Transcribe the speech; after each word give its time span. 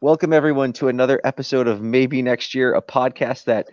Welcome, 0.00 0.32
everyone, 0.32 0.72
to 0.74 0.88
another 0.88 1.20
episode 1.24 1.68
of 1.68 1.80
Maybe 1.80 2.22
Next 2.22 2.54
Year, 2.54 2.74
a 2.74 2.82
podcast 2.82 3.44
that 3.44 3.68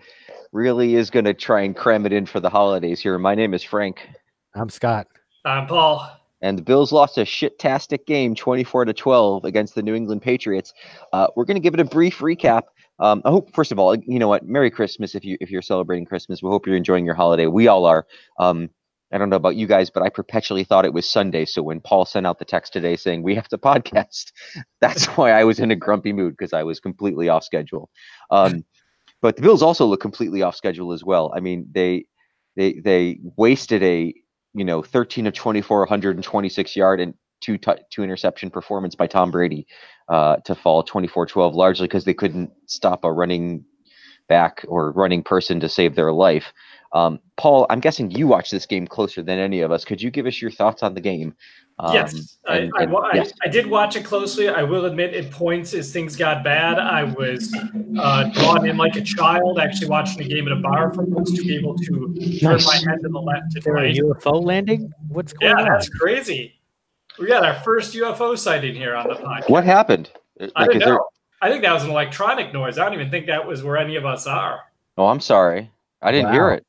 really 0.51 0.95
is 0.95 1.09
going 1.09 1.25
to 1.25 1.33
try 1.33 1.61
and 1.61 1.76
cram 1.76 2.05
it 2.05 2.13
in 2.13 2.26
for 2.26 2.39
the 2.39 2.49
holidays 2.49 2.99
here. 2.99 3.17
My 3.17 3.35
name 3.35 3.53
is 3.53 3.63
Frank. 3.63 4.08
I'm 4.55 4.69
Scott. 4.69 5.08
I'm 5.46 5.67
Paul. 5.67 6.10
And 6.42 6.58
the 6.58 6.62
Bills 6.62 6.92
lost 6.92 7.17
a 7.17 7.26
shit-tastic 7.26 8.05
game, 8.05 8.35
24 8.35 8.85
to 8.85 8.94
12, 8.94 9.46
against 9.46 9.76
the 9.76 9.81
New 9.81 9.96
England 9.96 10.21
Patriots. 10.21 10.74
Uh, 11.13 11.28
we're 11.35 11.46
going 11.46 11.55
to 11.55 11.62
give 11.62 11.74
it 11.74 11.79
a 11.79 11.85
brief 11.85 12.20
recap. 12.20 12.63
Um, 12.99 13.22
I 13.26 13.29
hope, 13.29 13.54
first 13.54 13.72
of 13.72 13.79
all, 13.79 13.96
you 13.96 14.20
know 14.20 14.28
what? 14.28 14.46
Merry 14.46 14.70
Christmas 14.70 15.15
if 15.15 15.26
you 15.26 15.38
if 15.42 15.49
you're 15.49 15.62
celebrating 15.62 16.05
Christmas. 16.05 16.44
We 16.44 16.49
hope 16.49 16.67
you're 16.67 16.76
enjoying 16.76 17.05
your 17.05 17.16
holiday. 17.16 17.48
We 17.48 17.67
all 17.67 17.85
are. 17.85 18.05
Um, 18.40 18.70
I 19.13 19.17
don't 19.17 19.30
know 19.30 19.35
about 19.35 19.55
you 19.55 19.67
guys, 19.67 19.89
but 19.89 20.03
I 20.03 20.09
perpetually 20.09 20.63
thought 20.63 20.85
it 20.85 20.93
was 20.93 21.09
Sunday. 21.09 21.45
So 21.45 21.62
when 21.62 21.80
Paul 21.80 22.05
sent 22.05 22.25
out 22.25 22.39
the 22.39 22.45
text 22.45 22.73
today 22.73 22.95
saying 22.95 23.21
we 23.21 23.35
have 23.35 23.48
to 23.49 23.57
podcast, 23.57 24.31
that's 24.81 25.05
why 25.05 25.31
I 25.31 25.43
was 25.43 25.59
in 25.59 25.71
a 25.71 25.76
grumpy 25.76 26.13
mood 26.13 26.34
because 26.38 26.54
I 26.54 26.63
was 26.63 26.80
completely 26.80 27.30
off 27.30 27.44
schedule. 27.44 27.90
Um, 28.31 28.66
but 29.21 29.35
the 29.35 29.41
Bills 29.41 29.62
also 29.62 29.85
look 29.85 30.02
completely 30.02 30.41
off 30.41 30.55
schedule 30.55 30.91
as 30.91 31.04
well. 31.04 31.31
I 31.35 31.40
mean, 31.40 31.68
they 31.71 32.05
they 32.55 32.73
they 32.84 33.20
wasted 33.38 33.84
a 33.84 34.13
you 34.54 34.66
know 34.66 34.81
13 34.81 35.27
of 35.27 35.34
24, 35.34 35.80
126 35.80 36.76
yard 36.76 36.99
and 36.99 37.13
two 37.43 37.57
t- 37.57 37.71
two 37.91 38.04
interception 38.04 38.49
performance 38.49 38.95
by 38.95 39.07
Tom 39.07 39.30
Brady 39.32 39.68
uh, 40.09 40.38
to 40.45 40.55
fall 40.55 40.84
24-12, 40.84 41.54
largely 41.54 41.88
because 41.88 42.05
they 42.05 42.13
couldn't 42.13 42.52
stop 42.68 43.04
a 43.04 43.12
running 43.12 43.66
back 44.30 44.66
or 44.68 44.91
running 44.91 45.23
person 45.23 45.59
to 45.59 45.70
save 45.70 45.95
their 45.95 46.12
life. 46.13 46.54
Um, 46.94 47.20
Paul, 47.38 47.66
I'm 47.70 47.80
guessing 47.80 48.12
you 48.12 48.28
watched 48.28 48.52
this 48.52 48.66
game 48.66 48.86
closer 48.86 49.24
than 49.24 49.40
any 49.40 49.62
of 49.62 49.72
us. 49.72 49.84
Could 49.84 50.02
you 50.02 50.12
give 50.12 50.28
us 50.28 50.42
your 50.42 50.52
thoughts 50.52 50.84
on 50.84 50.94
the 50.94 51.02
game? 51.02 51.36
Um, 51.80 51.94
yes, 51.94 52.38
and, 52.48 52.72
I, 52.78 52.84
and, 52.84 52.96
I, 52.96 53.16
yes. 53.16 53.34
I, 53.44 53.48
I, 53.48 53.52
did 53.52 53.66
watch 53.66 53.96
it 53.96 54.06
closely. 54.06 54.48
I 54.48 54.62
will 54.62 54.86
admit, 54.86 55.16
at 55.16 55.32
points 55.32 55.74
as 55.74 55.92
things 55.92 56.16
got 56.16 56.44
bad, 56.44 56.78
I 56.78 57.04
was 57.04 57.52
uh, 58.00 58.26
drawn 58.26 58.70
in 58.70 58.77
like 58.77 58.96
a 58.96 59.02
child, 59.02 59.58
actually 59.60 59.90
watching 59.90 60.20
the 60.20 60.30
game 60.30 60.46
at 60.46 60.52
a 60.54 60.58
bar 60.58 60.94
for 60.94 61.02
once 61.02 61.32
to 61.32 61.41
be 61.41 61.55
able 61.55 61.76
to 61.76 62.40
turn 62.40 62.60
my 62.63 62.76
head 62.76 63.02
to 63.02 63.10
the 63.10 63.20
left 63.20 63.55
and 63.55 63.66
right. 63.66 63.96
UFO 63.96 64.44
landing? 64.44 64.94
What's 65.07 65.33
going 65.33 65.50
yeah, 65.50 65.61
on? 65.61 65.66
Yeah, 65.66 65.73
that's 65.73 65.89
crazy. 65.89 66.59
We 67.17 67.28
got 67.28 67.44
our 67.44 67.55
first 67.61 67.95
UFO 67.95 68.38
sighting 68.38 68.75
here 68.75 68.95
on 68.95 69.07
the 69.07 69.16
podcast. 69.16 69.50
What 69.50 69.63
happened? 69.63 70.11
Like, 70.39 70.52
I 70.55 70.66
don't 70.67 70.78
know. 70.78 70.85
There... 70.85 71.00
I 71.41 71.50
think 71.50 71.63
that 71.63 71.73
was 71.73 71.83
an 71.83 71.89
electronic 71.89 72.53
noise. 72.53 72.78
I 72.78 72.85
don't 72.85 72.94
even 72.94 73.09
think 73.09 73.25
that 73.28 73.47
was 73.47 73.63
where 73.63 73.78
any 73.78 73.95
of 73.95 74.05
us 74.05 74.28
are. 74.28 74.59
Oh, 74.95 75.07
I'm 75.07 75.19
sorry. 75.19 75.72
I 76.03 76.11
didn't 76.11 76.28
wow. 76.28 76.33
hear 76.33 76.50
it. 76.52 76.66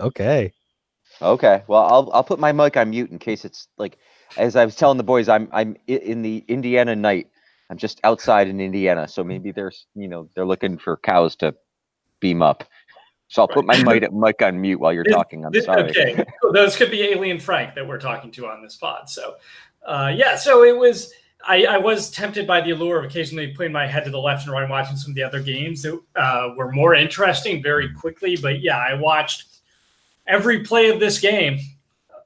Okay. 0.00 0.52
Okay. 1.22 1.62
Well, 1.66 1.82
I'll 1.82 2.10
I'll 2.12 2.24
put 2.24 2.38
my 2.38 2.52
mic 2.52 2.76
on 2.76 2.90
mute 2.90 3.10
in 3.10 3.18
case 3.18 3.44
it's 3.44 3.68
like 3.78 3.98
as 4.36 4.56
I 4.56 4.64
was 4.64 4.76
telling 4.76 4.96
the 4.96 5.04
boys, 5.04 5.28
I'm 5.28 5.48
I'm 5.52 5.76
in 5.86 6.22
the 6.22 6.44
Indiana 6.48 6.96
night. 6.96 7.28
I'm 7.68 7.76
just 7.76 8.00
outside 8.02 8.48
in 8.48 8.60
Indiana, 8.60 9.06
so 9.06 9.22
maybe 9.22 9.52
there's 9.52 9.86
you 9.94 10.08
know 10.08 10.28
they're 10.34 10.46
looking 10.46 10.78
for 10.78 10.96
cows 10.96 11.36
to 11.36 11.54
beam 12.20 12.42
up. 12.42 12.64
So 13.28 13.42
I'll 13.42 13.48
right. 13.48 13.54
put 13.54 13.66
my 13.66 13.82
mic, 13.84 14.12
mic 14.12 14.42
on 14.42 14.60
mute 14.60 14.80
while 14.80 14.92
you're 14.92 15.04
this, 15.04 15.14
talking. 15.14 15.44
I'm 15.44 15.52
this, 15.52 15.64
sorry. 15.64 15.90
Okay, 15.90 16.24
those 16.52 16.76
could 16.76 16.90
be 16.90 17.02
Alien 17.04 17.38
Frank 17.38 17.74
that 17.76 17.86
we're 17.86 18.00
talking 18.00 18.32
to 18.32 18.46
on 18.46 18.60
this 18.60 18.76
pod. 18.76 19.08
So, 19.08 19.36
uh, 19.86 20.12
yeah, 20.14 20.36
so 20.36 20.64
it 20.64 20.76
was. 20.76 21.12
I, 21.42 21.64
I, 21.64 21.78
was 21.78 22.10
tempted 22.10 22.46
by 22.46 22.60
the 22.60 22.72
allure 22.72 22.98
of 22.98 23.06
occasionally 23.06 23.54
putting 23.54 23.72
my 23.72 23.86
head 23.86 24.04
to 24.04 24.10
the 24.10 24.18
left 24.18 24.44
and 24.44 24.52
right 24.52 24.60
and 24.60 24.70
watching 24.70 24.94
some 24.94 25.12
of 25.12 25.14
the 25.14 25.22
other 25.22 25.40
games 25.40 25.80
that 25.80 25.98
uh, 26.14 26.50
were 26.54 26.70
more 26.70 26.94
interesting 26.94 27.62
very 27.62 27.90
quickly. 27.94 28.36
But 28.36 28.60
yeah, 28.60 28.76
I 28.76 28.92
watched 28.92 29.59
every 30.30 30.60
play 30.60 30.88
of 30.88 31.00
this 31.00 31.20
game, 31.20 31.58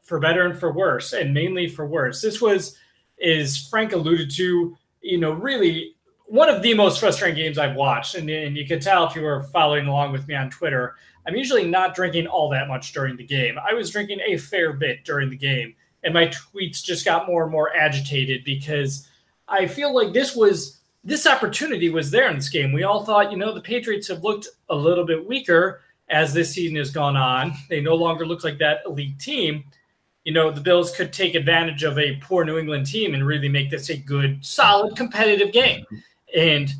for 0.04 0.20
better 0.20 0.44
and 0.44 0.58
for 0.58 0.72
worse, 0.72 1.14
and 1.14 1.32
mainly 1.32 1.66
for 1.66 1.86
worse. 1.86 2.20
This 2.20 2.40
was, 2.40 2.76
is 3.18 3.66
Frank 3.68 3.92
alluded 3.92 4.30
to, 4.32 4.76
you 5.00 5.18
know, 5.18 5.32
really 5.32 5.94
one 6.26 6.48
of 6.48 6.62
the 6.62 6.74
most 6.74 7.00
frustrating 7.00 7.36
games 7.36 7.58
I've 7.58 7.76
watched. 7.76 8.14
And, 8.14 8.28
and 8.28 8.56
you 8.56 8.66
can 8.66 8.80
tell 8.80 9.06
if 9.06 9.16
you 9.16 9.22
were 9.22 9.44
following 9.44 9.86
along 9.86 10.12
with 10.12 10.28
me 10.28 10.34
on 10.34 10.50
Twitter, 10.50 10.94
I'm 11.26 11.36
usually 11.36 11.66
not 11.66 11.94
drinking 11.94 12.26
all 12.26 12.50
that 12.50 12.68
much 12.68 12.92
during 12.92 13.16
the 13.16 13.24
game. 13.24 13.56
I 13.58 13.72
was 13.72 13.90
drinking 13.90 14.20
a 14.26 14.36
fair 14.36 14.74
bit 14.74 15.04
during 15.04 15.30
the 15.30 15.36
game, 15.36 15.74
and 16.02 16.12
my 16.12 16.26
tweets 16.26 16.82
just 16.82 17.06
got 17.06 17.26
more 17.26 17.44
and 17.44 17.52
more 17.52 17.74
agitated 17.74 18.44
because 18.44 19.08
I 19.48 19.66
feel 19.66 19.94
like 19.94 20.12
this 20.12 20.36
was 20.36 20.80
this 21.02 21.26
opportunity 21.26 21.90
was 21.90 22.10
there 22.10 22.28
in 22.30 22.36
this 22.36 22.48
game. 22.48 22.72
We 22.72 22.84
all 22.84 23.04
thought, 23.04 23.30
you 23.30 23.36
know, 23.36 23.52
the 23.52 23.60
Patriots 23.60 24.08
have 24.08 24.24
looked 24.24 24.48
a 24.70 24.74
little 24.74 25.04
bit 25.04 25.26
weaker 25.26 25.82
as 26.08 26.34
this 26.34 26.52
season 26.52 26.76
has 26.76 26.90
gone 26.90 27.16
on. 27.16 27.54
They 27.68 27.80
no 27.80 27.94
longer 27.94 28.26
look 28.26 28.44
like 28.44 28.58
that 28.58 28.82
elite 28.86 29.18
team. 29.18 29.64
You 30.24 30.32
know, 30.32 30.50
the 30.50 30.60
Bills 30.60 30.94
could 30.94 31.12
take 31.12 31.34
advantage 31.34 31.82
of 31.82 31.98
a 31.98 32.16
poor 32.16 32.44
New 32.44 32.58
England 32.58 32.86
team 32.86 33.14
and 33.14 33.26
really 33.26 33.48
make 33.48 33.70
this 33.70 33.90
a 33.90 33.96
good, 33.96 34.44
solid, 34.44 34.96
competitive 34.96 35.52
game. 35.52 35.84
And 36.36 36.72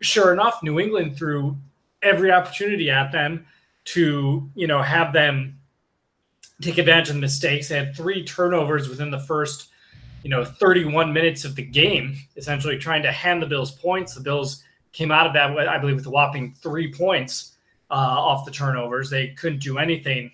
sure 0.00 0.32
enough, 0.32 0.62
New 0.62 0.80
England 0.80 1.16
threw 1.16 1.56
every 2.02 2.30
opportunity 2.30 2.90
at 2.90 3.12
them 3.12 3.46
to, 3.84 4.48
you 4.54 4.66
know, 4.66 4.82
have 4.82 5.12
them 5.12 5.58
take 6.60 6.78
advantage 6.78 7.08
of 7.08 7.14
the 7.16 7.20
mistakes. 7.20 7.68
They 7.68 7.76
had 7.76 7.94
three 7.94 8.24
turnovers 8.24 8.88
within 8.88 9.10
the 9.10 9.20
first, 9.20 9.68
you 10.22 10.30
know, 10.30 10.44
31 10.44 11.12
minutes 11.12 11.44
of 11.44 11.54
the 11.56 11.62
game, 11.62 12.16
essentially 12.36 12.78
trying 12.78 13.02
to 13.02 13.12
hand 13.12 13.42
the 13.42 13.46
Bills 13.46 13.70
points. 13.70 14.14
The 14.14 14.20
Bills 14.20 14.64
came 14.92 15.10
out 15.10 15.26
of 15.26 15.32
that, 15.34 15.68
I 15.68 15.78
believe, 15.78 15.96
with 15.96 16.06
a 16.06 16.10
whopping 16.10 16.54
three 16.54 16.92
points 16.92 17.56
uh, 17.90 17.94
off 17.94 18.44
the 18.44 18.50
turnovers. 18.50 19.10
They 19.10 19.28
couldn't 19.28 19.62
do 19.62 19.78
anything 19.78 20.30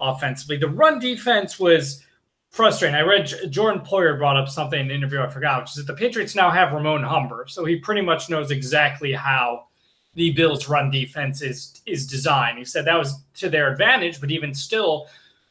offensively. 0.00 0.56
The 0.56 0.68
run 0.68 0.98
defense 0.98 1.58
was 1.58 2.04
frustrating. 2.50 2.94
I 2.94 3.00
read 3.00 3.32
Jordan 3.50 3.80
Poyer 3.84 4.18
brought 4.18 4.36
up 4.36 4.48
something 4.48 4.78
in 4.78 4.86
an 4.86 4.92
interview 4.92 5.20
I 5.20 5.28
forgot, 5.28 5.62
which 5.62 5.70
is 5.70 5.76
that 5.76 5.86
the 5.86 5.98
Patriots 5.98 6.34
now 6.34 6.50
have 6.50 6.72
Ramon 6.72 7.02
Humber, 7.02 7.46
so 7.48 7.64
he 7.64 7.76
pretty 7.76 8.02
much 8.02 8.28
knows 8.30 8.50
exactly 8.50 9.12
how 9.12 9.66
the 10.14 10.30
Bills' 10.32 10.68
run 10.68 10.90
defense 10.90 11.40
is 11.42 11.80
is 11.86 12.06
designed. 12.06 12.58
He 12.58 12.64
said 12.64 12.84
that 12.84 12.98
was 12.98 13.22
to 13.36 13.48
their 13.48 13.72
advantage, 13.72 14.20
but 14.20 14.30
even 14.30 14.52
still, 14.54 15.06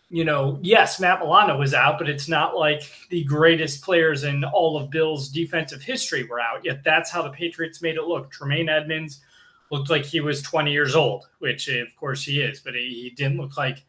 you 0.10 0.24
know, 0.24 0.60
yes, 0.62 1.00
Matt 1.00 1.20
Milano 1.20 1.58
was 1.58 1.74
out, 1.74 1.98
but 1.98 2.08
it's 2.08 2.28
not 2.28 2.56
like 2.56 2.84
the 3.10 3.24
greatest 3.24 3.82
players 3.82 4.24
in 4.24 4.44
all 4.44 4.78
of 4.78 4.92
Bills' 4.92 5.30
defensive 5.30 5.82
history 5.82 6.24
were 6.26 6.40
out. 6.40 6.64
Yet 6.64 6.84
that's 6.84 7.10
how 7.10 7.24
the 7.24 7.32
Patriots 7.32 7.82
made 7.82 7.96
it 7.96 8.04
look. 8.04 8.30
Tremaine 8.30 8.70
Edmunds 8.70 9.22
looked 9.72 9.90
like 9.90 10.06
he 10.06 10.20
was 10.20 10.42
20 10.42 10.72
years 10.72 10.96
old, 10.96 11.28
which 11.40 11.70
eh, 11.70 11.82
of 11.82 11.96
course 11.96 12.24
he 12.24 12.42
is, 12.42 12.60
but 12.60 12.76
he, 12.76 13.12
didn't 13.16 13.38
look 13.38 13.58
like 13.58 13.84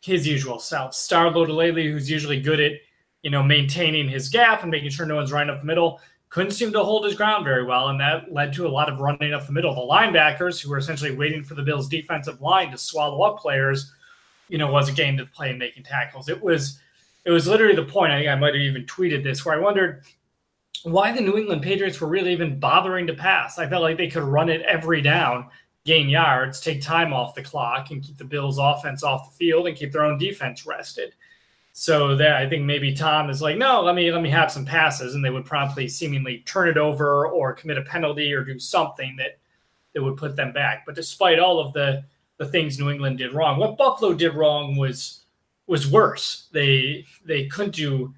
his 0.00 0.26
usual 0.26 0.58
self. 0.58 0.94
Star 0.94 1.30
Lotulelei, 1.30 1.90
who's 1.90 2.10
usually 2.10 2.40
good 2.40 2.60
at, 2.60 2.72
you 3.22 3.30
know, 3.30 3.42
maintaining 3.42 4.08
his 4.08 4.28
gap 4.28 4.62
and 4.62 4.70
making 4.70 4.90
sure 4.90 5.06
no 5.06 5.16
one's 5.16 5.32
running 5.32 5.54
up 5.54 5.60
the 5.60 5.66
middle, 5.66 6.00
couldn't 6.30 6.52
seem 6.52 6.72
to 6.72 6.82
hold 6.82 7.04
his 7.04 7.14
ground 7.14 7.44
very 7.44 7.64
well, 7.64 7.88
and 7.88 8.00
that 8.00 8.32
led 8.32 8.52
to 8.52 8.66
a 8.66 8.68
lot 8.68 8.88
of 8.88 9.00
running 9.00 9.32
up 9.32 9.46
the 9.46 9.52
middle. 9.52 9.74
The 9.74 9.80
linebackers, 9.80 10.60
who 10.60 10.70
were 10.70 10.78
essentially 10.78 11.14
waiting 11.14 11.42
for 11.42 11.54
the 11.54 11.62
Bills' 11.62 11.88
defensive 11.88 12.40
line 12.40 12.70
to 12.70 12.78
swallow 12.78 13.22
up 13.22 13.38
players, 13.38 13.92
you 14.48 14.58
know, 14.58 14.70
was 14.70 14.88
a 14.88 14.92
game 14.92 15.16
to 15.16 15.26
play 15.26 15.50
and 15.50 15.58
making 15.58 15.84
tackles. 15.84 16.28
It 16.28 16.42
was, 16.42 16.80
it 17.24 17.30
was 17.30 17.46
literally 17.46 17.74
the 17.74 17.84
point. 17.84 18.12
I 18.12 18.18
think 18.18 18.30
I 18.30 18.34
might 18.34 18.54
have 18.54 18.62
even 18.62 18.84
tweeted 18.84 19.22
this, 19.22 19.44
where 19.44 19.54
I 19.54 19.58
wondered 19.58 20.02
why 20.82 21.12
the 21.12 21.20
New 21.20 21.36
England 21.36 21.62
Patriots 21.62 22.00
were 22.00 22.08
really 22.08 22.32
even 22.32 22.60
bothering 22.60 23.06
to 23.06 23.14
pass. 23.14 23.58
I 23.58 23.68
felt 23.68 23.82
like 23.82 23.96
they 23.96 24.08
could 24.08 24.22
run 24.22 24.48
it 24.48 24.62
every 24.62 25.02
down, 25.02 25.48
gain 25.84 26.08
yards, 26.08 26.60
take 26.60 26.82
time 26.82 27.12
off 27.12 27.34
the 27.34 27.42
clock, 27.42 27.90
and 27.90 28.02
keep 28.02 28.16
the 28.16 28.24
Bills' 28.24 28.58
offense 28.58 29.02
off 29.02 29.30
the 29.30 29.36
field 29.36 29.66
and 29.66 29.76
keep 29.76 29.92
their 29.92 30.04
own 30.04 30.18
defense 30.18 30.66
rested. 30.66 31.14
So 31.72 32.16
that 32.16 32.36
I 32.36 32.48
think 32.48 32.64
maybe 32.64 32.92
Tom 32.92 33.30
is 33.30 33.40
like, 33.40 33.56
no, 33.56 33.82
let 33.82 33.94
me 33.94 34.10
let 34.10 34.22
me 34.22 34.30
have 34.30 34.50
some 34.50 34.64
passes, 34.64 35.14
and 35.14 35.24
they 35.24 35.30
would 35.30 35.44
promptly 35.44 35.86
seemingly 35.86 36.38
turn 36.38 36.68
it 36.68 36.76
over 36.76 37.28
or 37.28 37.52
commit 37.52 37.78
a 37.78 37.82
penalty 37.82 38.32
or 38.32 38.44
do 38.44 38.58
something 38.58 39.14
that 39.16 39.38
that 39.94 40.02
would 40.02 40.16
put 40.16 40.34
them 40.34 40.52
back. 40.52 40.84
But 40.84 40.96
despite 40.96 41.38
all 41.38 41.60
of 41.60 41.72
the 41.72 42.04
the 42.38 42.46
things 42.46 42.78
New 42.78 42.90
England 42.90 43.18
did 43.18 43.32
wrong, 43.32 43.58
what 43.58 43.76
Buffalo 43.76 44.12
did 44.12 44.34
wrong 44.34 44.76
was 44.76 45.24
was 45.68 45.88
worse. 45.88 46.48
They 46.52 47.04
they 47.24 47.46
couldn't 47.46 47.76
do 47.76 48.12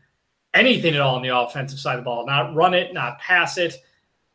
anything 0.54 0.94
at 0.94 1.00
all 1.00 1.16
on 1.16 1.22
the 1.22 1.36
offensive 1.36 1.78
side 1.78 1.98
of 1.98 2.04
the 2.04 2.08
ball, 2.08 2.26
not 2.26 2.54
run 2.54 2.74
it, 2.74 2.92
not 2.92 3.18
pass 3.18 3.58
it, 3.58 3.76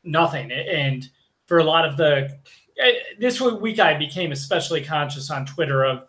nothing. 0.03 0.51
And 0.51 1.07
for 1.45 1.59
a 1.59 1.63
lot 1.63 1.85
of 1.85 1.97
the 1.97 2.37
eh, 2.79 2.93
this 3.19 3.41
week, 3.41 3.79
I 3.79 3.97
became 3.97 4.31
especially 4.31 4.83
conscious 4.83 5.29
on 5.29 5.45
Twitter 5.45 5.83
of 5.83 6.05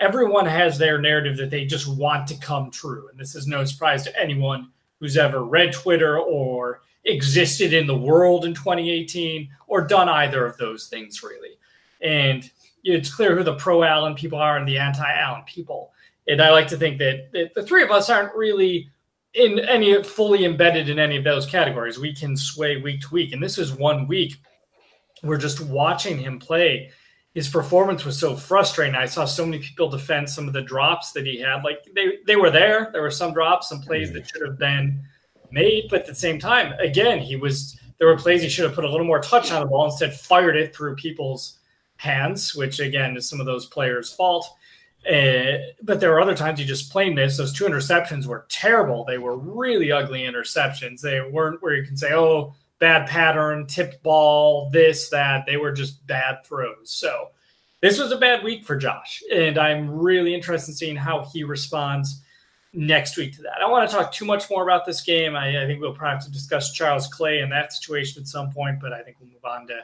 everyone 0.00 0.46
has 0.46 0.76
their 0.76 1.00
narrative 1.00 1.36
that 1.36 1.50
they 1.50 1.64
just 1.64 1.88
want 1.88 2.26
to 2.28 2.36
come 2.38 2.70
true. 2.70 3.08
And 3.08 3.18
this 3.18 3.34
is 3.34 3.46
no 3.46 3.64
surprise 3.64 4.02
to 4.04 4.20
anyone 4.20 4.70
who's 5.00 5.16
ever 5.16 5.44
read 5.44 5.72
Twitter 5.72 6.18
or 6.18 6.82
existed 7.04 7.72
in 7.72 7.86
the 7.86 7.96
world 7.96 8.44
in 8.44 8.54
2018 8.54 9.48
or 9.66 9.86
done 9.86 10.08
either 10.08 10.46
of 10.46 10.56
those 10.56 10.88
things, 10.88 11.22
really. 11.22 11.58
And 12.00 12.50
it's 12.82 13.14
clear 13.14 13.36
who 13.36 13.44
the 13.44 13.54
pro 13.54 13.82
Allen 13.82 14.14
people 14.14 14.38
are 14.38 14.56
and 14.56 14.68
the 14.68 14.78
anti 14.78 15.10
Allen 15.10 15.42
people. 15.46 15.92
And 16.26 16.40
I 16.40 16.50
like 16.50 16.68
to 16.68 16.76
think 16.76 16.98
that, 16.98 17.30
that 17.32 17.54
the 17.54 17.62
three 17.62 17.82
of 17.82 17.90
us 17.90 18.08
aren't 18.08 18.34
really 18.34 18.90
in 19.34 19.58
any 19.60 20.02
fully 20.02 20.44
embedded 20.44 20.88
in 20.88 20.98
any 20.98 21.16
of 21.16 21.24
those 21.24 21.46
categories. 21.46 21.98
We 21.98 22.14
can 22.14 22.36
sway 22.36 22.80
week 22.80 23.00
to 23.02 23.12
week. 23.12 23.32
And 23.32 23.42
this 23.42 23.58
is 23.58 23.72
one 23.72 24.06
week 24.06 24.36
we're 25.22 25.38
just 25.38 25.60
watching 25.60 26.18
him 26.18 26.38
play. 26.38 26.90
His 27.34 27.48
performance 27.48 28.04
was 28.04 28.18
so 28.18 28.36
frustrating. 28.36 28.94
I 28.94 29.06
saw 29.06 29.24
so 29.24 29.44
many 29.44 29.58
people 29.58 29.88
defend 29.88 30.30
some 30.30 30.46
of 30.46 30.52
the 30.52 30.62
drops 30.62 31.12
that 31.12 31.26
he 31.26 31.40
had. 31.40 31.64
Like 31.64 31.84
they, 31.94 32.18
they 32.26 32.36
were 32.36 32.50
there. 32.50 32.90
There 32.92 33.02
were 33.02 33.10
some 33.10 33.32
drops, 33.32 33.68
some 33.68 33.80
plays 33.80 34.12
that 34.12 34.20
mm-hmm. 34.20 34.38
should 34.38 34.46
have 34.46 34.58
been 34.58 35.02
made, 35.50 35.86
but 35.90 36.00
at 36.00 36.06
the 36.06 36.14
same 36.14 36.38
time, 36.38 36.74
again, 36.74 37.18
he 37.18 37.36
was 37.36 37.78
there 37.98 38.08
were 38.08 38.16
plays 38.16 38.42
he 38.42 38.48
should 38.48 38.64
have 38.64 38.74
put 38.74 38.84
a 38.84 38.90
little 38.90 39.06
more 39.06 39.20
touch 39.20 39.50
on 39.50 39.62
the 39.62 39.66
ball, 39.66 39.86
instead 39.86 40.14
fired 40.14 40.56
it 40.56 40.74
through 40.74 40.96
people's 40.96 41.58
hands, 41.96 42.54
which 42.54 42.80
again 42.80 43.16
is 43.16 43.28
some 43.28 43.40
of 43.40 43.46
those 43.46 43.66
players' 43.66 44.12
fault. 44.12 44.48
Uh, 45.08 45.58
but 45.82 46.00
there 46.00 46.10
were 46.10 46.20
other 46.20 46.36
times 46.36 46.58
he 46.58 46.64
just 46.64 46.90
plain 46.90 47.14
missed. 47.14 47.36
Those 47.36 47.52
two 47.52 47.64
interceptions 47.64 48.26
were 48.26 48.46
terrible. 48.48 49.04
They 49.04 49.18
were 49.18 49.36
really 49.36 49.92
ugly 49.92 50.22
interceptions. 50.22 51.00
They 51.00 51.20
weren't 51.20 51.62
where 51.62 51.74
you 51.74 51.84
can 51.84 51.96
say, 51.96 52.14
"Oh, 52.14 52.54
bad 52.78 53.06
pattern, 53.06 53.66
tipped 53.66 54.02
ball, 54.02 54.70
this, 54.70 55.10
that." 55.10 55.44
They 55.46 55.58
were 55.58 55.72
just 55.72 56.06
bad 56.06 56.38
throws. 56.46 56.90
So 56.90 57.28
this 57.82 57.98
was 57.98 58.12
a 58.12 58.16
bad 58.16 58.42
week 58.42 58.64
for 58.64 58.76
Josh, 58.76 59.22
and 59.30 59.58
I'm 59.58 59.90
really 59.90 60.34
interested 60.34 60.72
in 60.72 60.76
seeing 60.76 60.96
how 60.96 61.28
he 61.32 61.44
responds 61.44 62.22
next 62.72 63.16
week 63.16 63.34
to 63.36 63.42
that. 63.42 63.52
I 63.56 63.60
don't 63.60 63.70
want 63.70 63.88
to 63.88 63.94
talk 63.94 64.10
too 64.10 64.24
much 64.24 64.48
more 64.50 64.62
about 64.62 64.86
this 64.86 65.00
game. 65.02 65.36
I, 65.36 65.62
I 65.62 65.66
think 65.66 65.80
we'll 65.80 65.94
probably 65.94 66.16
have 66.16 66.24
to 66.24 66.32
discuss 66.32 66.72
Charles 66.72 67.06
Clay 67.06 67.40
and 67.40 67.52
that 67.52 67.72
situation 67.72 68.22
at 68.22 68.26
some 68.26 68.50
point, 68.50 68.80
but 68.80 68.92
I 68.92 69.02
think 69.02 69.18
we'll 69.20 69.30
move 69.30 69.44
on 69.44 69.66
to 69.66 69.80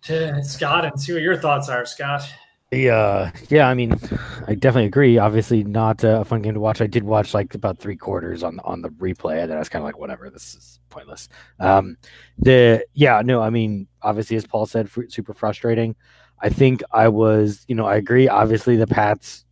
to 0.00 0.42
Scott 0.44 0.84
and 0.84 1.00
see 1.00 1.12
what 1.12 1.22
your 1.22 1.36
thoughts 1.36 1.68
are, 1.68 1.84
Scott. 1.84 2.22
Yeah, 2.70 3.32
yeah. 3.48 3.66
I 3.66 3.72
mean, 3.72 3.98
I 4.46 4.54
definitely 4.54 4.86
agree. 4.86 5.16
Obviously, 5.16 5.64
not 5.64 6.04
a 6.04 6.22
fun 6.24 6.42
game 6.42 6.52
to 6.52 6.60
watch. 6.60 6.82
I 6.82 6.86
did 6.86 7.02
watch 7.02 7.32
like 7.32 7.54
about 7.54 7.78
three 7.78 7.96
quarters 7.96 8.42
on 8.42 8.60
on 8.60 8.82
the 8.82 8.90
replay, 8.90 9.40
and 9.40 9.50
then 9.50 9.56
I 9.56 9.60
was 9.60 9.70
kind 9.70 9.82
of 9.82 9.86
like, 9.86 9.98
whatever, 9.98 10.28
this 10.28 10.54
is 10.54 10.78
pointless. 10.90 11.30
Um, 11.60 11.96
the 12.36 12.84
yeah, 12.92 13.22
no, 13.24 13.40
I 13.40 13.48
mean, 13.48 13.88
obviously, 14.02 14.36
as 14.36 14.46
Paul 14.46 14.66
said, 14.66 14.90
super 15.08 15.32
frustrating. 15.32 15.96
I 16.42 16.50
think 16.50 16.82
I 16.92 17.08
was, 17.08 17.64
you 17.68 17.74
know, 17.74 17.86
I 17.86 17.96
agree. 17.96 18.28
Obviously, 18.28 18.76
the 18.76 18.86
Pats 18.86 19.46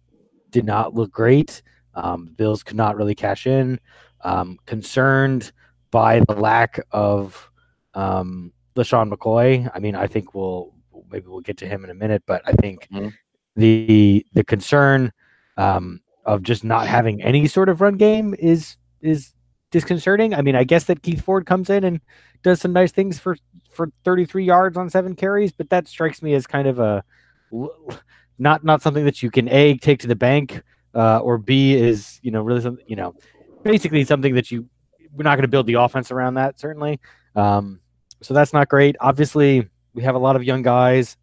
did 0.50 0.66
not 0.66 0.94
look 0.94 1.10
great. 1.10 1.62
Um, 1.94 2.34
Bills 2.36 2.62
could 2.62 2.76
not 2.76 2.96
really 2.96 3.14
cash 3.14 3.46
in. 3.46 3.80
Um, 4.20 4.58
concerned 4.66 5.52
by 5.90 6.20
the 6.20 6.34
lack 6.34 6.80
of 6.90 7.50
um, 7.94 8.52
LeSean 8.76 9.10
McCoy. 9.10 9.70
I 9.74 9.78
mean, 9.78 9.94
I 9.94 10.06
think 10.06 10.34
we'll 10.34 10.74
maybe 11.10 11.26
we'll 11.26 11.40
get 11.40 11.56
to 11.58 11.66
him 11.66 11.84
in 11.84 11.90
a 11.90 11.94
minute, 11.94 12.22
but 12.26 12.42
I 12.46 12.52
think 12.52 12.88
mm-hmm. 12.92 13.08
the 13.54 14.24
the 14.32 14.44
concern 14.44 15.12
um, 15.56 16.00
of 16.24 16.42
just 16.42 16.64
not 16.64 16.86
having 16.86 17.22
any 17.22 17.46
sort 17.46 17.68
of 17.68 17.80
run 17.80 17.96
game 17.96 18.34
is 18.38 18.76
is 19.00 19.32
disconcerting. 19.70 20.34
I 20.34 20.42
mean, 20.42 20.56
I 20.56 20.64
guess 20.64 20.84
that 20.84 21.02
Keith 21.02 21.22
Ford 21.22 21.46
comes 21.46 21.70
in 21.70 21.84
and 21.84 22.00
does 22.42 22.60
some 22.60 22.72
nice 22.72 22.92
things 22.92 23.18
for 23.18 23.36
for 23.70 23.90
33 24.04 24.44
yards 24.44 24.76
on 24.76 24.88
seven 24.90 25.14
carries, 25.14 25.52
but 25.52 25.70
that 25.70 25.88
strikes 25.88 26.22
me 26.22 26.34
as 26.34 26.46
kind 26.46 26.66
of 26.66 26.78
a 26.78 27.04
not 28.38 28.64
not 28.64 28.82
something 28.82 29.04
that 29.04 29.22
you 29.22 29.30
can 29.30 29.48
a 29.48 29.76
take 29.78 30.00
to 30.00 30.06
the 30.06 30.16
bank 30.16 30.62
uh, 30.94 31.18
or 31.18 31.38
b 31.38 31.74
is 31.74 32.18
you 32.22 32.30
know 32.30 32.42
really 32.42 32.60
something 32.60 32.84
you 32.88 32.96
know 32.96 33.14
basically 33.62 34.04
something 34.04 34.34
that 34.34 34.50
you 34.50 34.68
we're 35.12 35.22
not 35.22 35.36
going 35.36 35.42
to 35.42 35.48
build 35.48 35.66
the 35.66 35.74
offense 35.74 36.10
around 36.10 36.34
that 36.34 36.60
certainly. 36.60 37.00
Um, 37.34 37.80
so 38.22 38.34
that's 38.34 38.52
not 38.52 38.68
great. 38.68 38.96
Obviously, 39.00 39.68
we 39.96 40.02
have 40.02 40.14
a 40.14 40.18
lot 40.18 40.36
of 40.36 40.44
young 40.44 40.62
guys. 40.62 41.16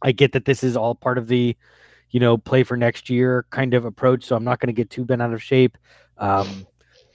I 0.00 0.12
get 0.12 0.32
that 0.32 0.46
this 0.46 0.64
is 0.64 0.76
all 0.76 0.94
part 0.94 1.18
of 1.18 1.26
the, 1.26 1.56
you 2.10 2.20
know, 2.20 2.38
play 2.38 2.62
for 2.62 2.76
next 2.76 3.10
year 3.10 3.44
kind 3.50 3.74
of 3.74 3.84
approach. 3.84 4.24
So 4.24 4.36
I'm 4.36 4.44
not 4.44 4.60
going 4.60 4.68
to 4.68 4.72
get 4.72 4.88
too 4.88 5.04
bent 5.04 5.20
out 5.20 5.34
of 5.34 5.42
shape. 5.42 5.76
Um, 6.16 6.66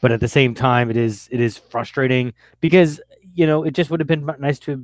but 0.01 0.11
at 0.11 0.19
the 0.19 0.27
same 0.27 0.53
time, 0.53 0.91
it 0.91 0.97
is 0.97 1.27
it 1.31 1.39
is 1.39 1.57
frustrating 1.57 2.33
because 2.59 3.01
you 3.33 3.47
know 3.47 3.63
it 3.63 3.71
just 3.71 3.89
would 3.89 3.99
have 3.99 4.07
been 4.07 4.29
nice 4.37 4.59
to 4.59 4.71
have 4.71 4.81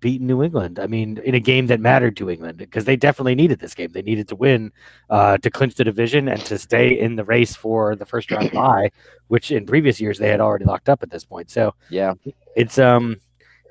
beaten 0.00 0.26
New 0.26 0.42
England. 0.42 0.78
I 0.78 0.86
mean, 0.86 1.18
in 1.24 1.34
a 1.34 1.40
game 1.40 1.66
that 1.66 1.80
mattered 1.80 2.16
to 2.18 2.30
England 2.30 2.58
because 2.58 2.84
they 2.84 2.96
definitely 2.96 3.34
needed 3.34 3.58
this 3.58 3.74
game. 3.74 3.90
They 3.92 4.02
needed 4.02 4.28
to 4.28 4.36
win 4.36 4.72
uh, 5.10 5.38
to 5.38 5.50
clinch 5.50 5.74
the 5.74 5.84
division 5.84 6.28
and 6.28 6.40
to 6.46 6.58
stay 6.58 6.98
in 6.98 7.16
the 7.16 7.24
race 7.24 7.56
for 7.56 7.96
the 7.96 8.06
first 8.06 8.30
round 8.30 8.52
bye, 8.52 8.90
which 9.28 9.50
in 9.50 9.66
previous 9.66 10.00
years 10.00 10.18
they 10.18 10.28
had 10.28 10.40
already 10.40 10.64
locked 10.64 10.88
up 10.88 11.02
at 11.02 11.10
this 11.10 11.24
point. 11.24 11.50
So 11.50 11.74
yeah, 11.90 12.14
it's 12.56 12.78
um 12.78 13.20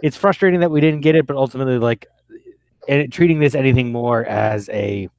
it's 0.02 0.18
frustrating 0.18 0.60
that 0.60 0.72
we 0.72 0.82
didn't 0.82 1.02
get 1.02 1.16
it, 1.16 1.26
but 1.26 1.36
ultimately, 1.36 1.78
like, 1.78 2.08
and 2.88 3.12
treating 3.12 3.40
this 3.40 3.56
anything 3.56 3.92
more 3.92 4.26
as 4.26 4.70
a, 4.70 5.10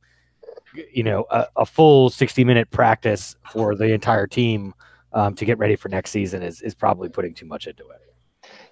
you 0.92 1.02
know, 1.02 1.26
a, 1.30 1.46
a 1.56 1.66
full 1.66 2.10
sixty 2.10 2.44
minute 2.44 2.70
practice 2.70 3.36
for 3.52 3.74
the 3.74 3.92
entire 3.92 4.26
team 4.26 4.74
um, 5.12 5.34
to 5.34 5.44
get 5.44 5.58
ready 5.58 5.76
for 5.76 5.88
next 5.88 6.10
season 6.10 6.42
is 6.42 6.62
is 6.62 6.74
probably 6.74 7.08
putting 7.08 7.34
too 7.34 7.46
much 7.46 7.66
into 7.66 7.88
it. 7.88 8.00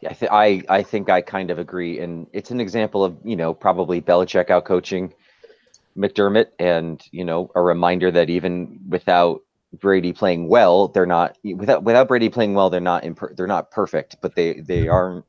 Yeah, 0.01 0.11
I, 0.11 0.15
th- 0.15 0.33
I 0.33 0.63
I 0.69 0.83
think 0.83 1.11
I 1.11 1.21
kind 1.21 1.51
of 1.51 1.59
agree, 1.59 1.99
and 1.99 2.27
it's 2.33 2.51
an 2.51 2.61
example 2.61 3.05
of 3.05 3.17
you 3.25 3.37
know 3.37 3.53
probably 3.55 4.01
Belichick 4.01 4.51
out 4.51 4.65
coaching 4.65 5.13
McDermott, 5.97 6.47
and 6.59 7.03
you 7.11 7.25
know 7.25 7.51
a 7.55 7.63
reminder 7.63 8.11
that 8.11 8.31
even 8.31 8.79
without 8.89 9.43
Brady 9.79 10.13
playing 10.13 10.49
well, 10.49 10.89
they're 10.89 11.07
not 11.07 11.37
without 11.43 11.83
without 11.83 12.09
Brady 12.09 12.29
playing 12.29 12.55
well, 12.55 12.71
they're 12.71 12.81
not 12.81 13.03
imper- 13.03 13.37
they're 13.37 13.47
not 13.47 13.71
perfect, 13.71 14.17
but 14.21 14.35
they 14.35 14.61
they 14.61 14.89
aren't 14.89 15.25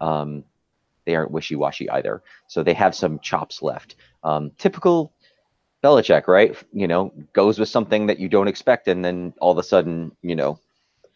um, 0.00 0.44
they 1.04 1.14
aren't 1.14 1.30
wishy 1.30 1.56
washy 1.56 1.88
either. 1.90 2.22
So 2.46 2.62
they 2.62 2.74
have 2.74 2.94
some 2.94 3.18
chops 3.20 3.62
left. 3.62 3.96
Um, 4.22 4.52
typical 4.58 5.12
Belichick, 5.82 6.28
right? 6.28 6.56
You 6.72 6.86
know, 6.86 7.12
goes 7.32 7.58
with 7.58 7.68
something 7.68 8.06
that 8.06 8.18
you 8.18 8.28
don't 8.28 8.48
expect, 8.48 8.88
and 8.88 9.04
then 9.04 9.32
all 9.40 9.52
of 9.52 9.58
a 9.58 9.62
sudden, 9.62 10.12
you 10.22 10.36
know, 10.36 10.58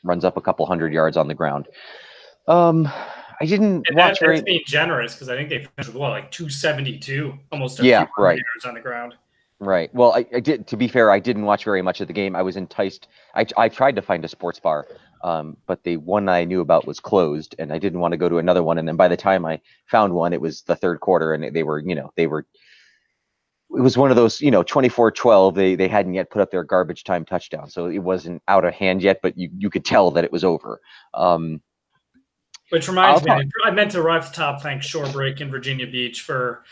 runs 0.02 0.24
up 0.24 0.36
a 0.36 0.40
couple 0.40 0.64
hundred 0.66 0.92
yards 0.92 1.16
on 1.16 1.28
the 1.28 1.34
ground. 1.34 1.68
Um, 2.48 2.88
I 3.40 3.46
didn't 3.46 3.86
and 3.88 3.96
watch 3.96 4.20
that, 4.20 4.26
very... 4.26 4.42
being 4.42 4.62
generous 4.66 5.14
because 5.14 5.28
I 5.28 5.36
think 5.36 5.48
they 5.48 5.58
finished 5.58 5.92
with 5.92 5.96
what, 5.96 6.10
like 6.10 6.30
272, 6.30 7.34
almost 7.52 7.82
yeah, 7.82 8.06
right. 8.16 8.38
yards 8.38 8.64
on 8.64 8.74
the 8.74 8.80
ground. 8.80 9.14
Right. 9.60 9.94
Well, 9.94 10.12
I, 10.12 10.26
I, 10.34 10.40
did. 10.40 10.66
To 10.68 10.76
be 10.76 10.88
fair, 10.88 11.10
I 11.10 11.20
didn't 11.20 11.44
watch 11.44 11.64
very 11.64 11.80
much 11.80 12.00
of 12.00 12.06
the 12.06 12.12
game. 12.12 12.36
I 12.36 12.42
was 12.42 12.56
enticed. 12.56 13.08
I, 13.34 13.46
I 13.56 13.68
tried 13.68 13.96
to 13.96 14.02
find 14.02 14.24
a 14.24 14.28
sports 14.28 14.60
bar, 14.60 14.86
um, 15.24 15.56
but 15.66 15.82
the 15.84 15.96
one 15.96 16.28
I 16.28 16.44
knew 16.44 16.60
about 16.60 16.86
was 16.86 17.00
closed, 17.00 17.54
and 17.58 17.72
I 17.72 17.78
didn't 17.78 18.00
want 18.00 18.12
to 18.12 18.18
go 18.18 18.28
to 18.28 18.36
another 18.36 18.62
one. 18.62 18.76
And 18.76 18.86
then 18.86 18.96
by 18.96 19.08
the 19.08 19.16
time 19.16 19.46
I 19.46 19.58
found 19.86 20.12
one, 20.12 20.34
it 20.34 20.40
was 20.40 20.60
the 20.62 20.76
third 20.76 21.00
quarter, 21.00 21.32
and 21.32 21.56
they 21.56 21.62
were, 21.62 21.78
you 21.78 21.94
know, 21.94 22.12
they 22.14 22.26
were. 22.26 22.46
It 23.70 23.80
was 23.80 23.96
one 23.96 24.10
of 24.10 24.16
those, 24.16 24.42
you 24.42 24.50
know, 24.50 24.62
24-12. 24.62 25.54
They 25.54 25.74
they 25.76 25.88
hadn't 25.88 26.12
yet 26.12 26.30
put 26.30 26.42
up 26.42 26.50
their 26.50 26.62
garbage 26.62 27.04
time 27.04 27.24
touchdown, 27.24 27.70
so 27.70 27.86
it 27.86 28.00
wasn't 28.00 28.42
out 28.48 28.66
of 28.66 28.74
hand 28.74 29.02
yet. 29.02 29.20
But 29.22 29.38
you 29.38 29.48
you 29.56 29.70
could 29.70 29.86
tell 29.86 30.10
that 30.10 30.24
it 30.24 30.30
was 30.30 30.44
over. 30.44 30.82
Um, 31.14 31.62
Which 32.68 32.86
reminds 32.86 33.26
I'll 33.26 33.38
me, 33.38 33.50
I 33.64 33.70
meant 33.70 33.92
to 33.92 34.02
right 34.02 34.18
off 34.18 34.30
the 34.30 34.36
top 34.36 34.60
thank 34.60 34.82
Shorebreak 34.82 35.40
in 35.40 35.50
Virginia 35.50 35.86
Beach 35.86 36.20
for 36.20 36.64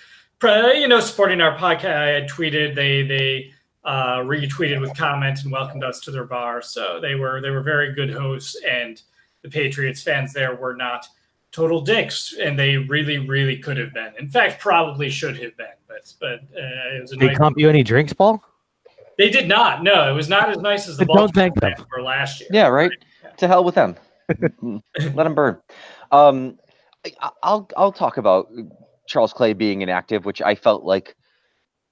you 0.42 0.88
know, 0.88 1.00
supporting 1.00 1.40
our 1.40 1.56
podcast. 1.56 1.96
I 1.96 2.08
had 2.08 2.28
tweeted 2.28 2.74
they 2.74 3.02
they 3.02 3.52
uh, 3.84 4.18
retweeted 4.18 4.80
with 4.80 4.96
comment 4.96 5.42
and 5.42 5.52
welcomed 5.52 5.84
us 5.84 6.00
to 6.00 6.10
their 6.10 6.24
bar. 6.24 6.62
So 6.62 7.00
they 7.00 7.14
were 7.14 7.40
they 7.40 7.50
were 7.50 7.62
very 7.62 7.92
good 7.92 8.10
hosts, 8.10 8.56
and 8.68 9.00
the 9.42 9.50
Patriots 9.50 10.02
fans 10.02 10.32
there 10.32 10.54
were 10.54 10.74
not 10.74 11.06
total 11.50 11.80
dicks, 11.80 12.34
and 12.40 12.58
they 12.58 12.76
really 12.76 13.18
really 13.18 13.58
could 13.58 13.76
have 13.76 13.92
been. 13.92 14.12
In 14.18 14.28
fact, 14.28 14.60
probably 14.60 15.10
should 15.10 15.36
have 15.38 15.56
been. 15.56 15.66
But 15.88 16.12
but 16.20 16.40
uh, 16.56 16.96
it 16.96 17.00
was. 17.00 17.12
A 17.12 17.16
they 17.16 17.26
nice 17.28 17.38
comp 17.38 17.58
you 17.58 17.68
any 17.68 17.82
drinks, 17.82 18.12
Paul? 18.12 18.42
They 19.18 19.30
did 19.30 19.46
not. 19.48 19.82
No, 19.82 20.10
it 20.10 20.14
was 20.14 20.28
not 20.28 20.50
as 20.50 20.58
nice 20.58 20.88
as 20.88 20.96
the 20.96 21.04
Don't 21.14 21.34
thank 21.34 21.60
them 21.60 21.74
for 21.92 22.02
last 22.02 22.40
year. 22.40 22.48
Yeah, 22.52 22.68
right. 22.68 22.90
Yeah. 23.22 23.30
To 23.30 23.48
hell 23.48 23.64
with 23.64 23.74
them. 23.74 23.96
Let 24.98 25.24
them 25.24 25.34
burn. 25.34 25.60
Um, 26.10 26.58
I'll 27.42 27.68
I'll 27.76 27.92
talk 27.92 28.16
about 28.16 28.48
Charles 29.06 29.32
Clay 29.32 29.52
being 29.52 29.82
inactive, 29.82 30.24
which 30.24 30.40
I 30.40 30.54
felt 30.54 30.84
like 30.84 31.16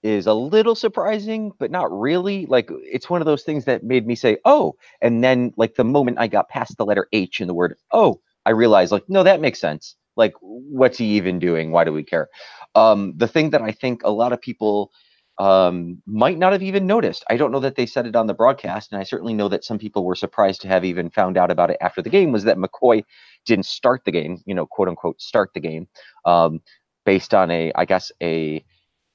is 0.03 0.27
a 0.27 0.35
little 0.35 0.75
surprising, 0.75 1.53
but 1.59 1.71
not 1.71 1.91
really. 1.93 2.47
Like 2.47 2.71
it's 2.85 3.11
one 3.11 3.21
of 3.21 3.27
those 3.27 3.43
things 3.43 3.65
that 3.67 3.83
made 3.85 4.07
me 4.07 4.15
say, 4.15 4.39
"Oh," 4.45 4.75
and 5.01 5.23
then 5.23 5.53
like 5.57 5.75
the 5.75 5.85
moment 5.85 6.19
I 6.19 6.27
got 6.29 6.49
past 6.49 6.77
the 6.79 6.87
letter 6.87 7.09
H 7.13 7.41
in 7.41 7.49
the 7.49 7.55
word 7.55 7.77
"oh," 7.93 8.21
I 8.47 8.51
realized 8.51 8.93
like, 8.93 9.09
no, 9.09 9.23
that 9.23 9.41
makes 9.41 9.61
sense. 9.61 9.97
Like, 10.17 10.35
what's 10.41 10.99
he 10.99 11.07
even 11.17 11.39
doing? 11.39 11.71
Why 11.71 11.85
do 11.85 11.93
we 11.93 12.03
care? 12.03 12.29
Um, 12.75 13.15
the 13.17 13.29
thing 13.29 13.51
that 13.51 13.63
I 13.63 13.73
think 13.73 14.03
a 14.05 14.11
lot 14.11 14.33
of 14.33 14.41
people 14.41 14.91
um, 15.39 16.03
might 16.07 16.39
not 16.39 16.53
have 16.53 16.63
even 16.63 16.87
noticed. 16.87 17.25
I 17.31 17.37
don't 17.37 17.53
know 17.53 17.61
that 17.61 17.77
they 17.77 17.87
said 17.87 18.07
it 18.07 18.17
on 18.17 18.27
the 18.27 18.35
broadcast, 18.35 18.93
and 18.93 19.01
I 19.01 19.05
certainly 19.05 19.33
know 19.35 19.49
that 19.49 19.65
some 19.65 19.79
people 19.79 20.05
were 20.05 20.15
surprised 20.15 20.61
to 20.63 20.69
have 20.69 20.85
even 20.85 21.11
found 21.11 21.39
out 21.39 21.51
about 21.51 21.71
it 21.71 21.79
after 21.81 22.03
the 22.03 22.11
game. 22.11 22.33
Was 22.33 22.45
that 22.45 22.59
McCoy 22.59 23.05
didn't 23.47 23.67
start 23.67 24.03
the 24.05 24.13
game, 24.13 24.43
you 24.47 24.55
know, 24.55 24.67
quote 24.67 24.89
unquote, 24.89 25.21
start 25.21 25.51
the 25.55 25.61
game. 25.61 25.89
Um, 26.25 26.61
based 27.07 27.33
on 27.33 27.51
a, 27.51 27.73
I 27.75 27.87
guess, 27.87 28.13
a 28.23 28.63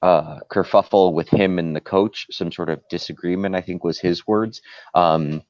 uh, 0.05 0.39
kerfuffle 0.51 1.13
with 1.13 1.27
him 1.27 1.57
and 1.57 1.75
the 1.75 1.81
coach, 1.81 2.27
some 2.29 2.51
sort 2.51 2.69
of 2.69 2.79
disagreement, 2.89 3.55
I 3.55 3.62
think 3.62 3.83
was 3.83 4.00
his 4.00 4.27
words. 4.27 4.62
Um, 4.93 5.41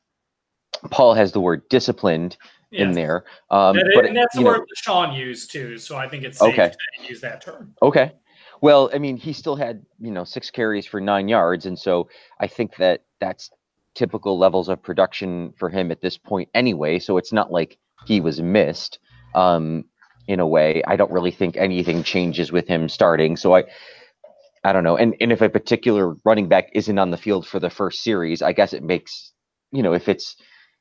Paul 0.91 1.13
has 1.13 1.33
the 1.33 1.41
word 1.41 1.67
disciplined 1.67 2.37
yes. 2.71 2.83
in 2.83 2.93
there. 2.93 3.25
Um, 3.51 3.77
but, 3.93 4.05
and 4.05 4.15
that's 4.15 4.33
the 4.33 4.43
word 4.43 4.61
that 4.61 4.77
Sean 4.77 5.13
used 5.13 5.51
too. 5.51 5.77
So 5.77 5.97
I 5.97 6.07
think 6.07 6.23
it's 6.23 6.39
safe 6.39 6.53
okay. 6.53 6.71
to 6.71 7.09
use 7.09 7.19
that 7.19 7.41
term. 7.41 7.75
Okay. 7.81 8.13
Well, 8.61 8.89
I 8.93 8.97
mean, 8.97 9.17
he 9.17 9.33
still 9.33 9.57
had, 9.57 9.85
you 9.99 10.11
know, 10.11 10.23
six 10.23 10.49
carries 10.49 10.85
for 10.85 11.01
nine 11.01 11.27
yards. 11.27 11.65
And 11.65 11.77
so 11.77 12.07
I 12.39 12.47
think 12.47 12.77
that 12.77 13.03
that's 13.19 13.51
typical 13.93 14.37
levels 14.37 14.69
of 14.69 14.81
production 14.81 15.53
for 15.57 15.69
him 15.69 15.91
at 15.91 15.99
this 15.99 16.17
point 16.17 16.47
anyway. 16.53 16.99
So 16.99 17.17
it's 17.17 17.33
not 17.33 17.51
like 17.51 17.77
he 18.07 18.21
was 18.21 18.41
missed. 18.41 18.99
Um, 19.33 19.83
in 20.27 20.39
a 20.39 20.47
way. 20.47 20.81
I 20.87 20.95
don't 20.95 21.11
really 21.11 21.29
think 21.29 21.55
anything 21.55 22.01
changes 22.01 22.51
with 22.51 22.67
him 22.67 22.89
starting. 22.89 23.37
So 23.37 23.55
I 23.55 23.65
I 24.65 24.73
don't 24.73 24.83
know. 24.83 24.97
And 24.97 25.15
and 25.21 25.31
if 25.31 25.41
a 25.41 25.49
particular 25.49 26.15
running 26.25 26.47
back 26.47 26.69
isn't 26.73 26.97
on 26.97 27.11
the 27.11 27.17
field 27.17 27.45
for 27.47 27.59
the 27.59 27.69
first 27.69 28.01
series, 28.01 28.41
I 28.41 28.51
guess 28.51 28.73
it 28.73 28.81
makes 28.81 29.31
you 29.71 29.83
know, 29.83 29.93
if 29.93 30.09
it's 30.09 30.35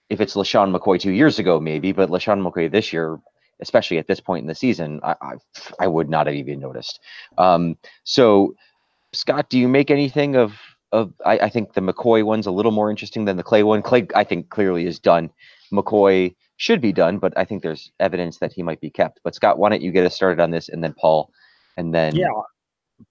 if 0.08 0.20
it's 0.22 0.34
LeSean 0.34 0.74
McCoy 0.74 0.98
two 0.98 1.12
years 1.12 1.38
ago, 1.38 1.60
maybe, 1.60 1.92
but 1.92 2.08
LeSean 2.08 2.42
McCoy 2.42 2.70
this 2.70 2.92
year, 2.92 3.18
especially 3.60 3.98
at 3.98 4.06
this 4.06 4.20
point 4.20 4.42
in 4.42 4.46
the 4.46 4.54
season, 4.54 5.00
I 5.02 5.16
I, 5.20 5.32
I 5.80 5.86
would 5.86 6.08
not 6.08 6.26
have 6.26 6.36
even 6.36 6.60
noticed. 6.60 6.98
Um, 7.36 7.76
so, 8.04 8.54
Scott, 9.12 9.50
do 9.50 9.58
you 9.58 9.68
make 9.68 9.90
anything 9.90 10.34
of 10.34 10.54
of? 10.90 11.12
I, 11.26 11.40
I 11.40 11.48
think 11.50 11.74
the 11.74 11.82
McCoy 11.82 12.24
one's 12.24 12.46
a 12.46 12.52
little 12.52 12.72
more 12.72 12.88
interesting 12.88 13.26
than 13.26 13.36
the 13.36 13.42
Clay 13.42 13.64
one. 13.64 13.82
Clay, 13.82 14.06
I 14.14 14.24
think, 14.24 14.48
clearly 14.48 14.86
is 14.86 14.98
done. 14.98 15.28
McCoy 15.70 16.34
should 16.56 16.80
be 16.80 16.92
done, 16.92 17.18
but 17.18 17.36
I 17.36 17.44
think 17.44 17.62
there's 17.62 17.92
evidence 18.00 18.38
that 18.38 18.52
he 18.54 18.62
might 18.62 18.80
be 18.80 18.88
kept. 18.88 19.20
But 19.24 19.34
Scott, 19.34 19.58
why 19.58 19.68
don't 19.68 19.82
you 19.82 19.92
get 19.92 20.06
us 20.06 20.14
started 20.14 20.40
on 20.40 20.52
this, 20.52 20.70
and 20.70 20.82
then 20.82 20.94
Paul, 20.94 21.30
and 21.76 21.92
then 21.92 22.14
yeah, 22.14 22.28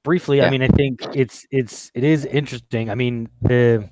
briefly. 0.03 0.37
Yeah. 0.37 0.47
I 0.47 0.49
mean, 0.49 0.61
I 0.61 0.67
think 0.67 1.01
it's 1.13 1.45
it's 1.51 1.91
it 1.93 2.03
is 2.03 2.25
interesting. 2.25 2.89
I 2.89 2.95
mean, 2.95 3.29
the 3.41 3.89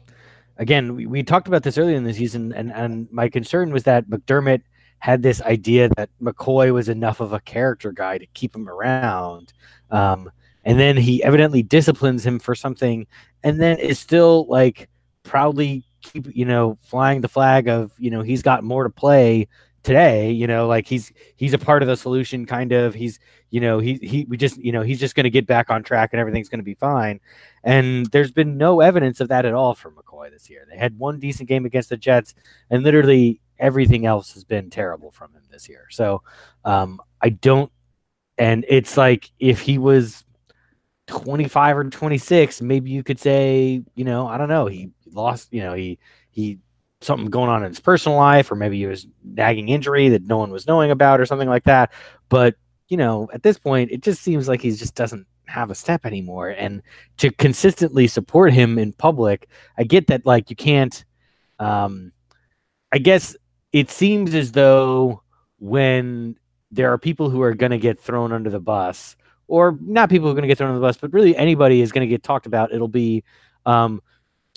again, 0.58 0.96
we, 0.96 1.05
we 1.05 1.24
talked 1.24 1.48
about 1.48 1.63
this 1.63 1.77
earlier 1.77 1.96
in 1.96 2.03
the 2.03 2.13
season, 2.13 2.53
and 2.53 2.72
and 2.72 3.08
my 3.12 3.29
concern 3.29 3.72
was 3.72 3.84
that 3.84 4.10
McDermott 4.10 4.62
had 5.00 5.24
this 5.24 5.41
idea 5.41 5.89
that 5.98 6.10
McCoy 6.22 6.72
was 6.72 6.88
enough 6.88 7.20
of 7.20 7.34
a 7.34 7.39
character 7.39 7.91
guy 7.91 8.20
to 8.20 8.25
keep 8.27 8.55
him 8.55 8.70
around. 8.70 9.51
Um, 9.89 10.29
and 10.63 10.79
then 10.79 10.96
he 10.96 11.24
evidently 11.24 11.63
disciplines 11.63 12.24
him 12.25 12.38
for 12.38 12.53
something, 12.53 13.08
and 13.43 13.60
then 13.60 13.79
is 13.79 14.00
still 14.00 14.46
like 14.48 14.89
proudly 15.24 15.84
keep 16.01 16.27
you 16.36 16.46
know 16.46 16.77
flying 16.81 17.22
the 17.22 17.27
flag 17.27 17.67
of 17.67 17.91
you 17.98 18.12
know 18.12 18.22
he's 18.22 18.41
got 18.41 18.63
more 18.63 18.84
to 18.84 18.89
play 18.89 19.48
today. 19.83 20.31
You 20.31 20.47
know, 20.47 20.67
like 20.67 20.88
he's 20.88 21.11
he's 21.35 21.53
a 21.53 21.57
part 21.57 21.81
of 21.81 21.88
the 21.88 21.95
solution, 21.95 22.45
kind 22.45 22.71
of. 22.71 22.93
He's 22.93 23.19
you 23.50 23.59
know 23.59 23.79
he 23.79 23.95
he 24.01 24.25
we 24.25 24.38
just 24.38 24.57
you 24.57 24.71
know 24.71 24.81
he's 24.81 25.00
just 25.00 25.15
going 25.15 25.23
to 25.25 25.29
get 25.29 25.47
back 25.47 25.69
on 25.69 25.83
track 25.83 26.11
and 26.13 26.19
everything's 26.19 26.50
going 26.50 26.59
to 26.59 26.63
be 26.63 26.75
fine. 26.75 27.19
And 27.63 28.05
there's 28.07 28.31
been 28.31 28.57
no 28.57 28.81
evidence 28.81 29.19
of 29.19 29.29
that 29.29 29.45
at 29.45 29.53
all 29.53 29.73
for 29.73 29.91
McCoy 29.91 30.31
this 30.31 30.50
year. 30.50 30.65
They 30.69 30.77
had 30.77 30.97
one 30.97 31.19
decent 31.19 31.47
game 31.47 31.65
against 31.65 31.89
the 31.89 31.97
Jets, 31.97 32.33
and 32.69 32.83
literally 32.83 33.39
everything 33.59 34.05
else 34.05 34.33
has 34.33 34.43
been 34.43 34.69
terrible 34.69 35.11
from 35.11 35.31
him 35.33 35.43
this 35.51 35.69
year. 35.69 35.85
So 35.91 36.23
um, 36.65 37.00
I 37.21 37.29
don't, 37.29 37.71
and 38.38 38.65
it's 38.67 38.97
like 38.97 39.29
if 39.39 39.61
he 39.61 39.77
was 39.77 40.25
25 41.07 41.77
or 41.77 41.83
26, 41.85 42.61
maybe 42.61 42.89
you 42.89 43.03
could 43.03 43.19
say, 43.19 43.83
you 43.95 44.03
know, 44.03 44.27
I 44.27 44.38
don't 44.38 44.50
know, 44.50 44.65
he 44.65 44.89
lost, 45.11 45.50
you 45.51 45.61
know, 45.61 45.73
he 45.73 46.00
he 46.31 46.57
something 47.01 47.29
going 47.29 47.50
on 47.50 47.63
in 47.63 47.70
his 47.70 47.79
personal 47.79 48.17
life, 48.17 48.51
or 48.51 48.55
maybe 48.55 48.77
he 48.77 48.86
was 48.86 49.08
nagging 49.24 49.70
injury 49.70 50.10
that 50.10 50.25
no 50.25 50.38
one 50.38 50.51
was 50.51 50.67
knowing 50.67 50.91
about, 50.91 51.20
or 51.20 51.25
something 51.25 51.50
like 51.50 51.65
that. 51.65 51.91
But 52.29 52.55
you 52.88 52.98
know, 52.98 53.29
at 53.34 53.43
this 53.43 53.58
point, 53.58 53.89
it 53.89 54.01
just 54.01 54.22
seems 54.22 54.50
like 54.50 54.62
he 54.62 54.70
just 54.72 54.96
doesn't 54.96 55.25
have 55.46 55.72
a 55.72 55.75
step 55.75 56.05
anymore. 56.05 56.50
And 56.50 56.81
to 57.17 57.31
consistently 57.31 58.08
support 58.08 58.51
him 58.51 58.77
in 58.77 58.91
public, 58.91 59.48
I 59.77 59.84
get 59.84 60.08
that, 60.08 60.25
like, 60.25 60.50
you 60.50 60.58
can't. 60.58 61.03
Um, 61.58 62.12
I 62.91 62.98
guess 62.98 63.36
it 63.72 63.89
seems 63.89 64.36
as 64.36 64.51
though 64.51 65.24
when 65.60 66.36
there 66.70 66.91
are 66.91 66.98
people 66.98 67.29
who 67.29 67.41
are 67.41 67.53
going 67.53 67.72
to 67.72 67.77
get 67.77 67.98
thrown 67.98 68.34
under 68.34 68.50
the 68.50 68.60
bus, 68.60 69.15
or 69.48 69.77
not 69.81 70.10
people 70.10 70.27
who 70.27 70.31
are 70.31 70.36
going 70.36 70.43
to 70.43 70.48
get 70.50 70.58
thrown 70.58 70.72
under 70.72 70.79
the 70.79 70.88
bus, 70.88 70.98
but 70.98 71.13
really 71.13 71.36
anybody 71.38 71.81
is 71.81 71.93
going 71.93 72.05
to 72.05 72.10
get 72.10 72.24
talked 72.24 72.46
about, 72.46 72.74
it'll 72.74 72.88
be, 72.89 73.24
um, 73.65 74.01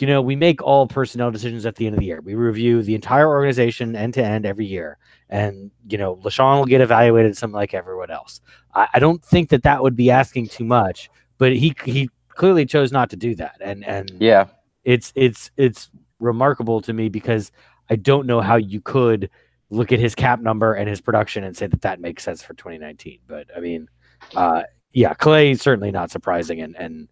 you 0.00 0.06
know, 0.06 0.20
we 0.20 0.34
make 0.34 0.62
all 0.62 0.86
personnel 0.86 1.30
decisions 1.30 1.66
at 1.66 1.76
the 1.76 1.86
end 1.86 1.94
of 1.94 2.00
the 2.00 2.06
year. 2.06 2.20
We 2.20 2.34
review 2.34 2.82
the 2.82 2.94
entire 2.94 3.28
organization 3.28 3.94
end 3.94 4.14
to 4.14 4.24
end 4.24 4.44
every 4.44 4.66
year. 4.66 4.98
And, 5.28 5.70
you 5.88 5.98
know, 5.98 6.16
LeSean 6.16 6.58
will 6.58 6.66
get 6.66 6.80
evaluated 6.80 7.36
something 7.36 7.54
like 7.54 7.74
everyone 7.74 8.10
else. 8.10 8.40
I, 8.74 8.88
I 8.94 8.98
don't 8.98 9.24
think 9.24 9.50
that 9.50 9.62
that 9.62 9.82
would 9.82 9.94
be 9.94 10.10
asking 10.10 10.48
too 10.48 10.64
much, 10.64 11.10
but 11.38 11.54
he, 11.54 11.74
he 11.84 12.10
clearly 12.28 12.66
chose 12.66 12.90
not 12.90 13.10
to 13.10 13.16
do 13.16 13.34
that. 13.36 13.56
And, 13.60 13.84
and 13.84 14.10
yeah, 14.18 14.46
it's, 14.82 15.12
it's, 15.14 15.50
it's 15.56 15.90
remarkable 16.18 16.80
to 16.82 16.92
me 16.92 17.08
because 17.08 17.52
I 17.88 17.96
don't 17.96 18.26
know 18.26 18.40
how 18.40 18.56
you 18.56 18.80
could 18.80 19.30
look 19.70 19.92
at 19.92 20.00
his 20.00 20.14
cap 20.14 20.40
number 20.40 20.74
and 20.74 20.88
his 20.88 21.00
production 21.00 21.44
and 21.44 21.56
say 21.56 21.66
that 21.66 21.82
that 21.82 22.00
makes 22.00 22.24
sense 22.24 22.42
for 22.42 22.54
2019. 22.54 23.20
But 23.26 23.46
I 23.56 23.60
mean, 23.60 23.88
uh, 24.34 24.62
yeah, 24.92 25.14
Clay 25.14 25.54
certainly 25.54 25.90
not 25.90 26.10
surprising, 26.10 26.60
and 26.60 26.76
and 26.76 27.08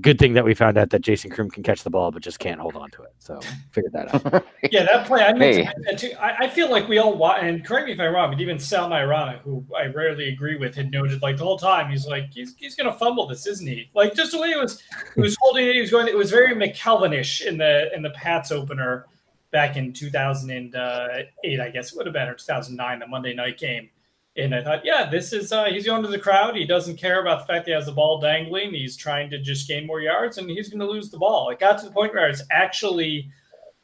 good 0.00 0.18
thing 0.18 0.34
that 0.34 0.44
we 0.44 0.54
found 0.54 0.78
out 0.78 0.90
that 0.90 1.00
Jason 1.00 1.30
Croom 1.30 1.50
can 1.50 1.62
catch 1.62 1.82
the 1.82 1.90
ball 1.90 2.10
but 2.10 2.22
just 2.22 2.38
can't 2.38 2.60
hold 2.60 2.76
on 2.76 2.90
to 2.92 3.02
it. 3.02 3.12
So 3.18 3.40
figured 3.72 3.92
that 3.92 4.14
out. 4.14 4.44
Yeah, 4.70 4.84
that 4.84 5.06
play. 5.06 5.22
I 5.24 5.32
meant 5.32 5.56
Hey. 5.56 5.64
to 5.64 5.72
that 5.86 5.98
too. 5.98 6.12
I, 6.20 6.44
I 6.44 6.48
feel 6.48 6.70
like 6.70 6.86
we 6.88 6.98
all 6.98 7.16
wa 7.16 7.32
and 7.40 7.64
correct 7.64 7.86
me 7.86 7.92
if 7.92 8.00
I'm 8.00 8.14
wrong, 8.14 8.30
but 8.30 8.40
even 8.40 8.58
Sal 8.58 8.88
Maiorana, 8.88 9.38
who 9.38 9.64
I 9.76 9.86
rarely 9.86 10.28
agree 10.28 10.56
with, 10.56 10.74
had 10.74 10.90
noted 10.90 11.22
like 11.22 11.36
the 11.38 11.44
whole 11.44 11.58
time 11.58 11.90
he's 11.90 12.06
like 12.06 12.32
he's, 12.32 12.54
he's 12.56 12.74
gonna 12.74 12.92
fumble 12.92 13.26
this, 13.26 13.46
isn't 13.46 13.66
he? 13.66 13.90
Like 13.94 14.14
just 14.14 14.32
the 14.32 14.40
way 14.40 14.50
it 14.50 14.58
was, 14.60 14.82
he 15.14 15.20
was 15.20 15.36
holding 15.40 15.66
it, 15.66 15.74
he 15.74 15.80
was 15.80 15.90
going. 15.90 16.08
It 16.08 16.16
was 16.16 16.30
very 16.30 16.54
McKelvinish 16.54 17.46
in 17.46 17.58
the 17.58 17.92
in 17.94 18.02
the 18.02 18.10
Pats 18.10 18.52
opener 18.52 19.06
back 19.50 19.76
in 19.76 19.92
2008, 19.92 20.74
uh, 20.74 21.62
I 21.62 21.68
guess 21.70 21.92
it 21.92 21.96
would 21.96 22.06
have 22.06 22.12
been 22.12 22.28
or 22.28 22.34
2009, 22.34 22.98
the 23.00 23.06
Monday 23.08 23.34
night 23.34 23.58
game. 23.58 23.90
And 24.36 24.54
I 24.54 24.62
thought, 24.62 24.84
yeah, 24.84 25.10
this 25.10 25.32
is 25.32 25.52
uh, 25.52 25.64
he's 25.64 25.86
going 25.86 26.02
to 26.02 26.08
the 26.08 26.18
crowd. 26.18 26.56
He 26.56 26.64
doesn't 26.64 26.96
care 26.96 27.20
about 27.20 27.40
the 27.40 27.46
fact 27.46 27.66
that 27.66 27.72
he 27.72 27.74
has 27.74 27.86
the 27.86 27.92
ball 27.92 28.20
dangling. 28.20 28.72
He's 28.72 28.96
trying 28.96 29.28
to 29.30 29.40
just 29.40 29.66
gain 29.66 29.86
more 29.86 30.00
yards, 30.00 30.38
and 30.38 30.48
he's 30.48 30.68
going 30.68 30.80
to 30.80 30.86
lose 30.86 31.10
the 31.10 31.18
ball. 31.18 31.50
It 31.50 31.58
got 31.58 31.78
to 31.78 31.86
the 31.86 31.90
point 31.90 32.14
where 32.14 32.24
I 32.24 32.28
was 32.28 32.42
actually 32.50 33.28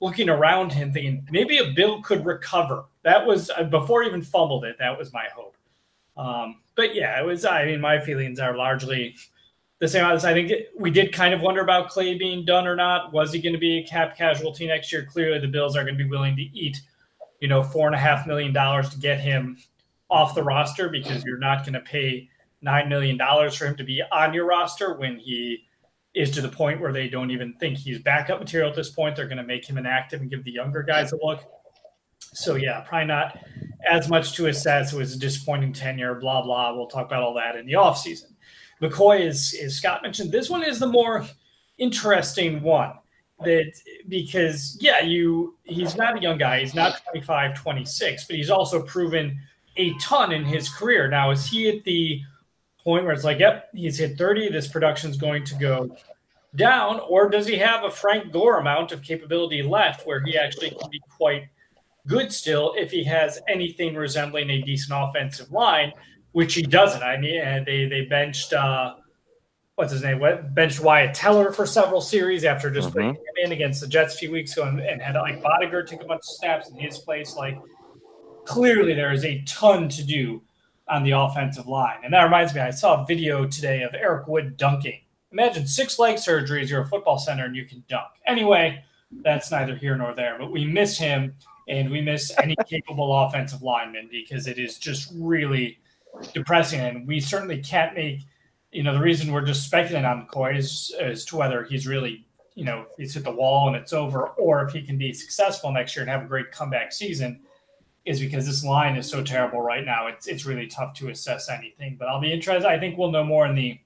looking 0.00 0.28
around 0.28 0.72
him, 0.72 0.92
thinking 0.92 1.26
maybe 1.30 1.58
a 1.58 1.72
Bill 1.72 2.00
could 2.00 2.24
recover. 2.24 2.84
That 3.02 3.26
was 3.26 3.50
uh, 3.50 3.64
before 3.64 4.02
he 4.02 4.08
even 4.08 4.22
fumbled 4.22 4.64
it. 4.64 4.76
That 4.78 4.96
was 4.96 5.12
my 5.12 5.26
hope. 5.34 5.56
Um, 6.16 6.56
but 6.76 6.94
yeah, 6.94 7.20
it 7.20 7.26
was. 7.26 7.44
I 7.44 7.64
mean, 7.64 7.80
my 7.80 7.98
feelings 7.98 8.38
are 8.38 8.56
largely 8.56 9.16
the 9.80 9.88
same. 9.88 10.04
As 10.04 10.24
I 10.24 10.32
think 10.32 10.52
we 10.78 10.90
did 10.90 11.12
kind 11.12 11.34
of 11.34 11.40
wonder 11.40 11.60
about 11.60 11.88
Clay 11.88 12.16
being 12.16 12.44
done 12.44 12.68
or 12.68 12.76
not. 12.76 13.12
Was 13.12 13.32
he 13.32 13.40
going 13.40 13.54
to 13.54 13.58
be 13.58 13.78
a 13.78 13.86
cap 13.86 14.16
casualty 14.16 14.68
next 14.68 14.92
year? 14.92 15.04
Clearly, 15.04 15.40
the 15.40 15.48
Bills 15.48 15.76
are 15.76 15.82
going 15.82 15.98
to 15.98 16.04
be 16.04 16.08
willing 16.08 16.36
to 16.36 16.42
eat, 16.42 16.80
you 17.40 17.48
know, 17.48 17.64
four 17.64 17.86
and 17.86 17.96
a 17.96 17.98
half 17.98 18.26
million 18.28 18.52
dollars 18.52 18.88
to 18.90 18.98
get 18.98 19.18
him 19.18 19.58
off 20.10 20.34
the 20.34 20.42
roster 20.42 20.88
because 20.88 21.24
you're 21.24 21.38
not 21.38 21.64
going 21.64 21.72
to 21.72 21.80
pay 21.80 22.28
nine 22.62 22.88
million 22.88 23.16
dollars 23.16 23.54
for 23.54 23.66
him 23.66 23.76
to 23.76 23.84
be 23.84 24.02
on 24.12 24.32
your 24.32 24.46
roster 24.46 24.94
when 24.98 25.18
he 25.18 25.64
is 26.14 26.30
to 26.30 26.40
the 26.40 26.48
point 26.48 26.80
where 26.80 26.92
they 26.92 27.08
don't 27.08 27.30
even 27.30 27.52
think 27.54 27.76
he's 27.76 27.98
backup 27.98 28.40
material 28.40 28.70
at 28.70 28.76
this 28.76 28.90
point. 28.90 29.14
They're 29.14 29.26
going 29.26 29.36
to 29.36 29.44
make 29.44 29.68
him 29.68 29.76
inactive 29.76 30.20
and 30.20 30.30
give 30.30 30.44
the 30.44 30.52
younger 30.52 30.82
guys 30.82 31.12
a 31.12 31.18
look. 31.22 31.42
So 32.18 32.54
yeah, 32.54 32.80
probably 32.80 33.06
not 33.06 33.38
as 33.88 34.08
much 34.08 34.34
to 34.34 34.46
assess. 34.46 34.92
It 34.92 34.98
was 34.98 35.14
a 35.14 35.18
disappointing 35.18 35.72
tenure, 35.72 36.14
blah 36.14 36.42
blah. 36.42 36.74
We'll 36.74 36.86
talk 36.86 37.06
about 37.06 37.22
all 37.22 37.34
that 37.34 37.56
in 37.56 37.66
the 37.66 37.74
offseason. 37.74 38.32
McCoy 38.82 39.20
is, 39.20 39.54
is 39.54 39.76
Scott 39.76 40.02
mentioned. 40.02 40.32
This 40.32 40.50
one 40.50 40.62
is 40.62 40.78
the 40.78 40.86
more 40.86 41.26
interesting 41.78 42.62
one 42.62 42.92
that 43.44 43.72
because 44.08 44.76
yeah, 44.80 45.00
you 45.00 45.56
he's 45.64 45.96
not 45.96 46.16
a 46.16 46.20
young 46.20 46.38
guy. 46.38 46.60
He's 46.60 46.74
not 46.74 47.02
25, 47.10 47.54
26, 47.54 48.24
but 48.26 48.36
he's 48.36 48.50
also 48.50 48.82
proven 48.82 49.38
a 49.76 49.94
ton 49.98 50.32
in 50.32 50.44
his 50.44 50.68
career. 50.68 51.08
Now, 51.08 51.30
is 51.30 51.46
he 51.46 51.68
at 51.68 51.84
the 51.84 52.20
point 52.82 53.04
where 53.04 53.12
it's 53.12 53.24
like, 53.24 53.38
yep, 53.38 53.68
he's 53.74 53.98
hit 53.98 54.16
30, 54.16 54.50
this 54.50 54.68
production's 54.68 55.16
going 55.16 55.44
to 55.44 55.54
go 55.56 55.96
down, 56.54 57.00
or 57.08 57.28
does 57.28 57.46
he 57.46 57.56
have 57.56 57.84
a 57.84 57.90
Frank 57.90 58.32
Gore 58.32 58.58
amount 58.58 58.92
of 58.92 59.02
capability 59.02 59.62
left 59.62 60.06
where 60.06 60.22
he 60.24 60.38
actually 60.38 60.70
can 60.70 60.88
be 60.90 61.00
quite 61.16 61.48
good 62.06 62.32
still 62.32 62.72
if 62.76 62.90
he 62.90 63.04
has 63.04 63.40
anything 63.48 63.94
resembling 63.94 64.48
a 64.50 64.62
decent 64.62 64.92
offensive 64.96 65.50
line, 65.50 65.92
which 66.32 66.54
he 66.54 66.62
doesn't. 66.62 67.02
I 67.02 67.16
mean, 67.16 67.64
they 67.66 67.86
they 67.86 68.02
benched 68.04 68.52
uh, 68.52 68.94
what's 69.74 69.92
his 69.92 70.02
name? 70.02 70.20
What 70.20 70.54
benched 70.54 70.80
Wyatt 70.80 71.14
Teller 71.14 71.52
for 71.52 71.66
several 71.66 72.00
series 72.00 72.44
after 72.44 72.70
just 72.70 72.90
Mhm. 72.90 72.92
putting 72.92 73.14
him 73.14 73.34
in 73.44 73.52
against 73.52 73.80
the 73.80 73.88
Jets 73.88 74.14
a 74.14 74.18
few 74.18 74.30
weeks 74.30 74.52
ago 74.56 74.66
and, 74.68 74.80
and 74.80 75.02
had 75.02 75.16
like 75.16 75.42
Boettger 75.42 75.86
take 75.86 76.00
a 76.00 76.06
bunch 76.06 76.20
of 76.20 76.24
snaps 76.24 76.68
in 76.70 76.76
his 76.78 76.98
place. 76.98 77.34
Like 77.36 77.58
clearly 78.46 78.94
there 78.94 79.12
is 79.12 79.24
a 79.24 79.42
ton 79.42 79.88
to 79.90 80.04
do 80.04 80.40
on 80.88 81.02
the 81.02 81.10
offensive 81.10 81.66
line. 81.66 81.98
And 82.04 82.12
that 82.14 82.22
reminds 82.22 82.54
me, 82.54 82.60
I 82.60 82.70
saw 82.70 83.02
a 83.02 83.06
video 83.06 83.46
today 83.46 83.82
of 83.82 83.92
Eric 83.94 84.28
Wood 84.28 84.56
dunking. 84.56 85.00
Imagine 85.32 85.66
six 85.66 85.98
leg 85.98 86.16
surgeries, 86.16 86.70
you're 86.70 86.82
a 86.82 86.86
football 86.86 87.18
center, 87.18 87.44
and 87.44 87.56
you 87.56 87.66
can 87.66 87.84
dunk. 87.88 88.06
Anyway, 88.26 88.82
that's 89.22 89.50
neither 89.50 89.74
here 89.74 89.96
nor 89.96 90.14
there. 90.14 90.36
But 90.38 90.52
we 90.52 90.64
miss 90.64 90.96
him, 90.96 91.34
and 91.68 91.90
we 91.90 92.00
miss 92.00 92.32
any 92.40 92.54
capable 92.66 93.14
offensive 93.24 93.62
lineman 93.62 94.08
because 94.10 94.46
it 94.46 94.58
is 94.58 94.78
just 94.78 95.12
really 95.16 95.78
depressing. 96.32 96.80
And 96.80 97.06
we 97.06 97.18
certainly 97.18 97.58
can't 97.58 97.94
make, 97.94 98.20
you 98.70 98.84
know, 98.84 98.94
the 98.94 99.00
reason 99.00 99.32
we're 99.32 99.44
just 99.44 99.64
speculating 99.64 100.06
on 100.06 100.26
McCoy 100.26 100.56
is 100.56 100.94
as 101.00 101.24
to 101.26 101.36
whether 101.36 101.64
he's 101.64 101.86
really, 101.86 102.24
you 102.54 102.64
know, 102.64 102.86
he's 102.96 103.12
hit 103.12 103.24
the 103.24 103.32
wall 103.32 103.66
and 103.66 103.76
it's 103.76 103.92
over, 103.92 104.28
or 104.28 104.64
if 104.64 104.72
he 104.72 104.82
can 104.82 104.96
be 104.96 105.12
successful 105.12 105.72
next 105.72 105.96
year 105.96 106.04
and 106.04 106.10
have 106.10 106.22
a 106.22 106.28
great 106.28 106.52
comeback 106.52 106.92
season 106.92 107.40
is 108.06 108.20
because 108.20 108.46
this 108.46 108.64
line 108.64 108.96
is 108.96 109.08
so 109.08 109.22
terrible 109.22 109.60
right 109.60 109.84
now. 109.84 110.06
It's 110.06 110.26
it's 110.28 110.46
really 110.46 110.68
tough 110.68 110.94
to 110.94 111.08
assess 111.08 111.50
anything. 111.50 111.96
But 111.98 112.08
I'll 112.08 112.20
be 112.20 112.32
interested. 112.32 112.66
I 112.66 112.78
think 112.78 112.96
we'll 112.96 113.10
know 113.10 113.24
more 113.24 113.46
in 113.46 113.54
the 113.54 113.78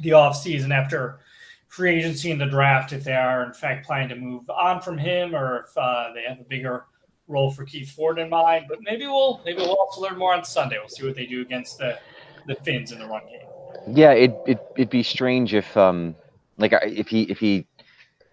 the 0.00 0.12
off 0.12 0.36
season 0.36 0.70
after 0.70 1.18
free 1.66 1.96
agency 1.96 2.30
and 2.30 2.40
the 2.40 2.46
draft 2.46 2.92
if 2.92 3.04
they 3.04 3.14
are 3.14 3.44
in 3.44 3.52
fact 3.52 3.86
planning 3.86 4.08
to 4.10 4.16
move 4.16 4.48
on 4.48 4.80
from 4.80 4.96
him 4.96 5.34
or 5.34 5.64
if 5.66 5.76
uh, 5.76 6.10
they 6.14 6.22
have 6.22 6.40
a 6.40 6.44
bigger 6.44 6.84
role 7.26 7.50
for 7.50 7.64
Keith 7.64 7.90
Ford 7.90 8.18
in 8.18 8.28
mind. 8.28 8.66
But 8.68 8.78
maybe 8.82 9.06
we'll 9.06 9.40
maybe 9.44 9.58
we'll 9.58 9.76
also 9.76 10.02
learn 10.02 10.18
more 10.18 10.34
on 10.34 10.44
Sunday. 10.44 10.76
We'll 10.78 10.88
see 10.88 11.06
what 11.06 11.16
they 11.16 11.26
do 11.26 11.40
against 11.40 11.78
the 11.78 11.98
the 12.46 12.54
Fins 12.56 12.92
in 12.92 12.98
the 12.98 13.06
run 13.06 13.22
game. 13.26 13.96
Yeah, 13.96 14.12
it 14.12 14.36
it 14.46 14.60
it'd 14.76 14.90
be 14.90 15.02
strange 15.02 15.54
if 15.54 15.74
um 15.76 16.14
like 16.58 16.72
if 16.82 17.08
he 17.08 17.22
if 17.22 17.38
he 17.38 17.66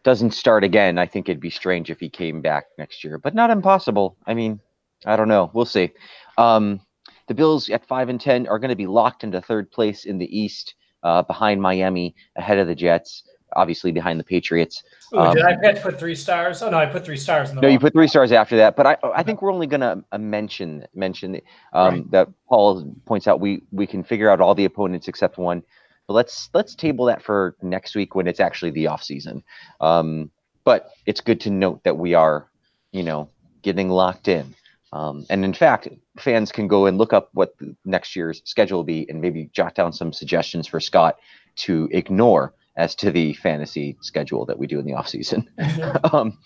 doesn't 0.04 0.32
start 0.32 0.64
again. 0.64 0.98
I 0.98 1.06
think 1.06 1.30
it'd 1.30 1.42
be 1.42 1.50
strange 1.50 1.90
if 1.90 2.00
he 2.00 2.10
came 2.10 2.42
back 2.42 2.66
next 2.78 3.04
year, 3.04 3.18
but 3.18 3.34
not 3.34 3.50
impossible. 3.50 4.18
I 4.28 4.34
mean, 4.34 4.60
I 5.06 5.16
don't 5.16 5.28
know. 5.28 5.52
We'll 5.54 5.66
see. 5.66 5.92
Um, 6.38 6.82
the 7.28 7.34
Bills 7.34 7.70
at 7.70 7.88
five 7.88 8.10
and 8.10 8.20
ten 8.20 8.48
are 8.48 8.60
going 8.60 8.70
to 8.70 8.76
be 8.76 8.88
locked 8.88 9.24
into 9.24 9.42
third 9.42 9.72
place 9.72 10.06
in 10.06 10.18
the 10.18 10.38
East, 10.38 10.76
uh, 11.04 11.22
behind 11.24 11.62
Miami, 11.62 12.16
ahead 12.36 12.58
of 12.58 12.68
the 12.68 12.76
Jets, 12.76 13.24
obviously 13.56 13.92
behind 13.92 14.20
the 14.20 14.24
Patriots. 14.24 14.84
Ooh, 15.14 15.34
did 15.34 15.44
I 15.44 15.74
to 15.74 15.82
put 15.82 16.00
three 16.00 16.16
stars? 16.16 16.62
Oh 16.62 16.70
no, 16.70 16.78
I 16.78 16.86
put 16.86 17.06
three 17.06 17.18
stars 17.18 17.50
in 17.50 17.56
the. 17.56 17.62
No, 17.62 17.68
you 17.68 17.80
put 17.80 17.94
three 17.94 18.08
stars 18.08 18.32
after 18.32 18.58
that. 18.58 18.76
But 18.76 18.86
I, 18.86 18.98
I 19.16 19.24
think 19.24 19.42
we're 19.42 19.54
only 19.54 19.68
going 19.68 19.82
to 19.82 20.04
uh, 20.12 20.18
mention 20.18 20.86
mention 20.94 21.42
um, 21.74 21.94
Right. 21.94 22.12
that 22.12 22.28
Paul 22.48 22.96
points 23.06 23.28
out. 23.28 23.40
We 23.40 23.64
we 23.72 23.88
can 23.88 24.04
figure 24.04 24.30
out 24.30 24.42
all 24.42 24.56
the 24.56 24.66
opponents 24.66 25.08
except 25.08 25.38
one. 25.38 25.64
But 26.08 26.14
let's 26.14 26.50
let's 26.54 26.76
table 26.76 27.06
that 27.06 27.24
for 27.24 27.56
next 27.62 27.96
week 27.96 28.14
when 28.14 28.28
it's 28.28 28.40
actually 28.40 28.72
the 28.72 28.88
off 28.88 29.04
season. 29.04 29.44
Um, 29.82 30.30
but 30.64 30.92
it's 31.06 31.22
good 31.22 31.40
to 31.42 31.50
note 31.50 31.84
that 31.84 31.98
we 31.98 32.14
are, 32.14 32.50
you 32.92 33.04
know, 33.04 33.30
getting 33.62 33.90
locked 33.90 34.28
in. 34.28 34.56
Um, 34.96 35.26
and 35.30 35.44
in 35.44 35.54
fact, 35.54 35.90
fans 36.18 36.54
can 36.54 36.70
go 36.70 36.86
and 36.86 36.98
look 36.98 37.12
up 37.12 37.30
what 37.34 37.58
the 37.60 37.76
next 37.84 38.16
year's 38.16 38.42
schedule 38.46 38.80
will 38.80 38.86
be 38.86 39.08
and 39.10 39.20
maybe 39.20 39.50
jot 39.52 39.76
down 39.76 39.92
some 39.92 40.14
suggestions 40.14 40.68
for 40.68 40.80
Scott 40.80 41.18
to 41.58 41.90
ignore 41.92 42.54
as 42.78 42.96
to 42.96 43.12
the 43.12 43.34
fantasy 43.34 43.98
schedule 44.00 44.46
that 44.46 44.58
we 44.58 44.68
do 44.68 44.80
in 44.80 44.86
the 44.86 44.94
off 44.94 45.10
season. 45.10 45.50
um, 46.14 46.38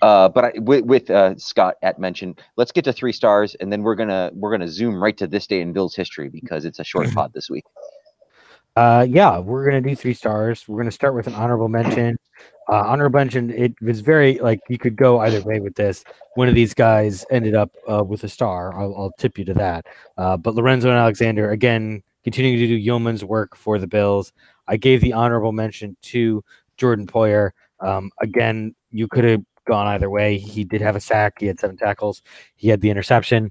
uh, 0.00 0.28
but 0.28 0.44
I, 0.44 0.52
with, 0.58 0.84
with 0.84 1.10
uh, 1.10 1.36
Scott 1.38 1.74
at 1.82 1.98
mention, 1.98 2.36
let's 2.56 2.70
get 2.70 2.84
to 2.84 2.92
three 2.92 3.12
stars, 3.12 3.56
and 3.56 3.72
then 3.72 3.82
we're 3.82 3.96
gonna 3.96 4.30
we're 4.32 4.52
gonna 4.52 4.68
zoom 4.68 5.02
right 5.02 5.16
to 5.16 5.26
this 5.26 5.48
day 5.48 5.60
in 5.60 5.72
Bill's 5.72 5.96
history 5.96 6.28
because 6.28 6.64
it's 6.64 6.78
a 6.78 6.84
short 6.84 7.10
pod 7.12 7.32
this 7.34 7.50
week. 7.50 7.64
Uh, 8.78 9.02
yeah, 9.10 9.40
we're 9.40 9.64
gonna 9.64 9.80
do 9.80 9.96
three 9.96 10.14
stars. 10.14 10.68
We're 10.68 10.78
gonna 10.78 10.92
start 10.92 11.12
with 11.16 11.26
an 11.26 11.34
honorable 11.34 11.68
mention. 11.68 12.16
Uh, 12.68 12.84
honorable 12.86 13.18
mention. 13.18 13.50
It 13.50 13.74
was 13.82 14.02
very 14.02 14.38
like 14.38 14.60
you 14.68 14.78
could 14.78 14.94
go 14.94 15.18
either 15.18 15.42
way 15.42 15.58
with 15.58 15.74
this. 15.74 16.04
One 16.36 16.46
of 16.46 16.54
these 16.54 16.74
guys 16.74 17.26
ended 17.28 17.56
up 17.56 17.72
uh, 17.90 18.04
with 18.04 18.22
a 18.22 18.28
star. 18.28 18.78
I'll, 18.78 18.94
I'll 18.96 19.12
tip 19.18 19.36
you 19.36 19.44
to 19.46 19.54
that. 19.54 19.86
Uh, 20.16 20.36
but 20.36 20.54
Lorenzo 20.54 20.90
and 20.90 20.96
Alexander 20.96 21.50
again 21.50 22.04
continuing 22.22 22.56
to 22.56 22.68
do 22.68 22.76
yeoman's 22.76 23.24
work 23.24 23.56
for 23.56 23.80
the 23.80 23.88
Bills. 23.88 24.32
I 24.68 24.76
gave 24.76 25.00
the 25.00 25.12
honorable 25.12 25.50
mention 25.50 25.96
to 26.02 26.44
Jordan 26.76 27.08
Poyer. 27.08 27.50
Um, 27.80 28.12
again, 28.20 28.76
you 28.92 29.08
could 29.08 29.24
have 29.24 29.42
gone 29.66 29.88
either 29.88 30.08
way. 30.08 30.38
He 30.38 30.62
did 30.62 30.82
have 30.82 30.94
a 30.94 31.00
sack. 31.00 31.40
He 31.40 31.46
had 31.46 31.58
seven 31.58 31.76
tackles. 31.76 32.22
He 32.54 32.68
had 32.68 32.80
the 32.80 32.90
interception. 32.90 33.50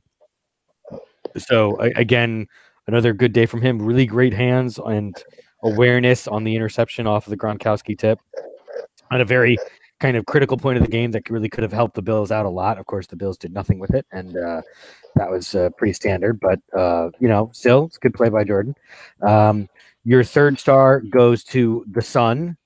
So 1.37 1.75
again, 1.81 2.47
another 2.87 3.13
good 3.13 3.33
day 3.33 3.45
from 3.45 3.61
him. 3.61 3.81
Really 3.81 4.05
great 4.05 4.33
hands 4.33 4.79
and 4.79 5.15
awareness 5.63 6.27
on 6.27 6.43
the 6.43 6.55
interception 6.55 7.07
off 7.07 7.27
of 7.27 7.31
the 7.31 7.37
Gronkowski 7.37 7.97
tip. 7.97 8.19
At 9.11 9.21
a 9.21 9.25
very 9.25 9.57
kind 9.99 10.17
of 10.17 10.25
critical 10.25 10.57
point 10.57 10.77
of 10.77 10.83
the 10.83 10.91
game 10.91 11.11
that 11.11 11.29
really 11.29 11.49
could 11.49 11.63
have 11.63 11.73
helped 11.73 11.95
the 11.95 12.01
Bills 12.01 12.31
out 12.31 12.45
a 12.45 12.49
lot. 12.49 12.77
Of 12.77 12.85
course, 12.85 13.07
the 13.07 13.15
Bills 13.15 13.37
did 13.37 13.53
nothing 13.53 13.79
with 13.79 13.93
it, 13.93 14.05
and 14.11 14.35
uh, 14.37 14.61
that 15.15 15.29
was 15.29 15.55
uh, 15.55 15.69
pretty 15.77 15.93
standard. 15.93 16.39
But 16.39 16.59
uh, 16.77 17.09
you 17.19 17.27
know, 17.27 17.49
still, 17.53 17.85
it's 17.85 17.97
a 17.97 17.99
good 17.99 18.13
play 18.13 18.29
by 18.29 18.43
Jordan. 18.43 18.75
Um, 19.21 19.69
your 20.03 20.23
third 20.23 20.59
star 20.59 21.01
goes 21.01 21.43
to 21.45 21.85
the 21.89 22.01
Sun. 22.01 22.57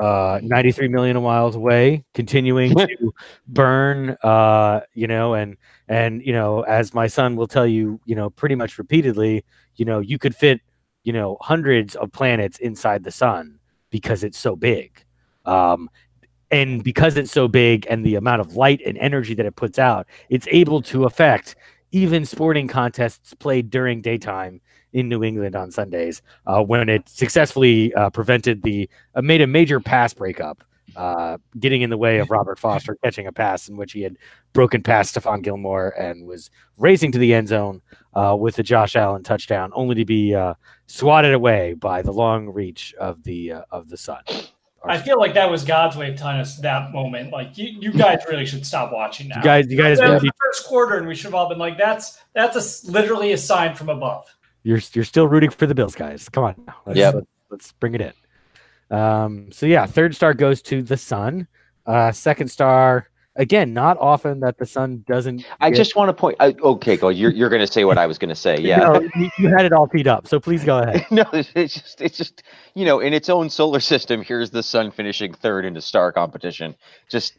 Uh, 0.00 0.40
93 0.42 0.88
million 0.88 1.22
miles 1.22 1.56
away, 1.56 2.04
continuing 2.14 2.74
to 2.76 3.12
burn, 3.48 4.16
uh, 4.22 4.80
you 4.94 5.06
know, 5.06 5.34
and 5.34 5.56
and 5.88 6.22
you 6.24 6.32
know, 6.32 6.62
as 6.62 6.94
my 6.94 7.06
son 7.06 7.36
will 7.36 7.46
tell 7.46 7.66
you, 7.66 8.00
you 8.06 8.14
know, 8.14 8.30
pretty 8.30 8.54
much 8.54 8.78
repeatedly, 8.78 9.44
you 9.76 9.84
know, 9.84 9.98
you 10.00 10.18
could 10.18 10.34
fit, 10.34 10.60
you 11.04 11.12
know, 11.12 11.36
hundreds 11.40 11.96
of 11.96 12.10
planets 12.12 12.58
inside 12.58 13.04
the 13.04 13.10
sun 13.10 13.58
because 13.90 14.24
it's 14.24 14.38
so 14.38 14.56
big. 14.56 15.04
Um, 15.44 15.90
and 16.50 16.82
because 16.82 17.16
it's 17.16 17.30
so 17.30 17.46
big 17.46 17.86
and 17.88 18.04
the 18.04 18.16
amount 18.16 18.40
of 18.40 18.56
light 18.56 18.80
and 18.84 18.98
energy 18.98 19.34
that 19.34 19.46
it 19.46 19.56
puts 19.56 19.78
out, 19.78 20.06
it's 20.30 20.48
able 20.50 20.82
to 20.82 21.04
affect 21.04 21.56
even 21.92 22.24
sporting 22.24 22.68
contests 22.68 23.34
played 23.34 23.70
during 23.70 24.00
daytime 24.00 24.60
in 24.92 25.08
New 25.08 25.22
England 25.22 25.56
on 25.56 25.70
Sundays 25.70 26.22
uh, 26.46 26.62
when 26.62 26.88
it 26.88 27.08
successfully 27.08 27.94
uh, 27.94 28.10
prevented 28.10 28.62
the 28.62 28.88
uh, 29.14 29.22
made 29.22 29.40
a 29.40 29.46
major 29.46 29.80
pass 29.80 30.12
breakup, 30.12 30.64
uh, 30.96 31.38
getting 31.58 31.82
in 31.82 31.90
the 31.90 31.96
way 31.96 32.18
of 32.18 32.30
Robert 32.30 32.58
Foster 32.58 32.96
catching 33.02 33.26
a 33.26 33.32
pass 33.32 33.68
in 33.68 33.76
which 33.76 33.92
he 33.92 34.02
had 34.02 34.16
broken 34.52 34.82
past 34.82 35.14
Stephon 35.14 35.42
Gilmore 35.42 35.90
and 35.98 36.26
was 36.26 36.50
racing 36.78 37.12
to 37.12 37.18
the 37.18 37.34
end 37.34 37.48
zone 37.48 37.82
uh, 38.14 38.36
with 38.38 38.58
a 38.58 38.62
Josh 38.62 38.96
Allen 38.96 39.22
touchdown, 39.22 39.70
only 39.74 39.94
to 39.94 40.04
be 40.04 40.34
uh, 40.34 40.54
swatted 40.86 41.34
away 41.34 41.74
by 41.74 42.02
the 42.02 42.12
long 42.12 42.48
reach 42.48 42.94
of 42.94 43.22
the 43.22 43.52
uh, 43.52 43.62
of 43.70 43.88
the 43.88 43.96
Sun. 43.96 44.22
I 44.82 44.96
feel 44.96 45.18
like 45.18 45.34
that 45.34 45.50
was 45.50 45.62
God's 45.62 45.94
way 45.96 46.10
of 46.10 46.16
telling 46.16 46.38
us 46.38 46.56
that 46.58 46.92
moment. 46.92 47.32
Like 47.32 47.58
you, 47.58 47.66
you 47.66 47.92
guys 47.98 48.20
really 48.28 48.46
should 48.46 48.64
stop 48.64 48.92
watching 48.92 49.28
now. 49.28 49.36
You 49.36 49.42
guys, 49.42 49.70
you 49.70 49.76
guys, 49.76 49.98
that 49.98 50.10
was 50.10 50.22
the 50.22 50.32
first 50.42 50.66
quarter, 50.66 50.96
and 50.96 51.06
we 51.06 51.14
should 51.14 51.26
have 51.26 51.34
all 51.34 51.48
been 51.48 51.58
like, 51.58 51.76
"That's 51.76 52.18
that's 52.32 52.86
a 52.86 52.90
literally 52.90 53.32
a 53.32 53.38
sign 53.38 53.74
from 53.74 53.88
above." 53.90 54.34
You're 54.62 54.80
you're 54.92 55.04
still 55.04 55.28
rooting 55.28 55.50
for 55.50 55.66
the 55.66 55.74
Bills, 55.74 55.94
guys. 55.94 56.28
Come 56.28 56.44
on, 56.44 56.54
now. 56.66 56.76
let's, 56.86 56.98
Yep. 56.98 57.14
let's, 57.14 57.26
let's 57.50 57.72
bring 57.72 57.94
it 57.94 58.00
in. 58.00 58.96
Um, 58.96 59.52
so 59.52 59.66
yeah, 59.66 59.86
third 59.86 60.14
star 60.14 60.34
goes 60.34 60.62
to 60.62 60.82
the 60.82 60.96
Sun. 60.96 61.46
Uh, 61.86 62.12
second 62.12 62.48
star, 62.48 63.08
again, 63.36 63.72
not 63.72 63.96
often 63.98 64.40
that 64.40 64.58
the 64.58 64.66
Sun 64.66 65.04
doesn't. 65.08 65.44
I 65.60 65.70
get- 65.70 65.76
just 65.76 65.96
want 65.96 66.08
to 66.08 66.12
point. 66.12 66.36
I, 66.40 66.54
okay, 66.62 66.96
go. 66.96 67.08
You're 67.08 67.30
you're 67.30 67.48
going 67.48 67.60
to 67.60 67.72
say 67.72 67.84
what 67.84 67.98
I 67.98 68.06
was 68.06 68.18
going 68.18 68.28
to 68.28 68.34
say. 68.34 68.58
Yeah. 68.60 68.78
No, 68.78 69.00
you, 69.16 69.30
you 69.38 69.48
had 69.48 69.64
it 69.64 69.72
all 69.72 69.86
teed 69.88 70.06
up, 70.08 70.26
so 70.26 70.38
please 70.40 70.64
go 70.64 70.78
ahead. 70.78 71.06
no, 71.10 71.24
it's 71.32 71.74
just 71.74 72.00
it's 72.00 72.16
just 72.18 72.42
you 72.74 72.84
know, 72.84 73.00
in 73.00 73.12
its 73.14 73.28
own 73.28 73.48
solar 73.48 73.80
system, 73.80 74.22
here's 74.22 74.50
the 74.50 74.62
sun 74.62 74.90
finishing 74.90 75.32
third 75.34 75.64
in 75.64 75.74
the 75.74 75.80
star 75.80 76.12
competition. 76.12 76.74
Just 77.08 77.34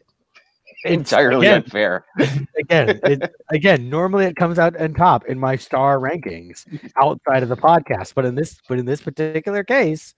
entirely 0.84 1.46
again, 1.46 1.62
unfair. 1.62 2.04
again, 2.58 3.00
it, 3.04 3.34
again, 3.50 3.88
normally 3.88 4.26
it 4.26 4.36
comes 4.36 4.58
out 4.58 4.76
on 4.80 4.94
top 4.94 5.24
in 5.26 5.38
my 5.38 5.56
star 5.56 5.98
rankings 5.98 6.66
outside 6.96 7.42
of 7.42 7.48
the 7.48 7.56
podcast, 7.56 8.14
but 8.14 8.24
in 8.24 8.34
this, 8.34 8.60
but 8.68 8.78
in 8.78 8.86
this 8.86 9.00
particular 9.00 9.64
case, 9.64 10.14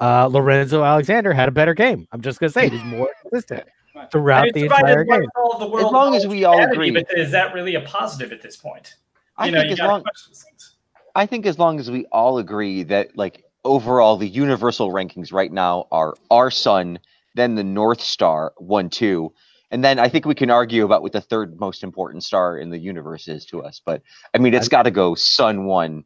uh, 0.00 0.26
Lorenzo 0.26 0.84
Alexander 0.84 1.32
had 1.32 1.48
a 1.48 1.52
better 1.52 1.74
game. 1.74 2.06
I'm 2.12 2.20
just 2.20 2.40
gonna 2.40 2.50
say 2.50 2.68
he's 2.68 2.84
more 2.84 3.08
consistent 3.22 3.64
throughout 4.10 4.52
the 4.52 4.64
it's 4.64 4.72
entire 4.72 5.04
game. 5.04 5.28
all 5.36 5.58
the 5.58 5.66
world 5.66 5.92
long 5.92 6.14
as 6.14 6.26
we 6.26 6.44
all 6.44 6.62
agree. 6.62 6.90
But 6.90 7.06
is 7.16 7.30
that 7.30 7.54
really 7.54 7.74
a 7.76 7.80
positive 7.82 8.32
at 8.32 8.42
this 8.42 8.56
point? 8.56 8.96
I 9.36 9.46
you 9.46 9.52
know, 9.52 9.60
think 9.60 9.68
you 9.76 9.84
as 9.84 9.88
long 9.88 10.02
question 10.02 10.30
these 10.30 10.42
things. 10.42 10.76
I 11.14 11.26
think 11.26 11.46
as 11.46 11.58
long 11.58 11.78
as 11.78 11.90
we 11.90 12.06
all 12.06 12.38
agree 12.38 12.82
that 12.84 13.16
like 13.16 13.44
overall 13.64 14.16
the 14.16 14.28
universal 14.28 14.90
rankings 14.90 15.32
right 15.32 15.52
now 15.52 15.86
are 15.92 16.14
our 16.30 16.50
sun, 16.50 16.98
then 17.34 17.54
the 17.54 17.64
North 17.64 18.00
Star 18.00 18.52
one 18.58 18.90
two, 18.90 19.32
and 19.74 19.82
then 19.82 19.98
I 19.98 20.08
think 20.08 20.24
we 20.24 20.36
can 20.36 20.50
argue 20.50 20.84
about 20.84 21.02
what 21.02 21.10
the 21.10 21.20
third 21.20 21.58
most 21.58 21.82
important 21.82 22.22
star 22.22 22.58
in 22.58 22.70
the 22.70 22.78
universe 22.78 23.26
is 23.26 23.44
to 23.46 23.60
us. 23.60 23.82
But 23.84 24.02
I 24.32 24.38
mean, 24.38 24.54
it's 24.54 24.68
got 24.68 24.84
to 24.84 24.92
go 24.92 25.16
Sun 25.16 25.64
one, 25.64 26.04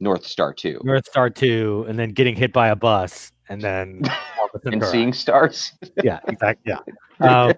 North 0.00 0.26
Star 0.26 0.52
two, 0.52 0.80
North 0.82 1.06
Star 1.06 1.30
two, 1.30 1.86
and 1.88 1.96
then 1.96 2.10
getting 2.10 2.34
hit 2.34 2.52
by 2.52 2.68
a 2.68 2.76
bus, 2.76 3.30
and 3.48 3.62
then 3.62 4.02
and 4.64 4.82
seeing 4.82 5.12
stars. 5.12 5.72
yeah, 6.02 6.18
exactly, 6.26 6.72
yeah. 6.72 6.78
Um, 7.20 7.52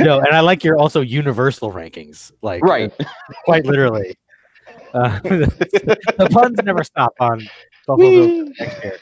no, 0.00 0.18
and 0.18 0.34
I 0.34 0.40
like 0.40 0.64
your 0.64 0.78
also 0.78 1.02
universal 1.02 1.70
rankings, 1.70 2.32
like 2.40 2.62
Right. 2.62 2.90
quite 3.44 3.66
literally. 3.66 4.16
Uh, 4.94 5.18
the 5.20 6.28
puns 6.30 6.58
never 6.64 6.82
stop 6.82 7.12
on 7.20 7.46
Buffalo 7.86 8.10
Bills 8.26 8.50
next 8.58 8.84
year. 8.84 8.98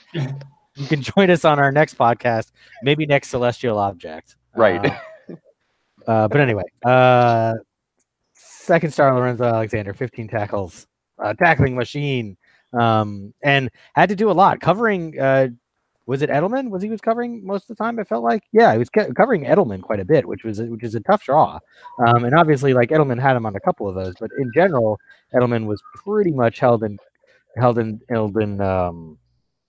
You 0.74 0.87
can 0.88 1.02
join 1.02 1.31
us 1.31 1.44
on 1.44 1.61
our 1.61 1.70
next 1.70 1.96
podcast, 1.96 2.50
maybe 2.83 3.07
next 3.07 3.29
Celestial 3.29 3.79
Object. 3.79 4.35
Right. 4.57 4.85
Uh, 4.85 4.98
uh, 6.07 6.29
but 6.29 6.40
anyway, 6.40 6.64
uh, 6.85 7.55
second 8.35 8.92
star 8.92 9.14
Lorenzo 9.14 9.45
Alexander, 9.45 9.95
15 9.95 10.29
tackles, 10.29 10.87
uh, 11.19 11.35
tackling 11.35 11.75
machine, 11.75 12.37
um, 12.73 13.33
and 13.42 13.71
had 13.95 14.09
to 14.09 14.16
do 14.16 14.31
a 14.31 14.33
lot 14.33 14.61
covering. 14.61 15.19
Uh, 15.19 15.49
was 16.07 16.23
it 16.23 16.31
Edelman? 16.31 16.71
Was 16.71 16.83
he 16.83 16.88
was 16.88 17.01
covering 17.01 17.45
most 17.45 17.69
of 17.69 17.77
the 17.77 17.83
time? 17.83 17.99
It 17.99 18.07
felt 18.07 18.23
like, 18.23 18.45
yeah, 18.53 18.73
he 18.73 18.79
was 18.79 18.88
ca- 18.88 19.12
covering 19.16 19.45
Edelman 19.45 19.83
quite 19.83 19.99
a 19.99 20.05
bit, 20.05 20.27
which 20.27 20.45
was 20.45 20.61
which 20.61 20.85
is 20.85 20.95
a 20.95 21.01
tough 21.01 21.25
draw. 21.25 21.59
Um, 22.07 22.25
and 22.25 22.35
obviously, 22.35 22.75
like 22.75 22.90
Edelman 22.90 23.21
had 23.21 23.37
him 23.37 23.45
on 23.45 23.57
a 23.57 23.61
couple 23.61 23.88
of 23.88 23.97
those, 23.97 24.14
but 24.21 24.31
in 24.38 24.51
general, 24.55 25.01
Edelman 25.35 25.66
was 25.66 25.83
pretty 25.95 26.31
much 26.31 26.61
held 26.61 26.85
in 26.85 26.99
held 27.57 27.79
in 27.79 28.01
held 28.09 28.37
in 28.37 28.61
um, 28.61 29.19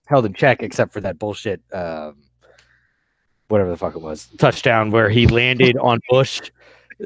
held 0.05 0.25
in 0.27 0.33
check, 0.33 0.61
except 0.61 0.93
for 0.93 1.01
that 1.01 1.17
bullshit. 1.17 1.61
Um, 1.73 2.17
whatever 3.47 3.69
the 3.69 3.77
fuck 3.77 3.95
it 3.95 4.01
was, 4.01 4.27
touchdown 4.37 4.91
where 4.91 5.09
he 5.09 5.27
landed 5.27 5.77
on 5.81 5.99
Bush, 6.09 6.41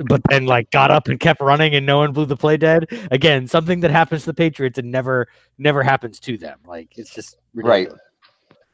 but 0.06 0.22
then 0.30 0.46
like 0.46 0.72
got 0.72 0.92
up 0.92 1.08
and 1.08 1.20
kept 1.20 1.42
running 1.42 1.76
and 1.76 1.86
no 1.86 1.98
one 1.98 2.14
blew 2.14 2.26
the 2.26 2.38
play 2.38 2.58
dead. 2.58 2.88
Again, 3.12 3.48
something 3.48 3.82
that 3.82 3.92
happens 3.92 4.22
to 4.22 4.28
the 4.28 4.34
Patriots 4.34 4.78
and 4.78 4.92
never 4.92 5.28
never 5.58 5.84
happens 5.84 6.20
to 6.22 6.38
them. 6.38 6.60
Like 6.66 6.98
it's 6.98 7.14
just 7.14 7.38
Right. 7.54 7.92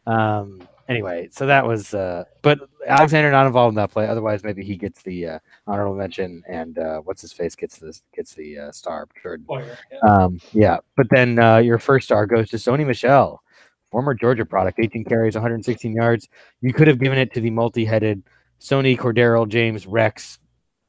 Um. 0.06 0.68
Anyway, 0.90 1.28
so 1.32 1.46
that 1.48 1.66
was. 1.66 1.94
uh 1.94 2.24
But 2.42 2.60
Alexander 2.86 3.30
not 3.30 3.46
involved 3.46 3.74
in 3.74 3.76
that 3.76 3.92
play. 3.92 4.08
Otherwise, 4.08 4.44
maybe 4.44 4.64
he 4.64 4.78
gets 4.78 5.02
the 5.02 5.28
uh, 5.28 5.40
honorable 5.66 5.96
mention, 5.96 6.44
and 6.48 6.80
uh, 6.80 7.02
what's 7.02 7.22
his 7.22 7.34
face 7.34 7.56
gets 7.56 7.78
the 7.78 8.00
gets 8.16 8.34
the 8.34 8.58
uh, 8.58 8.72
star. 8.72 9.08
Jordan. 9.22 9.46
Poyer, 9.50 9.76
yeah. 9.92 10.00
Um, 10.00 10.40
yeah, 10.54 10.78
but 10.96 11.08
then 11.10 11.40
uh, 11.40 11.58
your 11.58 11.78
first 11.78 12.06
star 12.06 12.26
goes 12.26 12.50
to 12.52 12.58
Sony 12.58 12.86
Michel, 12.86 13.44
former 13.92 14.14
Georgia 14.14 14.46
product, 14.46 14.80
18 14.80 15.06
carries, 15.06 15.36
116 15.36 15.94
yards. 15.94 16.28
You 16.62 16.74
could 16.74 16.88
have 16.88 17.00
given 17.00 17.18
it 17.18 17.34
to 17.34 17.42
the 17.42 17.50
multi-headed 17.50 18.24
Sony 18.60 18.98
Cordarrelle, 18.98 19.48
James 19.48 19.88
Rex, 19.88 20.40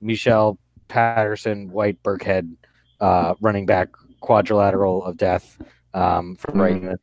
Michel 0.00 0.58
Patterson, 0.88 1.70
White 1.70 2.02
Burkhead, 2.02 2.54
uh, 3.00 3.34
running 3.40 3.66
back 3.66 3.88
quadrilateral 4.20 5.04
of 5.04 5.16
death 5.16 5.58
um, 5.94 6.36
from 6.36 6.60
Right. 6.60 6.72
England. 6.72 6.98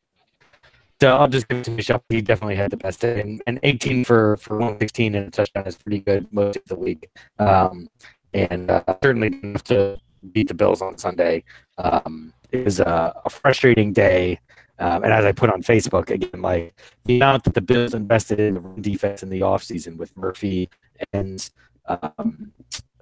So 1.01 1.15
I'll 1.15 1.27
just 1.27 1.47
give 1.49 1.60
it 1.60 1.65
to 1.65 1.71
Michel. 1.71 2.01
He 2.08 2.21
definitely 2.21 2.55
had 2.55 2.71
the 2.71 2.77
best 2.77 3.01
day, 3.01 3.19
and, 3.19 3.41
and 3.47 3.60
18 3.63 4.05
for 4.05 4.38
for 4.38 4.53
116 4.53 5.13
and 5.13 5.27
a 5.27 5.29
touchdown 5.29 5.67
is 5.67 5.75
pretty 5.75 5.99
good 5.99 6.25
most 6.31 6.55
of 6.55 6.63
the 6.65 6.75
week. 6.75 7.10
Um, 7.38 7.89
and 8.34 8.71
uh, 8.71 8.84
certainly 9.03 9.29
to 9.65 9.97
beat 10.31 10.47
the 10.47 10.53
Bills 10.53 10.81
on 10.81 10.97
Sunday. 10.97 11.43
Um, 11.77 12.34
it 12.51 12.63
was 12.63 12.79
a, 12.79 13.13
a 13.25 13.29
frustrating 13.29 13.91
day. 13.93 14.39
Um, 14.77 15.03
and 15.03 15.13
as 15.13 15.23
I 15.23 15.31
put 15.31 15.49
on 15.49 15.63
Facebook 15.63 16.09
again, 16.09 16.41
like 16.41 16.79
the 17.05 17.17
amount 17.17 17.45
that 17.45 17.53
the 17.53 17.61
Bills 17.61 17.93
invested 17.93 18.39
in 18.39 18.55
the 18.55 18.81
defense 18.81 19.23
in 19.23 19.29
the 19.29 19.41
offseason 19.41 19.95
with 19.97 20.15
Murphy 20.17 20.69
and 21.13 21.49
um, 21.88 22.51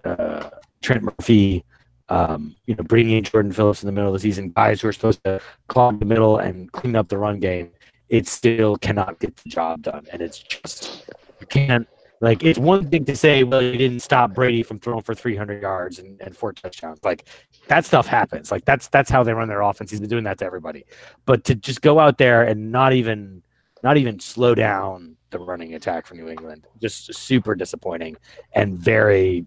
uh, 0.03 0.49
Trent 0.81 1.03
Murphy, 1.03 1.63
um, 2.09 2.55
you 2.67 2.75
know, 2.75 2.83
bringing 2.83 3.17
in 3.17 3.23
Jordan 3.23 3.51
Phillips 3.51 3.81
in 3.81 3.87
the 3.87 3.91
middle 3.91 4.09
of 4.09 4.13
the 4.13 4.19
season, 4.19 4.51
guys 4.51 4.81
who 4.81 4.87
are 4.87 4.93
supposed 4.93 5.23
to 5.23 5.41
clog 5.67 5.99
the 5.99 6.05
middle 6.05 6.37
and 6.37 6.71
clean 6.71 6.95
up 6.95 7.07
the 7.07 7.17
run 7.17 7.39
game, 7.39 7.71
it 8.09 8.27
still 8.27 8.75
cannot 8.77 9.19
get 9.19 9.35
the 9.37 9.49
job 9.49 9.81
done. 9.81 10.05
And 10.11 10.21
it's 10.21 10.37
just, 10.37 11.09
you 11.39 11.47
can't, 11.47 11.87
like, 12.23 12.41
it's 12.41 12.57
one 12.57 12.89
thing 12.89 13.03
to 13.03 13.17
say, 13.17 13.43
well, 13.43 13.61
you 13.61 13.77
didn't 13.77 13.99
stop 13.99 14.33
Brady 14.33 14.63
from 14.63 14.79
throwing 14.79 15.01
for 15.01 15.13
300 15.13 15.61
yards 15.61 15.99
and, 15.99 16.21
and 16.21 16.33
four 16.35 16.53
touchdowns. 16.53 16.99
Like, 17.03 17.27
that 17.67 17.83
stuff 17.83 18.07
happens. 18.07 18.49
Like, 18.49 18.63
that's 18.63 18.87
that's 18.87 19.09
how 19.09 19.23
they 19.23 19.33
run 19.33 19.49
their 19.49 19.59
offense. 19.59 19.91
He's 19.91 19.99
been 19.99 20.09
doing 20.09 20.23
that 20.23 20.37
to 20.37 20.45
everybody. 20.45 20.85
But 21.25 21.43
to 21.43 21.55
just 21.55 21.81
go 21.81 21.99
out 21.99 22.17
there 22.17 22.43
and 22.43 22.71
not 22.71 22.93
even, 22.93 23.43
not 23.83 23.97
even 23.97 24.21
slow 24.21 24.55
down 24.55 25.17
the 25.31 25.39
running 25.39 25.73
attack 25.73 26.07
for 26.07 26.15
New 26.15 26.29
England, 26.29 26.65
just 26.81 27.13
super 27.13 27.55
disappointing 27.55 28.15
and 28.53 28.77
very 28.77 29.45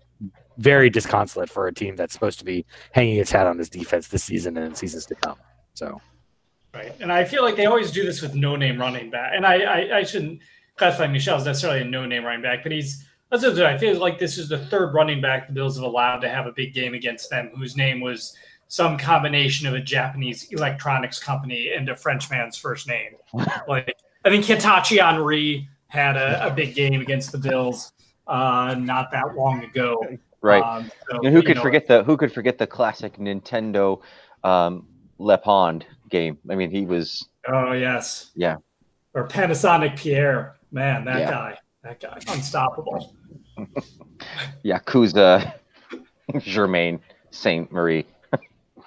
very 0.59 0.89
disconsolate 0.89 1.51
for 1.51 1.67
a 1.67 1.73
team 1.73 1.97
that's 1.97 2.15
supposed 2.15 2.39
to 2.39 2.45
be 2.45 2.65
hanging 2.93 3.19
its 3.19 3.31
hat 3.31 3.47
on 3.47 3.59
this 3.59 3.69
defense 3.69 4.09
this 4.09 4.25
season 4.25 4.57
and 4.57 4.65
in 4.65 4.75
seasons 4.75 5.05
to 5.05 5.15
come. 5.15 5.37
So 5.75 6.01
Right. 6.77 6.93
And 7.01 7.11
I 7.11 7.25
feel 7.25 7.43
like 7.43 7.57
they 7.57 7.65
always 7.65 7.91
do 7.91 8.05
this 8.05 8.21
with 8.21 8.35
no 8.35 8.55
name 8.55 8.79
running 8.79 9.09
back. 9.09 9.33
And 9.35 9.47
I, 9.47 9.61
I, 9.61 9.97
I 9.99 10.03
shouldn't 10.03 10.41
classify 10.77 11.07
Michel 11.07 11.37
as 11.37 11.45
necessarily 11.45 11.81
a 11.81 11.85
no 11.85 12.07
name 12.07 12.25
running 12.25 12.43
back, 12.43 12.63
but 12.63 12.73
he's 12.73 13.05
that's 13.31 13.43
what 13.43 13.63
I 13.63 13.77
feel 13.77 13.99
like 13.99 14.19
this 14.19 14.39
is 14.39 14.49
the 14.49 14.59
third 14.59 14.95
running 14.95 15.21
back 15.21 15.49
the 15.49 15.53
Bills 15.53 15.77
have 15.77 15.85
allowed 15.85 16.21
to 16.21 16.29
have 16.29 16.47
a 16.47 16.53
big 16.53 16.73
game 16.73 16.95
against 16.95 17.29
them, 17.29 17.51
whose 17.57 17.77
name 17.77 18.01
was 18.01 18.37
some 18.69 18.97
combination 18.97 19.67
of 19.67 19.75
a 19.75 19.81
Japanese 19.81 20.45
electronics 20.53 21.19
company 21.19 21.73
and 21.73 21.89
a 21.89 21.97
French 21.97 22.31
man's 22.31 22.57
first 22.57 22.87
name. 22.87 23.13
like 23.69 23.97
I 24.25 24.31
think 24.31 24.45
Hitachi 24.45 24.99
Henry 24.99 25.69
had 25.89 26.17
a, 26.17 26.47
a 26.47 26.51
big 26.51 26.75
game 26.75 27.01
against 27.01 27.33
the 27.33 27.39
Bills 27.39 27.93
uh, 28.27 28.75
not 28.79 29.11
that 29.13 29.35
long 29.37 29.63
ago. 29.65 30.01
Right. 30.41 30.63
Um, 30.63 30.91
so, 31.11 31.21
and 31.23 31.35
who 31.35 31.43
could 31.43 31.57
know, 31.57 31.63
forget 31.63 31.87
the 31.87 32.05
who 32.05 32.17
could 32.17 32.33
forget 32.33 32.59
the 32.59 32.67
classic 32.67 33.19
Nintendo 33.19 34.01
um, 34.45 34.87
Le 35.19 35.39
Pond 35.39 35.85
game? 36.11 36.39
I 36.49 36.55
mean, 36.55 36.71
he 36.71 36.85
was 36.85 37.29
Oh 37.49 37.73
yes. 37.73 38.31
Yeah. 38.35 38.57
Or 39.15 39.27
Panasonic 39.27 39.97
Pierre. 39.97 40.56
Man, 40.71 41.05
that 41.05 41.21
Yeah. 41.21 41.31
guy. 41.31 41.59
That 41.83 42.01
guy. 42.01 42.19
Unstoppable. 42.33 43.15
Yakuza 44.65 45.55
Germain 46.39 47.01
Saint 47.31 47.71
Marie 47.73 48.07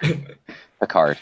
Picard. 0.80 1.18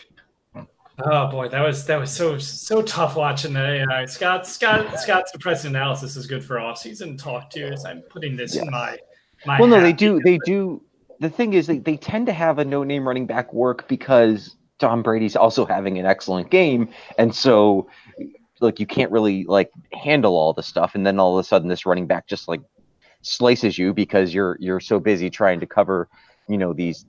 Oh 1.01 1.29
boy, 1.29 1.49
that 1.49 1.61
was 1.63 1.87
that 1.87 2.01
was 2.01 2.11
so 2.11 2.39
so 2.39 2.83
tough 2.83 3.15
watching 3.15 3.53
the 3.53 3.85
AI. 3.89 4.05
Scott 4.07 4.47
Scott 4.47 4.99
Scott's 4.99 5.31
depressing 5.31 5.71
analysis 5.71 6.17
is 6.17 6.27
good 6.27 6.45
for 6.45 6.59
off 6.59 6.79
season 6.79 7.17
talk 7.17 7.51
too. 7.51 7.67
As 7.67 7.85
I'm 7.85 8.03
putting 8.03 8.37
this 8.37 8.57
in 8.57 8.69
my 8.71 8.99
my 9.47 9.61
Well, 9.61 9.69
no, 9.69 9.81
they 9.81 9.93
do. 9.93 10.21
They 10.25 10.39
do. 10.45 10.83
The 11.21 11.31
thing 11.31 11.53
is, 11.53 11.67
they, 11.67 11.79
they 11.79 11.97
tend 11.97 12.27
to 12.27 12.33
have 12.33 12.59
a 12.59 12.65
no 12.65 12.83
name 12.83 13.07
running 13.07 13.27
back 13.27 13.53
work 13.53 13.87
because 13.89 14.57
Tom 14.81 15.03
Brady's 15.03 15.37
also 15.37 15.65
having 15.65 15.99
an 15.99 16.07
excellent 16.07 16.51
game, 16.51 16.89
and 17.17 17.33
so 17.33 17.89
like 18.61 18.81
you 18.81 18.87
can't 18.87 19.11
really 19.11 19.45
like 19.45 19.71
handle 19.93 20.37
all 20.37 20.53
the 20.53 20.63
stuff, 20.63 20.95
and 20.95 21.07
then 21.07 21.19
all 21.19 21.39
of 21.39 21.45
a 21.45 21.47
sudden 21.47 21.69
this 21.69 21.87
running 21.87 22.07
back 22.07 22.27
just 22.27 22.49
like 22.49 22.61
slices 23.23 23.79
you 23.79 23.93
because 23.93 24.33
you're 24.33 24.57
you're 24.61 24.81
so 24.81 25.01
busy 25.01 25.31
trying 25.31 25.61
to 25.61 25.67
cover, 25.67 26.09
you 26.49 26.59
know, 26.59 26.73
these 26.73 27.07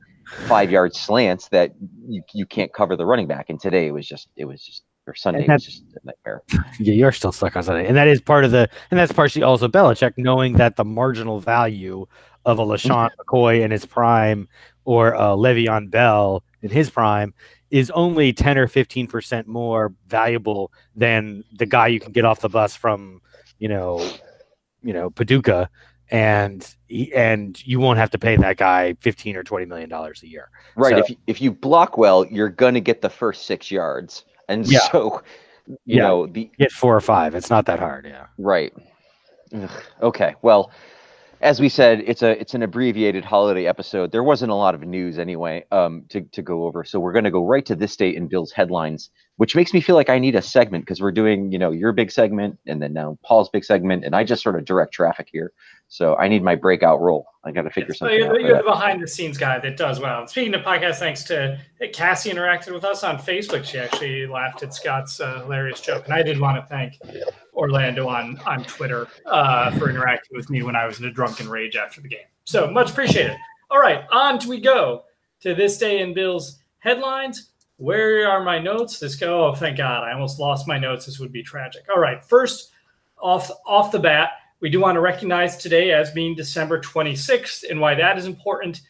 five 0.47 0.71
yard 0.71 0.95
slants 0.95 1.47
that 1.49 1.71
you, 2.07 2.21
you 2.33 2.45
can't 2.45 2.73
cover 2.73 2.95
the 2.95 3.05
running 3.05 3.27
back. 3.27 3.49
And 3.49 3.59
today 3.59 3.87
it 3.87 3.91
was 3.91 4.07
just 4.07 4.29
it 4.35 4.45
was 4.45 4.63
just 4.63 4.83
or 5.07 5.15
Sunday 5.15 5.45
was 5.47 5.65
just 5.65 5.83
a 5.95 6.05
nightmare. 6.05 6.43
yeah, 6.79 6.93
you're 6.93 7.11
still 7.11 7.31
stuck 7.31 7.55
on 7.55 7.63
Sunday, 7.63 7.87
and 7.87 7.97
that 7.97 8.07
is 8.07 8.21
part 8.21 8.45
of 8.45 8.51
the, 8.51 8.69
and 8.91 8.99
that's 8.99 9.11
partially 9.11 9.43
also 9.43 9.67
Belichick 9.67 10.13
knowing 10.17 10.53
that 10.53 10.75
the 10.75 10.85
marginal 10.85 11.39
value 11.39 12.05
of 12.45 12.59
a 12.59 12.63
LeSean 12.63 13.09
mm-hmm. 13.09 13.21
McCoy 13.21 13.61
in 13.61 13.71
his 13.71 13.85
prime 13.85 14.47
or 14.85 15.13
a 15.13 15.35
Le'Veon 15.35 15.89
Bell 15.89 16.43
in 16.61 16.69
his 16.69 16.89
prime 16.89 17.33
is 17.71 17.91
only 17.91 18.33
10 18.33 18.57
or 18.57 18.67
15 18.67 19.07
percent 19.07 19.47
more 19.47 19.93
valuable 20.07 20.71
than 20.95 21.43
the 21.57 21.65
guy 21.65 21.87
you 21.87 21.99
can 21.99 22.11
get 22.11 22.25
off 22.25 22.39
the 22.41 22.49
bus 22.49 22.75
from, 22.75 23.21
you 23.59 23.67
know, 23.67 23.99
you 24.81 24.93
know 24.93 25.09
Paducah, 25.09 25.69
and 26.11 26.75
and 27.15 27.65
you 27.67 27.79
won't 27.79 27.99
have 27.99 28.09
to 28.11 28.17
pay 28.17 28.35
that 28.37 28.57
guy 28.57 28.93
15 29.01 29.35
or 29.35 29.43
20 29.43 29.65
million 29.65 29.89
dollars 29.89 30.23
a 30.23 30.27
year. 30.27 30.49
Right. 30.75 30.91
So- 30.93 30.97
if 30.99 31.09
you, 31.09 31.15
if 31.27 31.41
you 31.41 31.51
block 31.51 31.97
well, 31.97 32.25
you're 32.25 32.49
gonna 32.49 32.79
get 32.79 33.01
the 33.01 33.09
first 33.09 33.45
six 33.45 33.69
yards, 33.69 34.25
and 34.47 34.65
Yeah. 34.65 34.79
so 34.91 35.21
you 35.67 35.77
Yeah. 35.97 36.03
know 36.07 36.27
the 36.27 36.49
Get 36.57 36.71
four 36.71 36.95
or 36.95 37.01
five. 37.01 37.35
It's 37.35 37.49
not 37.49 37.65
that 37.67 37.79
hard. 37.79 38.05
Yeah. 38.05 38.27
Right. 38.37 38.73
Ugh, 39.53 39.69
Okay. 40.01 40.35
Well, 40.41 40.71
as 41.41 41.61
we 41.61 41.69
said, 41.69 42.03
it's 42.05 42.21
a 42.21 42.39
it's 42.39 42.53
an 42.53 42.63
abbreviated 42.63 43.23
holiday 43.23 43.65
episode. 43.65 44.11
There 44.11 44.23
wasn't 44.23 44.51
a 44.51 44.55
lot 44.55 44.75
of 44.75 44.81
news 44.81 45.17
anyway 45.17 45.65
um, 45.71 46.03
to 46.09 46.21
to 46.21 46.41
go 46.41 46.65
over, 46.65 46.83
so 46.83 46.99
we're 46.99 47.13
going 47.13 47.23
to 47.23 47.31
go 47.31 47.45
right 47.45 47.65
to 47.65 47.75
this 47.75 47.95
date 47.95 48.15
in 48.15 48.27
Bill's 48.27 48.51
headlines, 48.51 49.09
which 49.37 49.55
makes 49.55 49.73
me 49.73 49.79
feel 49.79 49.95
like 49.95 50.09
I 50.09 50.19
need 50.19 50.35
a 50.35 50.41
segment 50.41 50.85
because 50.85 51.01
we're 51.01 51.11
doing 51.11 51.51
you 51.51 51.57
know 51.57 51.71
your 51.71 51.93
big 51.93 52.11
segment 52.11 52.59
and 52.67 52.81
then 52.81 52.93
now 52.93 53.17
Paul's 53.23 53.49
big 53.49 53.63
segment, 53.63 54.03
and 54.03 54.15
I 54.15 54.23
just 54.23 54.43
sort 54.43 54.57
of 54.57 54.65
direct 54.65 54.93
traffic 54.93 55.29
here. 55.31 55.53
So 55.91 56.15
I 56.17 56.27
need 56.27 56.43
my 56.43 56.53
breakout 56.55 57.01
role. 57.01 57.25
I 57.43 57.51
got 57.51 57.63
to 57.63 57.71
figure 57.71 57.93
So 57.95 57.99
something 58.05 58.17
you're, 58.19 58.27
out. 58.27 58.33
the- 58.35 58.41
you're 58.41 58.57
the 58.57 58.63
behind 58.63 59.01
the 59.01 59.07
scenes 59.07 59.39
guy 59.39 59.57
that 59.57 59.75
does 59.75 59.99
well. 59.99 60.27
Speaking 60.27 60.53
of 60.53 60.61
podcasts, 60.61 60.99
thanks 60.99 61.23
to 61.23 61.59
Cassie 61.93 62.29
interacted 62.29 62.73
with 62.73 62.83
us 62.83 63.03
on 63.03 63.17
Facebook. 63.17 63.65
She 63.65 63.79
actually 63.79 64.27
laughed 64.27 64.61
at 64.61 64.73
Scott's 64.73 65.19
uh, 65.19 65.41
hilarious 65.41 65.81
joke, 65.81 66.05
and 66.05 66.13
I 66.13 66.21
did 66.21 66.39
want 66.39 66.57
to 66.61 66.67
thank 66.67 66.99
Orlando 67.55 68.07
on 68.07 68.39
on 68.45 68.63
Twitter 68.65 69.07
uh, 69.25 69.71
for 69.79 69.89
interacting 69.89 70.37
with 70.37 70.49
me 70.51 70.61
when 70.61 70.75
I 70.75 70.85
was 70.85 70.99
in 70.99 71.05
a 71.05 71.11
drunken 71.11 71.49
rage 71.49 71.75
after 71.75 72.01
the 72.01 72.07
game. 72.07 72.27
So 72.43 72.69
much 72.69 72.91
appreciated. 72.91 73.37
All 73.71 73.79
right, 73.79 74.03
on 74.11 74.37
to 74.39 74.47
we 74.49 74.59
go 74.59 75.05
to 75.41 75.55
this 75.55 75.77
day 75.79 76.01
in 76.01 76.13
Bill's 76.13 76.59
headlines. 76.79 77.49
Where 77.77 78.29
are 78.29 78.43
my 78.43 78.59
notes? 78.59 78.99
This 78.99 79.15
go. 79.15 79.47
Oh, 79.47 79.53
thank 79.55 79.77
God! 79.77 80.03
I 80.03 80.11
almost 80.13 80.39
lost 80.39 80.67
my 80.67 80.77
notes. 80.77 81.05
This 81.07 81.17
would 81.19 81.31
be 81.31 81.41
tragic. 81.41 81.83
All 81.93 81.99
right, 82.01 82.23
first 82.23 82.71
off 83.17 83.49
off 83.65 83.91
the 83.91 83.99
bat, 83.99 84.31
we 84.61 84.69
do 84.69 84.79
want 84.79 84.95
to 84.95 85.01
recognize 85.01 85.57
today 85.57 85.91
as 85.91 86.11
being 86.11 86.35
December 86.35 86.79
26th, 86.81 87.69
and 87.69 87.79
why 87.79 87.95
that 87.95 88.17
is 88.17 88.25
important. 88.25 88.81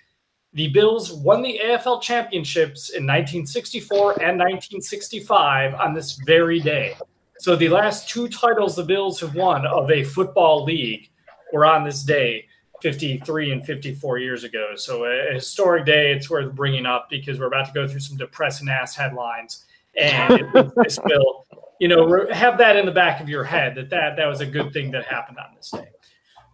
The 0.54 0.70
Bills 0.70 1.14
won 1.14 1.44
the 1.44 1.60
AFL 1.64 2.02
championships 2.02 2.90
in 2.90 3.04
1964 3.04 4.14
and 4.14 4.40
1965 4.40 5.76
on 5.76 5.94
this 5.94 6.20
very 6.26 6.60
day. 6.60 6.96
So 7.40 7.56
the 7.56 7.70
last 7.70 8.10
two 8.10 8.28
titles 8.28 8.76
the 8.76 8.84
Bills 8.84 9.20
have 9.20 9.36
won 9.36 9.66
of 9.68 9.92
a 9.92 10.04
football 10.04 10.64
league 10.64 11.10
were 11.54 11.66
on 11.66 11.84
this 11.84 12.04
day, 12.04 12.48
53 12.82 13.52
and 13.52 13.66
54 13.66 14.18
years 14.18 14.44
ago. 14.44 14.72
So 14.76 15.06
a 15.06 15.34
historic 15.34 15.86
day. 15.86 16.12
It's 16.12 16.30
worth 16.30 16.54
bringing 16.56 16.86
up 16.86 17.10
because 17.10 17.40
we're 17.40 17.48
about 17.48 17.68
to 17.68 17.74
go 17.74 17.88
through 17.88 18.00
some 18.00 18.18
depressing 18.18 18.70
ass 18.70 18.96
headlines, 18.96 19.66
and 19.96 20.48
this 20.84 21.00
bill, 21.08 21.46
you 21.80 21.88
know, 21.88 22.28
have 22.32 22.58
that 22.58 22.76
in 22.76 22.86
the 22.86 22.92
back 22.92 23.22
of 23.22 23.30
your 23.30 23.44
head 23.44 23.76
that 23.76 23.90
that 23.90 24.16
that 24.18 24.26
was 24.28 24.42
a 24.42 24.46
good 24.46 24.72
thing 24.74 24.92
that 24.92 25.06
happened 25.06 25.38
on 25.38 25.56
this 25.56 25.72
day. 25.72 25.88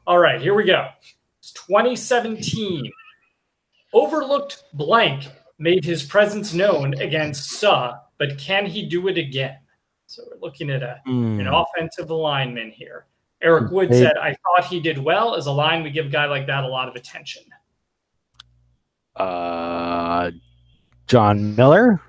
All 0.07 0.19
right, 0.19 0.39
here 0.39 0.53
we 0.53 0.63
go. 0.63 0.87
It's 1.39 1.51
2017. 1.53 2.91
Overlooked 3.93 4.63
blank 4.73 5.27
made 5.57 5.83
his 5.85 6.03
presence 6.03 6.53
known 6.53 6.93
against 6.95 7.49
Suh, 7.51 7.93
but 8.17 8.37
can 8.37 8.65
he 8.65 8.85
do 8.85 9.07
it 9.07 9.17
again? 9.17 9.57
So 10.07 10.23
we're 10.29 10.39
looking 10.39 10.69
at 10.69 10.83
a, 10.83 11.01
Hmm. 11.05 11.39
an 11.39 11.47
offensive 11.47 12.09
lineman 12.11 12.71
here. 12.71 13.05
Eric 13.41 13.71
Wood 13.71 13.89
Hey. 13.89 14.01
said, 14.03 14.17
I 14.17 14.33
thought 14.35 14.65
he 14.69 14.79
did 14.79 14.97
well. 14.97 15.35
As 15.35 15.45
a 15.47 15.51
line, 15.51 15.81
we 15.83 15.89
give 15.91 16.07
a 16.07 16.09
guy 16.09 16.25
like 16.25 16.45
that 16.47 16.63
a 16.63 16.67
lot 16.67 16.87
of 16.87 16.95
attention. 16.95 17.43
Uh, 19.15 20.31
John 21.07 21.55
Miller. 21.55 22.01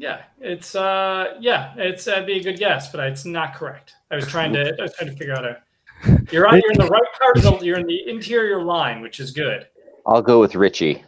It's- 0.00 0.24
yeah, 0.40 0.46
it's 0.48 0.74
uh 0.74 1.34
yeah, 1.40 1.74
it's 1.76 2.04
that'd 2.04 2.26
be 2.26 2.38
a 2.38 2.42
good 2.42 2.58
guess, 2.58 2.90
but 2.90 3.00
it's 3.06 3.24
not 3.24 3.54
correct. 3.54 3.94
I 4.10 4.16
was 4.16 4.26
trying 4.26 4.52
to 4.54 4.74
I 4.78 4.82
was 4.82 4.94
trying 4.94 5.10
to 5.10 5.16
figure 5.16 5.34
out 5.34 5.44
a 5.44 5.58
you're 6.32 6.48
on 6.48 6.60
you're 6.60 6.72
in 6.72 6.78
the 6.78 6.86
right 6.90 7.02
part 7.18 7.36
of 7.36 7.42
the 7.42 7.64
you're 7.64 7.78
in 7.78 7.86
the 7.86 8.08
interior 8.08 8.62
line, 8.62 9.00
which 9.00 9.20
is 9.20 9.30
good. 9.30 9.66
I'll 10.06 10.22
go 10.22 10.40
with 10.40 10.54
Richie. 10.54 11.04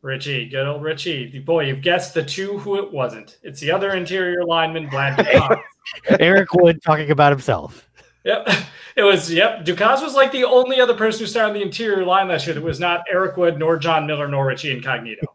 Richie, 0.00 0.48
good 0.48 0.66
old 0.66 0.82
Richie. 0.82 1.40
Boy, 1.40 1.64
you've 1.64 1.82
guessed 1.82 2.14
the 2.14 2.22
two 2.22 2.58
who 2.58 2.76
it 2.76 2.92
wasn't. 2.92 3.38
It's 3.42 3.60
the 3.60 3.72
other 3.72 3.90
interior 3.94 4.44
lineman, 4.44 4.88
Vlad 4.88 5.16
DuPont. 5.16 5.60
Eric 6.20 6.52
Wood 6.54 6.80
talking 6.82 7.10
about 7.10 7.32
himself. 7.32 7.88
Yep. 8.24 8.48
It 8.94 9.02
was 9.02 9.32
yep. 9.32 9.64
Ducasse 9.64 10.02
was 10.02 10.14
like 10.14 10.32
the 10.32 10.44
only 10.44 10.80
other 10.80 10.94
person 10.94 11.20
who 11.20 11.26
started 11.26 11.48
on 11.50 11.54
the 11.54 11.62
interior 11.62 12.04
line 12.04 12.28
last 12.28 12.46
year 12.46 12.54
that 12.54 12.62
was 12.62 12.78
not 12.78 13.02
Eric 13.10 13.36
Wood, 13.36 13.58
nor 13.58 13.76
John 13.76 14.06
Miller, 14.06 14.28
nor 14.28 14.46
Richie 14.46 14.70
Incognito. 14.70 15.26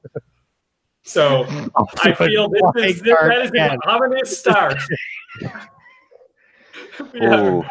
So 1.03 1.45
I 2.03 2.13
feel 2.13 2.49
this 2.49 2.61
is, 2.95 3.01
this, 3.01 3.17
that 3.19 3.41
is 3.43 3.51
an 3.55 3.77
ominous 3.85 4.37
start. 4.39 4.77
yeah. 7.13 7.61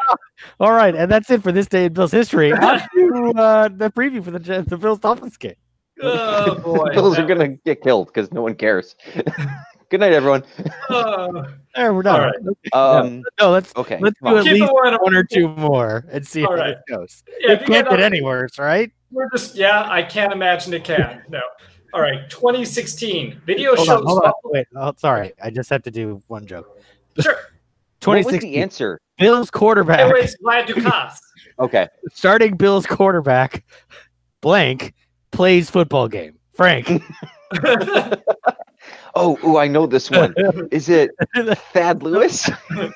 All 0.60 0.72
right, 0.72 0.94
and 0.94 1.10
that's 1.10 1.30
it 1.30 1.42
for 1.42 1.52
this 1.52 1.66
day 1.66 1.84
in 1.86 1.92
Bills 1.92 2.10
history. 2.12 2.52
On 2.52 2.58
to 2.80 3.32
uh, 3.36 3.68
the 3.68 3.90
preview 3.90 4.22
for 4.22 4.30
the 4.32 4.40
Jets- 4.40 4.68
the 4.68 4.76
Bills 4.76 4.98
Dolphins 4.98 5.36
game. 5.36 5.54
Oh 6.02 6.56
boy. 6.56 6.90
Bills 6.92 7.18
are 7.18 7.26
gonna 7.26 7.48
get 7.48 7.82
killed 7.82 8.08
because 8.08 8.32
no 8.32 8.42
one 8.42 8.54
cares. 8.56 8.96
Good 9.88 10.00
night, 10.00 10.12
everyone. 10.12 10.42
Uh, 10.88 11.44
There, 11.76 11.94
we're 11.94 12.02
done. 12.02 12.32
All 12.72 12.90
right. 12.90 13.04
Um, 13.04 13.22
No, 13.40 13.50
let's 13.50 13.72
okay. 13.76 13.98
let's 14.00 14.18
come 14.20 14.32
do 14.32 14.38
on. 14.38 14.38
at 14.38 14.44
Keep 14.52 14.60
least 14.62 14.72
one- 14.72 14.94
one 14.94 15.14
or 15.14 15.22
two 15.24 15.48
more 15.48 16.04
and 16.10 16.26
see 16.26 16.44
All 16.44 16.52
how 16.56 16.62
right. 16.62 16.70
it 16.70 16.78
goes. 16.88 17.22
yeah, 17.40 17.52
it 17.52 17.54
if 17.54 17.60
you 17.60 17.66
can't 17.74 17.86
get 17.86 17.90
get 17.90 18.00
up- 18.00 18.06
any 18.12 18.22
worse, 18.22 18.58
right? 18.58 18.90
We're 19.12 19.28
just 19.30 19.54
yeah, 19.54 19.86
I 19.88 20.02
can't 20.02 20.32
imagine 20.32 20.72
it 20.74 20.82
can. 20.84 21.22
No. 21.28 21.40
All 21.94 22.00
right, 22.00 22.28
2016 22.30 23.42
video 23.44 23.74
Hold 23.74 23.86
shows. 23.86 24.00
on, 24.00 24.06
hold 24.06 24.22
on. 24.24 24.32
Wait, 24.44 24.66
oh, 24.76 24.92
sorry. 24.96 25.32
I 25.42 25.50
just 25.50 25.68
have 25.70 25.82
to 25.82 25.90
do 25.90 26.22
one 26.28 26.46
joke. 26.46 26.80
Sure. 27.20 27.34
What 28.04 28.16
was 28.16 28.26
2016 28.26 28.50
the 28.52 28.56
answer? 28.58 29.00
Bills 29.18 29.50
quarterback, 29.50 30.00
It 30.00 30.12
was 30.22 30.36
Vlad 30.44 30.66
Ducasse. 30.66 31.18
Okay. 31.58 31.88
starting 32.12 32.56
Bills 32.56 32.86
quarterback, 32.86 33.64
blank, 34.40 34.94
plays 35.30 35.70
football 35.70 36.08
game. 36.08 36.38
Frank. 36.54 36.88
Oh, 39.14 39.38
ooh, 39.44 39.58
I 39.58 39.68
know 39.68 39.86
this 39.86 40.10
one. 40.10 40.34
Is 40.70 40.88
it 40.88 41.10
Thad 41.72 42.02
Lewis? 42.02 42.50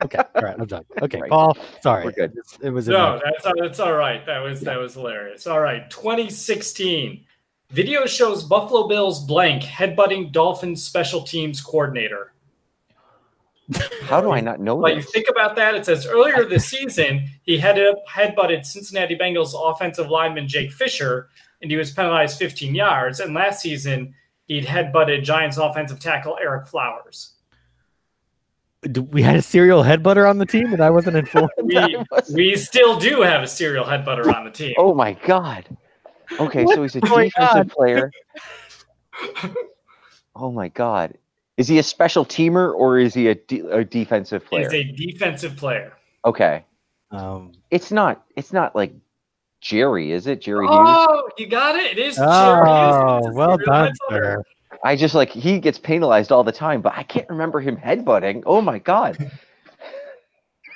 Okay, 0.00 0.18
all 0.36 0.42
right, 0.42 0.54
I'm 0.56 0.64
done. 0.66 0.84
Okay, 1.02 1.20
Right. 1.20 1.28
Paul. 1.28 1.56
Sorry, 1.82 2.04
We're 2.04 2.12
good. 2.12 2.32
It 2.62 2.70
was 2.70 2.86
no, 2.86 3.20
that's 3.24 3.44
that's 3.60 3.80
all 3.80 3.94
right. 3.94 4.24
That 4.26 4.38
was 4.38 4.60
that 4.60 4.78
was 4.78 4.94
hilarious. 4.94 5.48
All 5.48 5.58
right, 5.58 5.90
2016 5.90 7.24
video 7.70 8.06
shows 8.06 8.44
Buffalo 8.44 8.88
Bills 8.88 9.24
blank 9.24 9.62
headbutting 9.62 10.32
Dolphins 10.32 10.82
special 10.82 11.22
teams 11.22 11.60
coordinator. 11.60 12.32
How 14.02 14.22
do 14.22 14.30
I 14.30 14.40
not 14.40 14.60
know 14.60 14.76
Like 14.76 14.96
you 14.96 15.02
think 15.02 15.26
about 15.28 15.54
that, 15.56 15.74
it 15.74 15.84
says 15.84 16.06
earlier 16.06 16.44
this 16.44 16.66
season 16.66 17.28
he 17.42 17.58
headed 17.58 17.86
up 17.86 17.98
headbutted 18.08 18.64
Cincinnati 18.64 19.14
Bengals 19.14 19.52
offensive 19.54 20.08
lineman 20.08 20.48
Jake 20.48 20.72
Fisher, 20.72 21.28
and 21.60 21.70
he 21.70 21.76
was 21.76 21.92
penalized 21.92 22.38
15 22.38 22.74
yards. 22.74 23.20
And 23.20 23.34
last 23.34 23.60
season 23.60 24.14
he'd 24.46 24.64
headbutted 24.64 25.22
Giants 25.22 25.58
offensive 25.58 26.00
tackle 26.00 26.38
Ereck 26.42 26.66
Flowers. 26.66 27.34
We 29.10 29.22
had 29.22 29.36
a 29.36 29.42
serial 29.42 29.82
headbutter 29.82 30.30
on 30.30 30.38
the 30.38 30.46
team, 30.46 30.72
and 30.72 30.80
I 30.80 30.88
wasn't 30.88 31.16
informed. 31.16 31.50
We 31.62 31.98
we 32.32 32.56
still 32.56 32.98
do 32.98 33.20
have 33.20 33.42
a 33.42 33.48
serial 33.48 33.84
headbutter 33.84 34.32
on 34.32 34.44
the 34.44 34.50
team. 34.50 34.74
Oh 34.78 34.94
my 34.94 35.12
god. 35.12 35.66
Okay, 36.38 36.66
so 36.66 36.82
he's 36.82 36.96
a 36.96 37.00
going 37.00 37.28
defensive 37.28 37.56
on? 37.56 37.68
player. 37.70 38.12
Oh 40.36 40.52
my 40.52 40.68
god. 40.68 41.14
Is 41.56 41.66
he 41.66 41.78
a 41.78 41.82
special 41.82 42.24
teamer 42.24 42.72
or 42.72 42.98
is 42.98 43.14
he 43.14 43.28
a, 43.28 43.34
de- 43.34 43.66
a 43.68 43.84
defensive 43.84 44.44
player? 44.46 44.70
He's 44.70 44.88
a 44.88 44.92
defensive 44.92 45.56
player. 45.56 45.92
okay. 46.24 46.64
Um, 47.10 47.52
It's 47.70 47.90
not 47.90 48.24
it's 48.36 48.52
not 48.52 48.76
like 48.76 48.92
Jerry, 49.60 50.12
is 50.12 50.26
it? 50.26 50.40
Jerry 50.40 50.66
Hughes? 50.66 50.78
Oh, 50.78 51.28
you 51.36 51.48
got 51.48 51.74
it. 51.74 51.98
It 51.98 51.98
is. 51.98 52.16
Jerry 52.16 52.26
oh, 52.28 53.20
Hughes. 53.22 53.34
Well 53.34 53.58
done, 53.58 53.92
sir. 54.08 54.44
I 54.84 54.94
just 54.94 55.14
like 55.14 55.30
he 55.30 55.58
gets 55.58 55.78
penalized 55.78 56.30
all 56.30 56.44
the 56.44 56.52
time, 56.52 56.82
but 56.82 56.92
I 56.96 57.02
can't 57.02 57.28
remember 57.28 57.60
him 57.60 57.76
headbutting. 57.76 58.44
Oh 58.46 58.60
my 58.60 58.78
god. 58.78 59.32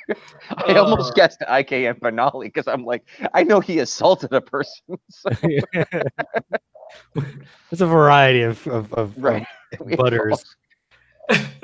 I 0.56 0.74
almost 0.74 1.12
Uh. 1.12 1.14
guessed 1.14 1.40
IKM 1.48 1.98
finale 2.00 2.48
because 2.48 2.66
I'm 2.68 2.84
like, 2.84 3.02
I 3.34 3.42
know 3.42 3.60
he 3.60 3.78
assaulted 3.80 4.32
a 4.32 4.40
person. 4.40 4.98
so- 5.10 5.30
There's 7.70 7.80
a 7.80 7.86
variety 7.86 8.42
of 8.42 8.66
of, 8.66 8.92
of, 8.92 9.16
of 9.16 9.22
right. 9.22 9.46
butters. 9.96 10.44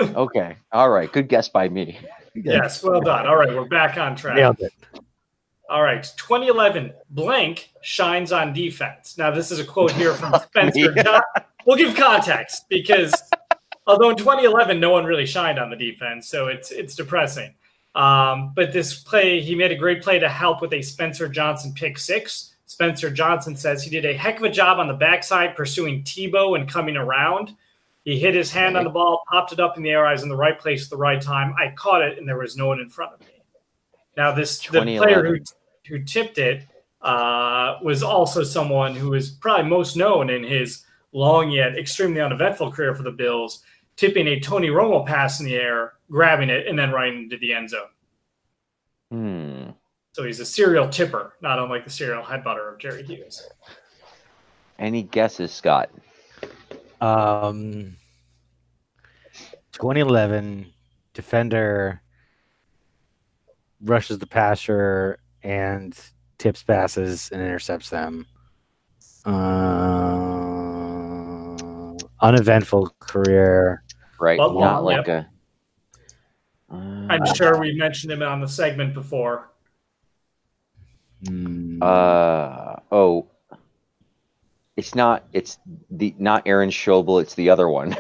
okay. 0.01 0.57
All 0.73 0.89
right. 0.91 1.13
Good 1.13 1.29
guess 1.29 1.49
by 1.49 1.69
me. 1.69 1.99
Yes, 2.35 2.83
well 2.83 3.01
done. 3.01 3.27
All 3.27 3.37
right, 3.37 3.49
we're 3.53 3.65
back 3.67 3.97
on 3.99 4.15
track. 4.15 4.37
Nailed 4.37 4.61
it. 4.61 4.73
All 5.69 5.83
right, 5.83 6.03
2011, 6.17 6.93
blank 7.11 7.71
shines 7.83 8.33
on 8.33 8.53
defense. 8.55 9.19
Now, 9.19 9.31
this 9.31 9.51
is 9.51 9.59
a 9.59 9.65
quote 9.65 9.91
here 9.93 10.15
from 10.15 10.33
Spencer. 10.41 10.95
Yeah. 10.97 11.21
We'll 11.67 11.77
give 11.77 11.95
context 11.95 12.65
because 12.71 13.13
although 13.87 14.09
in 14.09 14.17
2011 14.17 14.81
no 14.81 14.91
one 14.91 15.05
really 15.05 15.27
shined 15.27 15.59
on 15.59 15.69
the 15.69 15.77
defense, 15.77 16.29
so 16.29 16.47
it's 16.47 16.71
it's 16.71 16.95
depressing. 16.95 17.55
Um, 17.95 18.53
but 18.55 18.73
this 18.73 19.01
play, 19.03 19.41
he 19.41 19.55
made 19.55 19.73
a 19.73 19.77
great 19.77 20.03
play 20.03 20.19
to 20.19 20.29
help 20.29 20.61
with 20.61 20.73
a 20.73 20.83
Spencer 20.83 21.29
Johnson 21.29 21.73
pick 21.75 21.99
six. 21.99 22.55
Spencer 22.67 23.11
Johnson 23.11 23.57
says 23.57 23.83
he 23.83 23.91
did 23.91 24.05
a 24.05 24.15
heck 24.15 24.37
of 24.39 24.45
a 24.45 24.51
job 24.51 24.79
on 24.79 24.89
the 24.89 24.95
backside 24.95 25.57
pursuing 25.57 26.03
Tebow 26.03 26.59
and 26.59 26.69
coming 26.69 26.97
around. 26.97 27.55
He 28.05 28.19
hit 28.19 28.35
his 28.35 28.51
hand 28.51 28.77
on 28.77 28.85
the 28.85 28.91
ball, 28.91 29.23
popped 29.31 29.53
it 29.53 29.61
up 29.61 29.77
in 29.77 29.83
the 29.83 29.91
air. 29.91 30.07
I 30.07 30.13
was 30.13 30.23
in 30.23 30.29
the 30.29 30.37
right 30.37 30.59
place 30.59 30.85
at 30.85 30.91
the 30.91 30.97
right 30.97 31.21
time. 31.21 31.55
I 31.59 31.73
caught 31.77 32.03
it, 32.03 32.19
and 32.19 32.29
there 32.29 32.39
was 32.39 32.57
no 32.57 32.67
one 32.67 32.81
in 32.81 32.89
front 32.89 33.15
of 33.15 33.21
me. 33.21 33.27
Now, 34.17 34.33
this 34.33 34.61
the 34.61 34.81
player 34.81 35.25
who 35.25 35.39
who 35.89 36.05
tipped 36.05 36.39
it 36.39 36.67
uh, 37.03 37.79
was 37.83 38.03
also 38.03 38.43
someone 38.43 38.95
who 38.95 39.15
is 39.15 39.31
probably 39.31 39.69
most 39.69 39.97
known 39.97 40.31
in 40.31 40.43
his 40.43 40.85
long 41.13 41.51
yet 41.51 41.79
extremely 41.79 42.21
uneventful 42.21 42.73
career 42.73 42.95
for 42.95 43.03
the 43.03 43.11
Bills, 43.11 43.63
tipping 43.99 44.29
a 44.29 44.41
Tony 44.41 44.69
Romo 44.69 45.05
pass 45.05 45.41
in 45.41 45.47
the 45.47 45.57
air, 45.57 45.93
grabbing 46.11 46.49
it, 46.49 46.67
and 46.67 46.79
then 46.79 46.93
right 46.93 47.13
into 47.13 47.37
the 47.37 47.53
end 47.53 47.69
zone. 47.69 47.89
Hmm. 49.11 49.71
So 50.13 50.25
he's 50.25 50.41
a 50.41 50.47
serial 50.47 50.89
tipper, 50.89 51.35
not 51.43 51.59
unlike 51.59 51.85
the 51.85 51.91
serial 51.91 52.23
headbutter 52.23 52.73
of 52.73 52.79
Jerry 52.79 53.03
Hughes. 53.03 53.47
Any 54.79 55.03
guesses, 55.03 55.53
Scott? 55.53 55.91
Um, 57.01 57.97
2011 59.73 60.73
defender 61.13 62.01
rushes 63.81 64.19
the 64.19 64.27
passer 64.27 65.19
and 65.43 65.99
tips 66.39 66.63
passes 66.63 67.31
and 67.33 67.43
intercepts 67.43 67.91
them. 67.91 68.27
Uh, 69.25 70.09
uneventful 72.21 72.95
career. 73.01 73.83
Right. 74.21 74.39
Well, 74.39 74.53
Not 74.59 74.85
well, 74.85 74.97
like 74.99 75.09
a. 75.09 75.29
I'm 76.71 77.23
Uh, 77.23 77.35
sure 77.35 77.59
we 77.59 77.73
mentioned 77.75 78.13
him 78.13 78.23
on 78.23 78.41
the 78.41 78.49
segment 78.49 78.93
before. 78.95 79.49
Hmm. 81.27 81.79
Uh 81.83 82.77
oh. 82.93 83.27
It's 84.77 84.95
not. 84.95 85.25
It's 85.33 85.59
the 85.91 86.15
not 86.19 86.43
Aaron 86.47 86.71
Schobel. 86.71 87.21
It's 87.23 87.35
the 87.35 87.51
other 87.51 87.69
one. 87.69 87.97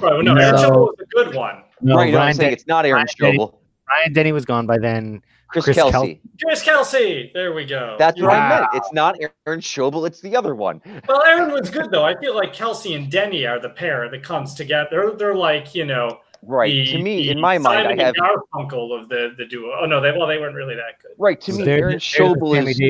Right, 0.00 0.22
no, 0.24 0.34
No. 0.34 0.40
Aaron 0.40 0.54
Schobel 0.56 0.80
was 0.88 0.96
a 1.00 1.06
good 1.06 1.34
one. 1.34 1.62
no, 1.80 1.96
right. 1.96 2.12
No, 2.12 2.18
I'm 2.20 2.34
saying 2.34 2.52
it's 2.52 2.66
not 2.66 2.84
Aaron 2.86 2.96
Ryan 3.04 3.06
Denny- 3.18 3.38
Schobel. 3.38 3.54
Ryan 3.90 4.12
Denny 4.12 4.32
was 4.32 4.44
gone 4.44 4.66
by 4.66 4.78
then. 4.78 5.22
Chris, 5.48 5.64
Chris 5.64 5.76
Kelsey. 5.76 6.14
Kel- 6.14 6.48
Chris 6.48 6.62
Kelsey. 6.62 7.30
There 7.34 7.52
we 7.52 7.64
go. 7.64 7.96
That's 7.98 8.16
You're 8.16 8.28
what. 8.28 8.38
I 8.38 8.48
meant. 8.60 8.66
It's 8.74 8.92
not 8.92 9.16
Aaron 9.46 9.60
Schobel. 9.60 10.06
It's 10.06 10.20
the 10.20 10.36
other 10.36 10.54
one. 10.54 10.80
Well, 11.08 11.24
Aaron 11.26 11.50
was 11.52 11.70
good 11.70 11.90
though. 11.90 12.04
I 12.04 12.16
feel 12.20 12.36
like 12.36 12.52
Kelsey 12.52 12.94
and 12.94 13.10
Denny 13.10 13.46
are 13.46 13.58
the 13.58 13.70
pair 13.70 14.08
that 14.10 14.22
comes 14.22 14.54
together. 14.54 14.88
They're, 14.90 15.10
they're 15.12 15.34
like 15.34 15.74
you 15.74 15.84
know, 15.86 16.20
Right. 16.42 16.70
the- 16.70 16.86
to 16.92 17.02
me, 17.02 17.30
in 17.30 17.40
my 17.40 17.58
mind, 17.58 17.86
Simon 17.88 18.00
I 18.00 18.04
have. 18.04 18.14
and 18.16 18.70
Garfunkel 18.70 18.98
of 19.00 19.08
the 19.08 19.34
the 19.36 19.44
duo. 19.44 19.72
Oh 19.80 19.86
no, 19.86 20.00
they 20.00 20.12
well 20.12 20.28
they 20.28 20.38
weren't 20.38 20.54
really 20.54 20.76
that 20.76 21.02
good. 21.02 21.10
Right. 21.18 21.40
To 21.40 21.52
me, 21.52 21.64
There- 21.64 21.78
Aaron 21.78 21.90
there's 21.94 22.04
Schobel 22.04 22.68
is, 22.70 22.80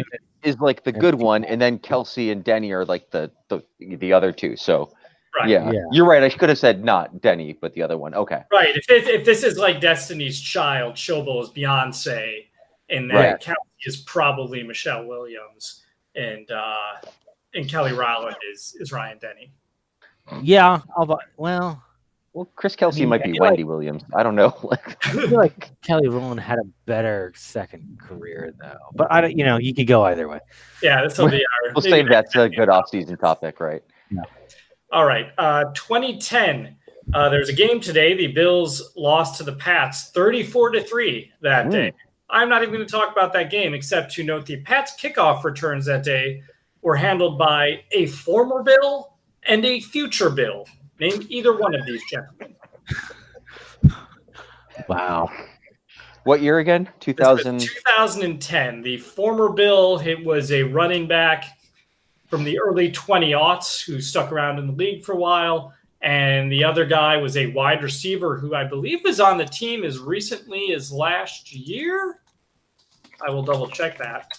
is 0.42 0.60
like 0.60 0.84
the 0.84 0.92
good 0.92 1.14
one, 1.14 1.44
and 1.44 1.60
then 1.62 1.78
Kelsey 1.78 2.30
and 2.30 2.44
Denny 2.44 2.72
are 2.72 2.84
like 2.84 3.10
the 3.10 3.30
the, 3.48 3.62
the 3.80 4.12
other 4.12 4.32
two. 4.32 4.54
So 4.56 4.92
Right. 5.40 5.48
yeah. 5.50 5.70
Yeah. 5.70 5.80
you're 5.92 6.06
right. 6.06 6.22
I 6.22 6.28
could 6.30 6.48
have 6.48 6.58
said 6.58 6.84
not 6.84 7.20
Denny, 7.20 7.52
but 7.60 7.72
the 7.74 7.82
other 7.82 7.98
one. 7.98 8.14
Okay. 8.14 8.42
Right. 8.52 8.74
If 8.76 8.86
this, 8.86 9.06
if 9.08 9.24
this 9.24 9.42
is 9.44 9.58
like 9.58 9.80
Destiny's 9.80 10.40
Child, 10.40 10.94
Schobel 10.94 11.42
is 11.42 11.50
Beyonce, 11.50 12.46
and 12.88 13.10
then 13.10 13.16
Right. 13.16 13.40
Kelsey 13.40 13.58
is 13.86 13.98
probably 13.98 14.62
Michelle 14.62 15.06
Williams, 15.06 15.82
and 16.14 16.50
uh, 16.50 17.00
and 17.54 17.68
Kelly 17.68 17.92
Rowland 17.92 18.36
is 18.52 18.76
is 18.80 18.92
Ryan 18.92 19.18
Denny. 19.18 19.52
Yeah, 20.42 20.80
although, 20.96 21.18
well, 21.36 21.82
Well, 22.32 22.48
Chris 22.54 22.76
Kelsey 22.76 23.00
mean, 23.00 23.08
might 23.08 23.24
be 23.24 23.32
feel 23.32 23.40
like- 23.40 23.50
Wendy 23.50 23.64
Williams. 23.64 24.04
I 24.14 24.22
don't 24.22 24.36
know. 24.36 24.56
Like, 24.62 25.04
I 25.06 25.10
feel 25.12 25.30
like 25.30 25.70
Kelly 25.82 26.06
Rowland 26.08 26.38
had 26.40 26.58
a 26.60 26.64
better 26.86 27.32
second 27.34 27.98
career 28.00 28.54
though. 28.60 28.76
But 28.94 29.10
I 29.10 29.20
don't, 29.20 29.36
you 29.36 29.44
know, 29.44 29.56
you 29.58 29.74
could 29.74 29.88
go 29.88 30.04
either 30.04 30.28
way. 30.28 30.38
Yeah, 30.82 31.02
this 31.02 31.18
will 31.18 31.28
be 31.28 31.44
our. 31.44 31.72
we'll 31.74 31.82
save 31.82 32.08
that's 32.08 32.36
a 32.36 32.48
good 32.48 32.68
off-season 32.68 33.16
topic, 33.16 33.58
right? 33.58 33.82
All 34.92 35.04
right. 35.04 35.30
Uh, 35.38 35.64
2010. 35.74 36.76
Uh, 37.12 37.28
there's 37.28 37.48
a 37.48 37.52
game 37.52 37.80
today. 37.80 38.14
The 38.16 38.28
Bills 38.28 38.92
lost 38.96 39.36
to 39.38 39.42
the 39.44 39.52
Pats 39.54 40.10
34 40.12 40.70
to 40.70 40.80
3 40.82 41.32
that 41.42 41.66
Mm. 41.66 41.70
day. 41.70 41.92
I'm 42.28 42.48
not 42.48 42.62
even 42.62 42.74
going 42.74 42.86
to 42.86 42.90
talk 42.90 43.10
about 43.10 43.32
that 43.32 43.50
game 43.50 43.74
except 43.74 44.12
to 44.14 44.22
note 44.24 44.46
the 44.46 44.60
Pats 44.60 44.94
kickoff 45.00 45.42
returns 45.42 45.86
that 45.86 46.04
day 46.04 46.42
were 46.82 46.94
handled 46.96 47.38
by 47.38 47.82
a 47.90 48.06
former 48.06 48.62
Bill 48.62 49.14
and 49.44 49.64
a 49.64 49.80
future 49.80 50.30
Bill. 50.30 50.66
Name 51.00 51.26
either 51.28 51.56
one 51.56 51.74
of 51.74 51.84
these 51.86 52.02
gentlemen. 52.10 52.54
Wow. 54.88 55.30
What 56.24 56.40
year 56.42 56.58
again? 56.58 56.88
2000. 57.00 57.60
2010. 57.60 58.82
The 58.82 58.98
former 58.98 59.48
Bill, 59.50 59.98
it 59.98 60.24
was 60.24 60.52
a 60.52 60.62
running 60.62 61.06
back 61.08 61.44
from 62.30 62.44
the 62.44 62.58
early 62.60 62.90
20 62.90 63.32
aughts 63.32 63.84
who 63.84 64.00
stuck 64.00 64.30
around 64.32 64.58
in 64.58 64.68
the 64.68 64.72
league 64.72 65.04
for 65.04 65.12
a 65.12 65.16
while. 65.16 65.74
And 66.00 66.50
the 66.50 66.64
other 66.64 66.86
guy 66.86 67.18
was 67.18 67.36
a 67.36 67.48
wide 67.48 67.82
receiver 67.82 68.38
who 68.38 68.54
I 68.54 68.64
believe 68.64 69.00
was 69.04 69.20
on 69.20 69.36
the 69.36 69.44
team 69.44 69.84
as 69.84 69.98
recently 69.98 70.72
as 70.72 70.90
last 70.90 71.52
year. 71.52 72.20
I 73.20 73.30
will 73.30 73.42
double 73.42 73.68
check 73.68 73.98
that. 73.98 74.32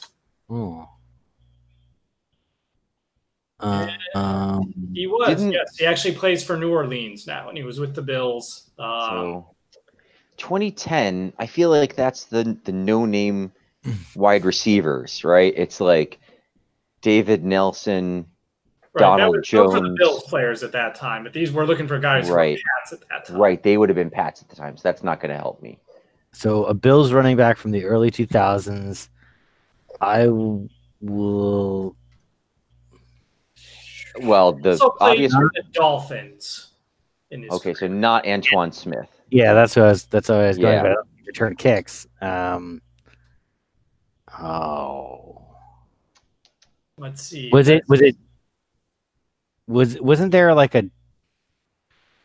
Oh. 0.49 0.89
Uh, 3.59 3.89
um, 4.15 4.73
He 4.93 5.05
was, 5.05 5.43
yes. 5.45 5.77
He 5.77 5.85
actually 5.85 6.15
plays 6.15 6.43
for 6.43 6.57
New 6.57 6.71
Orleans 6.71 7.27
now, 7.27 7.49
and 7.49 7.57
he 7.57 7.63
was 7.63 7.79
with 7.79 7.93
the 7.93 8.01
Bills. 8.01 8.71
Um, 8.79 9.09
So 9.09 9.55
2010, 10.37 11.33
I 11.37 11.45
feel 11.45 11.69
like 11.69 11.95
that's 11.95 12.25
the 12.25 12.57
the 12.63 12.71
no 12.71 13.05
name 13.05 13.51
wide 14.15 14.45
receivers, 14.45 15.23
right? 15.23 15.53
It's 15.55 15.79
like 15.79 16.19
David 17.01 17.43
Nelson, 17.43 18.25
right, 18.93 18.99
that 18.99 18.99
Donald 18.99 19.37
was, 19.37 19.49
those 19.49 19.67
were 19.73 19.79
the 19.79 19.87
Jones. 19.87 19.97
Bills 19.99 20.23
players 20.23 20.63
at 20.63 20.71
that 20.73 20.95
time, 20.95 21.23
but 21.23 21.33
these 21.33 21.51
were 21.51 21.65
looking 21.65 21.87
for 21.87 21.99
guys 21.99 22.27
who 22.27 22.33
Right. 22.35 22.57
were 22.57 22.61
Pats 22.79 22.93
at 22.93 23.09
that 23.09 23.25
time. 23.25 23.37
right? 23.37 23.61
They 23.61 23.77
would 23.77 23.89
have 23.89 23.95
been 23.95 24.09
Pats 24.09 24.41
at 24.41 24.49
the 24.49 24.55
time, 24.55 24.77
so 24.77 24.81
that's 24.83 25.03
not 25.03 25.19
going 25.19 25.31
to 25.31 25.37
help 25.37 25.61
me. 25.61 25.79
so 26.33 26.63
a 26.65 26.73
Bills 26.73 27.11
running 27.11 27.35
back 27.35 27.57
from 27.57 27.71
the 27.71 27.83
early 27.83 28.09
2000s. 28.11 29.09
I 29.99 30.27
will. 30.27 31.95
Well, 34.21 34.53
the 34.53 34.79
obvious. 34.99 35.31
the 35.33 35.63
Dolphins. 35.73 36.67
In 37.31 37.43
his 37.43 37.51
Okay, 37.51 37.73
so 37.73 37.87
not 37.87 38.25
Antowain 38.25 38.73
Smith. 38.73 39.07
Yeah, 39.29 39.53
that's 39.53 39.75
what 39.75 39.85
I 39.85 39.89
was. 39.89 40.05
That's 40.05 40.27
what 40.29 40.39
I 40.39 40.47
was 40.47 40.57
going. 40.57 40.73
Yeah. 40.73 40.81
About 40.91 41.07
return 41.25 41.55
kicks. 41.55 42.07
Um. 42.21 42.81
Oh. 44.39 45.30
Let's 47.01 47.21
see. 47.21 47.49
Was 47.51 47.67
it? 47.67 47.83
Was 47.89 48.01
it? 48.01 48.15
Was 49.67 49.99
wasn't 49.99 50.31
there 50.31 50.53
like 50.53 50.75
a? 50.75 50.83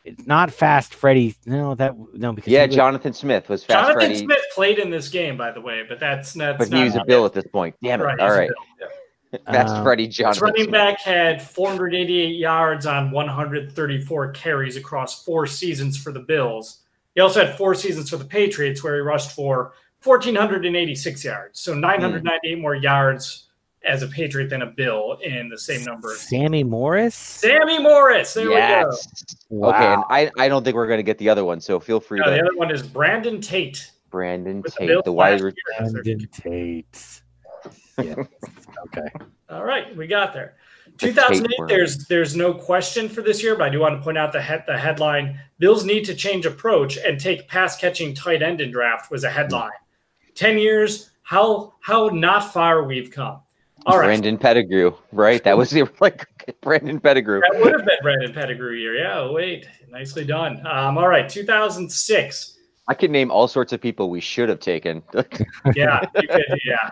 It's 0.05 0.25
not 0.25 0.51
fast 0.51 0.93
Freddy. 0.93 1.35
No, 1.45 1.75
that 1.75 1.95
no 2.13 2.31
because 2.31 2.51
Yeah, 2.51 2.65
was- 2.65 2.75
Jonathan 2.75 3.13
Smith 3.13 3.49
was 3.49 3.63
fast 3.63 3.87
Jonathan 3.89 3.99
Freddy, 4.09 4.15
Smith 4.25 4.41
played 4.55 4.79
in 4.79 4.89
this 4.89 5.09
game, 5.09 5.35
by 5.35 5.51
the 5.51 5.59
way, 5.61 5.83
but 5.87 5.99
that's 5.99 6.33
that's 6.33 6.57
but 6.57 6.69
not 6.69 6.77
he 6.77 6.83
was 6.85 6.95
a 6.95 7.03
Bill 7.05 7.25
at 7.25 7.33
this 7.33 7.45
point. 7.47 7.75
Damn 7.83 7.99
it! 8.01 8.05
Right, 8.05 8.19
All 8.19 8.27
he's 8.39 8.49
a 8.49 8.53
Bill, 8.79 8.89
yeah. 9.33 9.39
fast 9.51 9.75
Um, 9.75 9.83
Freddy 9.83 10.05
This 10.07 10.15
Jonathan. 10.15 10.43
running 10.43 10.63
Smith. 10.63 10.71
back 10.71 10.99
had 11.01 11.41
488 11.41 12.37
yards 12.37 12.85
on 12.85 13.11
134 13.11 14.31
carries 14.31 14.77
across 14.77 15.23
four 15.25 15.45
seasons 15.45 15.97
for 15.97 16.13
the 16.13 16.21
Bills. 16.21 16.83
He 17.15 17.19
also 17.21 17.45
had 17.45 17.57
four 17.57 17.75
seasons 17.75 18.09
for 18.09 18.15
the 18.17 18.23
Patriots 18.25 18.81
where 18.83 18.95
he 18.95 19.01
rushed 19.01 19.31
for 19.31 19.73
1,486 20.03 21.25
yards. 21.25 21.59
So 21.59 21.73
998 21.73 22.59
more 22.59 22.75
yards 22.75 23.46
as 23.85 24.03
a 24.03 24.07
Patriot 24.07 24.49
than 24.49 24.61
a 24.61 24.65
Bill 24.65 25.17
in 25.23 25.49
the 25.49 25.57
same 25.57 25.83
number. 25.83 26.13
Sammy 26.15 26.63
Morris. 26.63 27.15
Sammy 27.15 27.79
Morris. 27.79 28.33
There 28.33 28.51
Yes. 28.51 29.07
Wow. 29.49 29.69
Okay, 29.69 29.93
and 29.93 30.03
I, 30.09 30.31
I 30.45 30.49
don't 30.49 30.63
think 30.63 30.75
we're 30.75 30.87
going 30.87 30.99
to 30.99 31.03
get 31.03 31.17
the 31.17 31.29
other 31.29 31.45
one, 31.45 31.61
so 31.61 31.79
feel 31.79 31.99
free 31.99 32.19
we 32.19 32.25
go. 32.25 32.31
No, 32.31 32.37
the 32.37 32.41
other 32.43 32.57
one 32.57 32.71
is 32.71 32.83
Brandon 32.83 33.39
Tate. 33.41 33.91
Brandon 34.09 34.61
with 34.61 34.75
the 34.75 34.87
Tate, 34.87 35.03
the 35.05 35.11
wide. 35.11 35.31
last 35.33 35.41
Re- 35.43 35.51
year 35.51 35.85
as 35.85 35.93
their- 35.93 36.03
Brandon 36.03 36.29
Tate. 36.31 37.21
Yeah. 37.99 38.13
okay. 38.85 39.07
All 39.49 39.63
right, 39.63 39.93
we 39.97 40.05
got 40.05 40.31
there. 40.31 40.55
2008. 40.99 41.47
Tate. 41.49 41.67
There's 41.67 42.05
there's 42.05 42.35
no 42.35 42.53
question 42.53 43.09
for 43.09 43.23
this 43.23 43.41
year, 43.41 43.55
but 43.55 43.63
I 43.63 43.69
do 43.69 43.79
want 43.79 43.97
to 43.97 44.03
point 44.03 44.19
out 44.19 44.31
the 44.31 44.41
head, 44.41 44.63
the 44.67 44.77
headline: 44.77 45.39
Bills 45.57 45.83
need 45.83 46.05
to 46.05 46.13
change 46.13 46.45
approach 46.45 46.97
and 46.97 47.19
take 47.19 47.47
pass 47.47 47.75
catching 47.75 48.13
tight 48.13 48.43
end 48.43 48.61
in 48.61 48.69
draft 48.69 49.09
was 49.09 49.23
a 49.23 49.29
headline. 49.31 49.71
Hmm. 49.71 50.33
Ten 50.35 50.57
years, 50.59 51.09
how 51.23 51.73
how 51.81 52.09
not 52.09 52.53
far 52.53 52.83
we've 52.83 53.09
come. 53.09 53.41
All 53.87 53.97
right, 53.99 54.07
Brandon 54.07 54.37
Pettigrew, 54.37 54.93
right? 55.13 55.41
That 55.45 55.57
was 55.57 55.69
the 55.71 55.89
like 56.01 56.27
Brandon 56.61 56.99
Pettigrew. 56.99 57.39
that 57.39 57.61
would 57.61 57.71
have 57.71 57.85
been 57.85 57.97
Brandon 58.01 58.33
Pettigrew 58.33 58.73
year. 58.73 58.95
Yeah, 58.95 59.29
wait, 59.31 59.65
nicely 59.89 60.25
done. 60.25 60.65
Um, 60.67 60.97
all 60.97 61.07
right, 61.07 61.27
2006. 61.29 62.57
I 62.89 62.93
could 62.93 63.11
name 63.11 63.31
all 63.31 63.47
sorts 63.47 63.71
of 63.73 63.81
people 63.81 64.09
we 64.09 64.21
should 64.21 64.49
have 64.49 64.59
taken. 64.59 65.01
Yeah, 65.75 66.01
you 66.21 66.27
could, 66.27 66.59
yeah. 66.65 66.89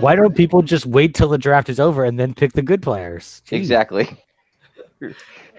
Why 0.00 0.14
don't 0.16 0.34
people 0.34 0.60
just 0.62 0.86
wait 0.86 1.14
till 1.14 1.28
the 1.28 1.38
draft 1.38 1.68
is 1.68 1.80
over 1.80 2.04
and 2.04 2.18
then 2.18 2.34
pick 2.34 2.52
the 2.52 2.62
good 2.62 2.82
players? 2.82 3.42
Jeez. 3.46 3.56
exactly. 3.58 4.08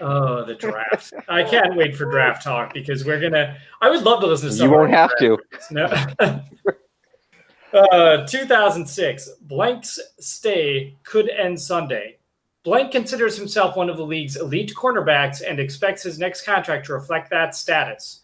Oh, 0.00 0.44
the 0.44 0.54
draft! 0.54 1.12
I 1.28 1.42
can't 1.42 1.76
wait 1.76 1.96
for 1.96 2.04
draft 2.04 2.42
talk 2.42 2.74
because 2.74 3.04
we're 3.04 3.20
gonna. 3.20 3.56
I 3.80 3.90
would 3.90 4.02
love 4.02 4.20
to 4.20 4.26
listen 4.26 4.50
to. 4.50 4.56
You 4.56 4.70
won't 4.70 4.92
of 4.92 4.94
our 4.94 5.08
have 5.08 5.10
to. 5.18 5.38
No. 5.70 6.42
uh, 7.72 8.26
2006. 8.26 9.28
Blank's 9.42 9.98
stay 10.18 10.96
could 11.04 11.28
end 11.30 11.60
Sunday. 11.60 12.16
Blank 12.64 12.92
considers 12.92 13.36
himself 13.36 13.76
one 13.76 13.88
of 13.88 13.96
the 13.96 14.02
league's 14.04 14.36
elite 14.36 14.72
cornerbacks 14.76 15.42
and 15.48 15.58
expects 15.58 16.02
his 16.02 16.18
next 16.18 16.44
contract 16.44 16.86
to 16.86 16.92
reflect 16.92 17.30
that 17.30 17.54
status. 17.54 18.20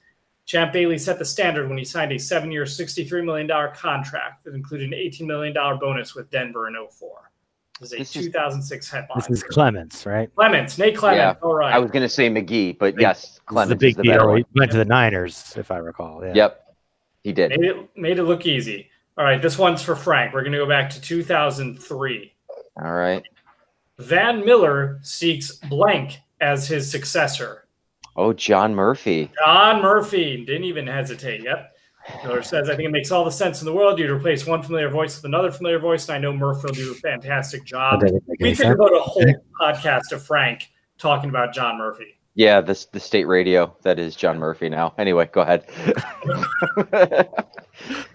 Champ 0.46 0.72
Bailey 0.72 0.98
set 0.98 1.18
the 1.18 1.24
standard 1.24 1.68
when 1.68 1.78
he 1.78 1.84
signed 1.84 2.12
a 2.12 2.18
seven 2.18 2.52
year, 2.52 2.64
$63 2.64 3.24
million 3.24 3.48
contract 3.74 4.44
that 4.44 4.54
included 4.54 4.92
an 4.92 4.98
$18 4.98 5.22
million 5.22 5.54
bonus 5.78 6.14
with 6.14 6.30
Denver 6.30 6.68
in 6.68 6.74
04. 6.74 7.30
This 7.80 7.92
is 7.92 7.94
a 7.94 7.98
This 7.98 8.16
is- 8.16 8.26
2006 8.26 8.90
headline. 8.90 9.18
This 9.20 9.30
is 9.30 9.42
Clements, 9.42 10.04
right? 10.04 10.34
Clements, 10.34 10.76
Nate 10.78 10.96
Clements. 10.96 11.40
All 11.42 11.54
right. 11.54 11.72
I 11.72 11.78
was 11.78 11.90
going 11.90 12.02
to 12.02 12.08
say 12.10 12.28
McGee, 12.28 12.76
but 12.78 13.00
yes, 13.00 13.22
This 13.22 13.30
is 13.32 13.40
Clements 13.46 13.70
the 13.70 13.76
big 13.76 13.90
is 13.92 13.96
the 13.96 14.02
deal. 14.02 14.28
one. 14.28 14.36
He 14.38 14.44
went 14.54 14.70
to 14.72 14.76
the 14.76 14.84
Niners, 14.84 15.54
if 15.56 15.70
I 15.70 15.78
recall. 15.78 16.22
Yeah. 16.22 16.32
Yep, 16.34 16.74
he 17.22 17.32
did. 17.32 17.50
Made 17.58 17.64
it, 17.70 17.88
made 17.96 18.18
it 18.18 18.24
look 18.24 18.44
easy. 18.44 18.90
All 19.16 19.24
right, 19.24 19.40
this 19.40 19.56
one's 19.56 19.80
for 19.80 19.94
Frank. 19.94 20.34
We're 20.34 20.42
going 20.42 20.52
to 20.52 20.58
go 20.58 20.68
back 20.68 20.90
to 20.90 21.00
2003. 21.00 22.32
All 22.82 22.92
right. 22.92 23.22
Van 23.98 24.44
Miller 24.44 24.98
seeks 25.02 25.52
blank 25.52 26.18
as 26.40 26.66
his 26.66 26.90
successor. 26.90 27.68
Oh, 28.16 28.32
John 28.32 28.74
Murphy. 28.74 29.30
John 29.38 29.82
Murphy 29.82 30.44
didn't 30.44 30.64
even 30.64 30.86
hesitate. 30.86 31.42
Yep. 31.44 31.76
Miller 32.24 32.42
says, 32.42 32.68
I 32.68 32.74
think 32.76 32.88
it 32.88 32.92
makes 32.92 33.12
all 33.12 33.24
the 33.24 33.30
sense 33.30 33.62
in 33.62 33.66
the 33.66 33.72
world. 33.72 33.98
You'd 33.98 34.10
replace 34.10 34.46
one 34.46 34.62
familiar 34.62 34.88
voice 34.88 35.16
with 35.16 35.24
another 35.24 35.50
familiar 35.50 35.78
voice, 35.78 36.08
and 36.08 36.16
I 36.16 36.18
know 36.18 36.32
Murphy 36.32 36.66
will 36.66 36.74
do 36.74 36.92
a 36.92 36.94
fantastic 36.96 37.64
job. 37.64 38.02
We 38.02 38.08
any 38.08 38.50
could 38.50 38.56
sense. 38.58 38.70
devote 38.70 38.92
a 38.92 39.00
whole 39.00 39.34
podcast 39.60 40.08
to 40.10 40.18
Frank 40.18 40.70
talking 40.98 41.30
about 41.30 41.54
John 41.54 41.78
Murphy. 41.78 42.18
Yeah, 42.34 42.60
this 42.60 42.86
the 42.86 43.00
state 43.00 43.26
radio 43.26 43.74
that 43.82 43.98
is 44.00 44.16
John 44.16 44.38
Murphy 44.38 44.68
now. 44.68 44.92
Anyway, 44.98 45.30
go 45.32 45.42
ahead. 45.42 45.64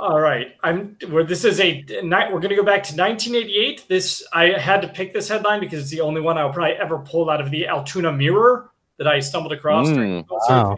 All 0.00 0.20
right, 0.20 0.56
I'm. 0.62 0.96
Where 1.08 1.24
this 1.24 1.44
is 1.44 1.60
a 1.60 1.82
night. 2.02 2.32
We're 2.32 2.40
going 2.40 2.50
to 2.50 2.56
go 2.56 2.62
back 2.64 2.82
to 2.84 2.96
1988. 2.96 3.84
This 3.88 4.26
I 4.32 4.58
had 4.58 4.80
to 4.82 4.88
pick 4.88 5.12
this 5.12 5.28
headline 5.28 5.60
because 5.60 5.80
it's 5.82 5.90
the 5.90 6.00
only 6.00 6.20
one 6.20 6.38
I'll 6.38 6.52
probably 6.52 6.74
ever 6.76 6.98
pull 6.98 7.28
out 7.30 7.40
of 7.40 7.50
the 7.50 7.66
Altoona 7.68 8.10
Mirror 8.12 8.70
that 8.96 9.06
I 9.06 9.20
stumbled 9.20 9.52
across. 9.52 9.88
Mm, 9.88 10.26
wow. 10.48 10.76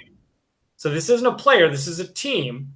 So 0.77 0.91
this 0.91 1.09
isn't 1.09 1.27
a 1.27 1.35
player. 1.35 1.69
This 1.71 1.87
is 1.87 2.01
a 2.01 2.07
team. 2.13 2.75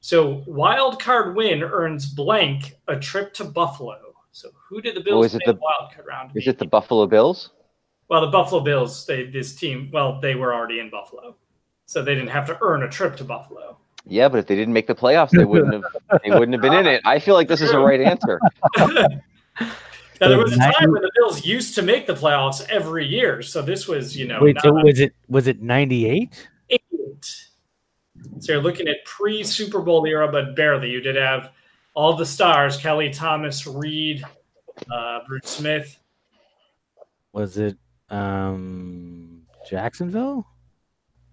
So 0.00 0.42
wild 0.46 1.00
card 1.00 1.36
win 1.36 1.62
earns 1.62 2.06
blank 2.06 2.74
a 2.88 2.96
trip 2.98 3.32
to 3.34 3.44
Buffalo. 3.44 3.98
So 4.32 4.50
who 4.68 4.82
did 4.82 4.96
the 4.96 5.00
Bills 5.00 5.22
Oh, 5.22 5.26
is 5.26 5.34
it 5.36 5.42
the- 5.46 5.54
wild 5.54 5.92
card 5.94 6.06
round? 6.08 6.32
is 6.34 6.46
it 6.48 6.58
the 6.58 6.66
Buffalo 6.66 7.06
Bills? 7.06 7.50
Well, 8.08 8.20
the 8.20 8.26
Buffalo 8.32 8.60
Bills. 8.60 9.06
They 9.06 9.24
this 9.26 9.54
team. 9.54 9.90
Well, 9.92 10.20
they 10.20 10.34
were 10.34 10.52
already 10.52 10.80
in 10.80 10.90
Buffalo, 10.90 11.36
so 11.86 12.02
they 12.02 12.14
didn't 12.14 12.30
have 12.30 12.46
to 12.46 12.58
earn 12.60 12.82
a 12.82 12.88
trip 12.88 13.16
to 13.16 13.24
Buffalo. 13.24 13.78
Yeah, 14.06 14.28
but 14.28 14.38
if 14.38 14.46
they 14.46 14.54
didn't 14.54 14.74
make 14.74 14.86
the 14.86 14.94
playoffs, 14.94 15.30
they 15.30 15.44
wouldn't 15.44 15.72
have. 15.72 16.20
They 16.22 16.30
wouldn't 16.30 16.52
have 16.52 16.60
been 16.60 16.74
in 16.74 16.86
it. 16.86 17.00
I 17.06 17.18
feel 17.18 17.34
like 17.34 17.48
this 17.48 17.60
is 17.60 17.70
the 17.70 17.78
right 17.78 18.00
answer. 18.00 18.40
Now, 20.20 20.28
there 20.28 20.38
was 20.38 20.52
a 20.52 20.58
time 20.58 20.92
when 20.92 21.02
the 21.02 21.10
Bills 21.16 21.44
used 21.44 21.74
to 21.74 21.82
make 21.82 22.06
the 22.06 22.14
playoffs 22.14 22.66
every 22.68 23.04
year, 23.04 23.42
so 23.42 23.60
this 23.62 23.88
was, 23.88 24.16
you 24.16 24.26
know, 24.26 24.40
Wait, 24.40 24.56
so 24.60 24.72
was 24.72 25.00
it 25.00 25.12
was 25.28 25.48
it 25.48 25.60
ninety 25.60 26.06
eight? 26.06 26.48
eight. 26.70 27.50
So 28.38 28.52
you're 28.52 28.62
looking 28.62 28.86
at 28.88 29.04
pre 29.04 29.42
Super 29.42 29.80
Bowl 29.80 30.06
era, 30.06 30.30
but 30.30 30.54
barely. 30.54 30.90
You 30.90 31.00
did 31.00 31.16
have 31.16 31.50
all 31.94 32.14
the 32.14 32.24
stars: 32.24 32.76
Kelly 32.76 33.10
Thomas, 33.10 33.66
Reed, 33.66 34.22
uh, 34.90 35.20
Bruce 35.26 35.50
Smith. 35.50 35.98
Was 37.32 37.58
it 37.58 37.76
um 38.10 39.42
Jacksonville? 39.68 40.46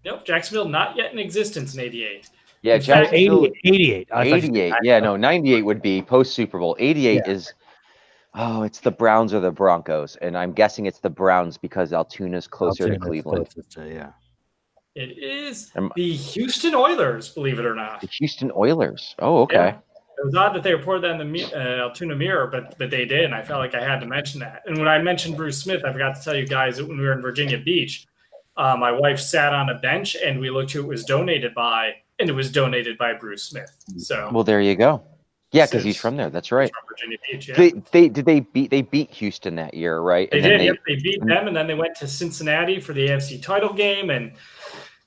Nope, 0.03 0.25
Jacksonville 0.25 0.67
not 0.67 0.97
yet 0.97 1.13
in 1.13 1.19
existence 1.19 1.75
in 1.75 1.81
'88. 1.81 2.29
Yeah, 2.63 2.75
In 2.75 2.81
Jacksonville. 2.81 3.45
88. 3.45 3.57
88. 3.65 4.07
I 4.11 4.15
thought 4.15 4.25
you 4.25 4.41
said 4.41 4.43
88. 4.55 4.73
Yeah, 4.83 4.99
no, 4.99 5.15
98 5.15 5.61
would 5.63 5.81
be 5.81 6.01
post 6.01 6.33
Super 6.35 6.59
Bowl. 6.59 6.75
88 6.79 7.21
Yeah. 7.25 7.31
is, 7.31 7.53
oh, 8.35 8.63
it's 8.63 8.79
the 8.79 8.91
Browns 8.91 9.33
or 9.33 9.39
the 9.39 9.51
Broncos. 9.51 10.15
And 10.17 10.37
I'm 10.37 10.53
guessing 10.53 10.85
it's 10.85 10.99
the 10.99 11.09
Browns 11.09 11.57
because 11.57 11.91
Altoona's 11.91 12.47
closer 12.47 12.87
to 12.89 12.99
Cleveland. 12.99 13.47
closest 13.49 13.71
to- 13.73 13.87
yeah. 13.89 14.11
It 14.93 15.17
is 15.17 15.71
Am- 15.75 15.91
the 15.95 16.11
Houston 16.13 16.75
Oilers, 16.75 17.29
believe 17.29 17.59
it 17.59 17.65
or 17.65 17.73
not. 17.75 18.01
The 18.01 18.07
Houston 18.07 18.51
Oilers. 18.55 19.15
Oh, 19.19 19.41
okay. 19.43 19.55
Yeah. 19.55 19.77
It 20.17 20.25
was 20.25 20.35
odd 20.35 20.53
that 20.53 20.61
they 20.63 20.73
reported 20.75 21.01
that 21.03 21.11
in 21.11 21.17
the 21.17 21.25
Mi- 21.25 21.51
uh, 21.53 21.57
Altoona 21.87 22.15
Mirror, 22.15 22.47
but 22.47 22.77
but 22.77 22.91
they 22.91 23.05
did, 23.05 23.23
and 23.25 23.33
I 23.33 23.41
felt 23.41 23.59
like 23.59 23.73
I 23.73 23.81
had 23.81 23.99
to 24.01 24.05
mention 24.05 24.39
that. 24.41 24.61
And 24.67 24.77
when 24.77 24.87
I 24.87 24.99
mentioned 25.01 25.35
Bruce 25.37 25.57
Smith, 25.57 25.83
I 25.83 25.91
forgot 25.91 26.15
to 26.15 26.21
tell 26.21 26.35
you 26.35 26.45
guys 26.45 26.77
that 26.77 26.87
when 26.87 26.97
we 26.99 27.05
were 27.05 27.13
in 27.13 27.21
Virginia 27.21 27.57
Beach, 27.57 28.05
uh, 28.57 28.75
my 28.77 28.91
wife 28.91 29.19
sat 29.19 29.51
on 29.53 29.69
a 29.69 29.75
bench 29.75 30.15
and 30.23 30.39
we 30.39 30.51
looked 30.51 30.71
who 30.73 30.81
it 30.81 30.87
was 30.87 31.05
donated 31.05 31.55
by, 31.55 31.93
and 32.21 32.29
it 32.29 32.33
was 32.33 32.51
donated 32.51 32.97
by 32.97 33.13
Bruce 33.13 33.43
Smith. 33.43 33.75
So 33.97 34.29
Well, 34.31 34.43
there 34.43 34.61
you 34.61 34.75
go. 34.75 35.03
Yeah, 35.53 35.65
because 35.65 35.83
he's 35.83 35.97
from 35.97 36.15
there. 36.15 36.29
That's 36.29 36.49
right. 36.53 36.71
from 36.71 36.83
Virginia 36.87 37.17
Beach. 37.29 37.49
Yeah. 37.49 37.55
They, 37.57 37.71
they 37.91 38.07
did 38.07 38.23
they 38.25 38.39
beat 38.39 38.71
they 38.71 38.81
beat 38.83 39.11
Houston 39.11 39.55
that 39.55 39.73
year, 39.73 39.99
right? 39.99 40.31
They 40.31 40.37
And 40.37 40.45
then 40.45 40.59
did. 40.59 40.65
yep, 40.65 40.75
they 40.87 40.95
beat 40.95 41.19
them, 41.25 41.47
and 41.47 41.53
then 41.55 41.67
they 41.67 41.73
went 41.73 41.93
to 41.97 42.07
Cincinnati 42.07 42.79
for 42.79 42.93
the 42.93 43.07
AFC 43.09 43.41
title 43.43 43.73
game. 43.73 44.09
And 44.09 44.31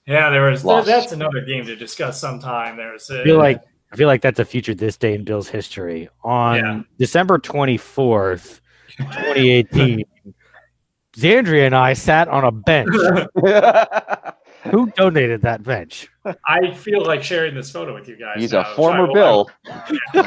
yeah, 0.07 0.29
there 0.29 0.51
was 0.51 0.63
Lost. 0.63 0.87
that's 0.87 1.13
another 1.13 1.41
game 1.41 1.65
to 1.65 1.75
discuss 1.77 2.21
sometime. 2.21 2.77
There's 2.77 3.11
uh, 3.11 3.21
I 3.21 3.25
feel 3.25 3.39
like 3.39 3.63
I 3.91 3.97
feel 3.97 4.07
like 4.07 4.21
that's 4.21 4.39
a 4.39 4.45
feature 4.45 4.75
this 4.75 4.99
day 4.99 5.15
in 5.15 5.25
Bills 5.25 5.49
history. 5.49 6.11
On 6.25 6.57
Yeah. 6.57 6.83
December 6.99 7.39
twenty 7.39 7.79
fourth, 7.79 8.61
twenty 8.99 9.49
eighteen, 9.49 10.05
Xandria 11.17 11.65
and 11.65 11.75
I 11.75 11.95
sat 11.95 12.29
on 12.29 12.45
a 12.45 12.53
bench. 12.53 12.91
Who 14.71 14.91
donated 14.97 15.43
that 15.43 15.63
bench? 15.63 16.09
I 16.47 16.73
feel 16.73 17.05
like 17.05 17.23
sharing 17.23 17.55
this 17.55 17.71
photo 17.71 17.95
with 17.95 18.09
you 18.09 18.17
guys. 18.17 18.37
He's 18.39 18.53
now. 18.53 18.63
a 18.63 18.75
former 18.75 19.07
So, 19.07 19.13
Bill. 19.13 19.51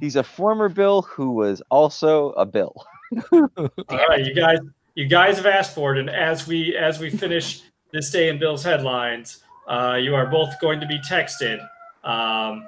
He's 0.00 0.16
a 0.16 0.22
former 0.22 0.68
Bill 0.68 1.02
who 1.02 1.32
was 1.32 1.62
also 1.70 2.30
a 2.30 2.46
Bill. 2.46 2.74
All 3.32 3.48
right, 3.90 4.24
you 4.24 4.34
guys, 4.34 4.58
you 4.94 5.06
guys 5.06 5.36
have 5.36 5.46
asked 5.46 5.74
for 5.74 5.94
it, 5.94 6.00
and 6.00 6.10
as 6.10 6.46
we 6.46 6.76
as 6.76 6.98
we 6.98 7.10
finish 7.10 7.62
this 7.92 8.10
day 8.10 8.28
in 8.28 8.38
Bill's 8.38 8.64
headlines, 8.64 9.42
uh, 9.66 9.98
you 10.00 10.14
are 10.14 10.26
both 10.26 10.58
going 10.60 10.80
to 10.80 10.86
be 10.86 10.98
texted 11.00 11.60
um, 12.04 12.66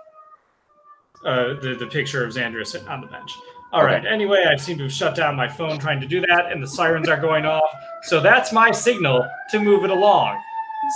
uh, 1.25 1.55
the 1.61 1.77
the 1.79 1.87
picture 1.87 2.25
of 2.25 2.33
Xandria 2.33 2.67
sitting 2.67 2.89
on 2.89 3.01
the 3.01 3.07
bench. 3.07 3.31
All 3.73 3.85
Okay. 3.85 4.09
Anyway, 4.09 4.45
I 4.51 4.57
seem 4.57 4.79
to 4.79 4.85
have 4.85 4.93
shut 4.93 5.15
down 5.15 5.37
my 5.37 5.49
phone 5.49 5.79
trying 5.79 6.01
to 6.01 6.07
do 6.07 6.21
that, 6.23 6.51
and 6.51 6.63
the 6.63 6.67
sirens 6.67 7.09
are 7.09 7.21
going 7.21 7.47
off. 7.47 7.71
So 8.03 8.21
that's 8.21 8.53
my 8.53 8.71
signal 8.71 9.27
to 9.51 9.61
move 9.61 9.85
it 9.85 9.91
along. 9.91 10.41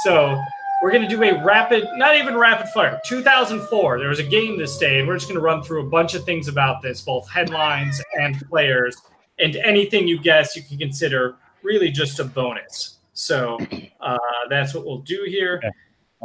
So 0.02 0.40
we're 0.82 0.90
going 0.90 1.02
to 1.02 1.08
do 1.08 1.22
a 1.22 1.42
rapid, 1.44 1.86
not 1.94 2.16
even 2.16 2.36
rapid 2.36 2.68
fire. 2.68 3.00
2004. 3.06 3.98
There 3.98 4.08
was 4.08 4.18
a 4.18 4.24
game 4.24 4.58
this 4.58 4.76
day, 4.76 4.98
and 4.98 5.06
we're 5.06 5.14
just 5.14 5.28
going 5.28 5.38
to 5.38 5.44
run 5.44 5.62
through 5.62 5.86
a 5.86 5.88
bunch 5.88 6.14
of 6.14 6.24
things 6.24 6.48
about 6.48 6.82
this, 6.82 7.00
both 7.00 7.30
headlines 7.30 8.02
and 8.20 8.38
players, 8.48 8.96
and 9.38 9.56
anything 9.56 10.08
you 10.08 10.18
guess 10.18 10.56
you 10.56 10.62
can 10.62 10.78
consider 10.78 11.36
really 11.62 11.90
just 11.90 12.18
a 12.18 12.24
bonus. 12.24 12.98
So 13.14 13.58
uh, 14.00 14.18
that's 14.50 14.74
what 14.74 14.84
we'll 14.84 14.98
do 14.98 15.24
here. 15.28 15.56
Okay. 15.58 15.70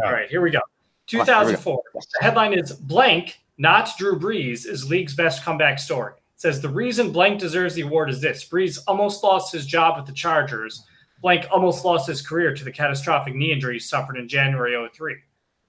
All 0.04 0.12
right, 0.12 0.30
here 0.30 0.42
we 0.42 0.50
go. 0.50 0.60
Come 0.60 1.26
here 1.26 1.46
we 1.46 1.54
go. 1.54 1.54
2004. 1.54 1.82
The 1.94 2.02
headline 2.22 2.54
is 2.54 2.74
blank, 2.74 3.40
not 3.58 3.90
Drew 3.98 4.18
Brees, 4.18 4.66
is 4.66 4.90
league's 4.90 5.16
best 5.16 5.44
comeback 5.44 5.80
story. 5.80 6.14
Says 6.40 6.62
the 6.62 6.70
reason 6.70 7.12
blank 7.12 7.38
deserves 7.38 7.76
the 7.76 7.82
award 7.82 8.10
is 8.10 8.22
this: 8.22 8.48
Brees 8.48 8.80
almost 8.88 9.26
lost 9.26 9.52
his 9.52 9.66
job 9.66 9.98
with 9.98 10.06
the 10.06 10.14
Chargers. 10.14 10.86
Blank 11.22 11.46
almost 11.52 11.84
lost 11.84 12.08
his 12.08 12.26
career 12.26 12.56
to 12.56 12.64
the 12.64 12.72
catastrophic 12.72 13.36
knee 13.36 13.52
injury 13.52 13.74
he 13.74 13.80
suffered 13.80 14.16
in 14.16 14.30
January 14.30 14.74
03. 14.94 15.18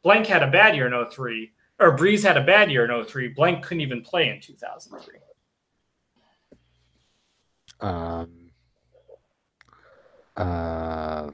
Blank 0.04 0.28
had 0.28 0.44
a 0.44 0.46
bad 0.46 0.76
year 0.76 0.86
in 0.86 1.10
03, 1.10 1.50
or 1.80 1.96
Brees 1.96 2.22
had 2.22 2.36
a 2.36 2.44
bad 2.44 2.70
year 2.70 2.88
in 2.88 3.04
03. 3.04 3.28
Blank 3.28 3.64
couldn't 3.64 3.80
even 3.80 4.02
play 4.02 4.28
in 4.28 4.40
2003. 4.40 5.16
Um, 7.80 8.30
uh, 10.36 11.30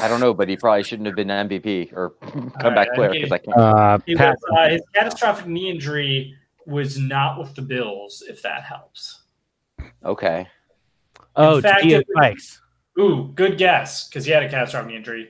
I 0.00 0.08
don't 0.08 0.20
know, 0.20 0.34
but 0.34 0.48
he 0.48 0.56
probably 0.56 0.82
shouldn't 0.82 1.06
have 1.06 1.16
been 1.16 1.28
MVP 1.28 1.92
or 1.92 2.10
comeback 2.60 2.88
right, 2.88 2.94
player 2.94 3.10
because 3.12 3.32
I 3.32 3.38
can't. 3.38 3.56
uh, 3.56 3.98
was, 4.06 4.38
uh, 4.56 4.68
his 4.68 4.82
catastrophic 4.94 5.46
knee 5.46 5.70
injury 5.70 6.34
was 6.66 6.98
not 6.98 7.38
with 7.38 7.54
the 7.54 7.62
Bills, 7.62 8.22
if 8.28 8.42
that 8.42 8.62
helps. 8.64 9.22
Okay. 10.04 10.46
oh, 11.36 11.60
fact, 11.60 11.82
Tia 11.82 11.98
it 12.00 12.06
was- 12.08 12.14
Spikes. 12.16 12.60
Ooh, 12.98 13.32
good 13.34 13.58
guess, 13.58 14.08
because 14.08 14.24
he 14.24 14.30
had 14.30 14.42
a 14.44 14.48
catastrophic 14.48 14.90
knee 14.90 14.96
injury. 14.96 15.28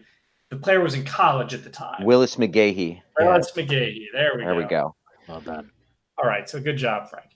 The 0.50 0.56
player 0.56 0.80
was 0.80 0.94
in 0.94 1.04
college 1.04 1.54
at 1.54 1.64
the 1.64 1.70
time. 1.70 2.04
Willis 2.04 2.36
McGahee. 2.36 3.00
Willis 3.18 3.50
McGahee. 3.52 4.04
There 4.12 4.32
we 4.36 4.44
There 4.44 4.52
go. 4.54 4.58
we 4.58 4.64
go. 4.64 4.94
Well 5.28 5.40
done. 5.40 5.70
All 6.18 6.28
right, 6.28 6.48
so 6.48 6.60
good 6.60 6.76
job, 6.76 7.08
Frank. 7.08 7.30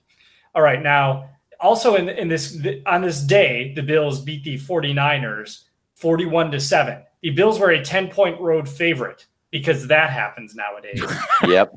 All 0.55 0.61
right, 0.61 0.81
now 0.81 1.29
also 1.59 1.95
in 1.95 2.07
in 2.09 2.27
this 2.27 2.57
on 2.85 3.01
this 3.01 3.21
day, 3.21 3.73
the 3.73 3.81
Bills 3.83 4.21
beat 4.21 4.43
the 4.43 4.57
49ers 4.57 5.63
41 5.95 6.51
to 6.51 6.59
7. 6.59 7.03
The 7.21 7.31
Bills 7.31 7.59
were 7.59 7.71
a 7.71 7.79
10-point 7.79 8.39
road 8.39 8.67
favorite 8.67 9.27
because 9.51 9.87
that 9.87 10.09
happens 10.09 10.55
nowadays. 10.55 11.03
Yep. 11.47 11.73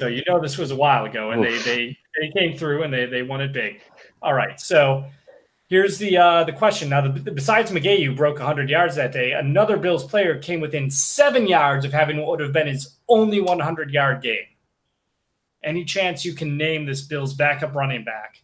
so 0.00 0.06
you 0.06 0.22
know 0.26 0.40
this 0.40 0.56
was 0.56 0.70
a 0.70 0.76
while 0.76 1.04
ago 1.04 1.30
and 1.30 1.44
they 1.44 1.54
Oof. 1.54 1.64
they 1.64 1.98
they 2.20 2.30
came 2.30 2.56
through 2.56 2.82
and 2.82 2.92
they 2.92 3.06
they 3.06 3.22
won 3.22 3.40
it 3.40 3.52
big. 3.52 3.80
All 4.22 4.32
right, 4.32 4.58
so 4.58 5.04
here's 5.68 5.98
the 5.98 6.16
uh 6.16 6.44
the 6.44 6.52
question. 6.52 6.88
Now, 6.88 7.06
the, 7.06 7.30
besides 7.30 7.70
McGahee, 7.70 8.04
who 8.06 8.14
broke 8.14 8.38
100 8.38 8.70
yards 8.70 8.96
that 8.96 9.12
day, 9.12 9.32
another 9.32 9.76
Bills 9.76 10.04
player 10.04 10.38
came 10.38 10.60
within 10.60 10.90
7 10.90 11.46
yards 11.46 11.84
of 11.84 11.92
having 11.92 12.18
what 12.18 12.28
would 12.28 12.40
have 12.40 12.52
been 12.52 12.66
his 12.66 12.96
only 13.08 13.40
100-yard 13.40 14.22
game. 14.22 14.46
Any 15.62 15.84
chance 15.84 16.24
you 16.24 16.34
can 16.34 16.56
name 16.56 16.86
this 16.86 17.02
Bills 17.02 17.34
backup 17.34 17.74
running 17.74 18.04
back? 18.04 18.42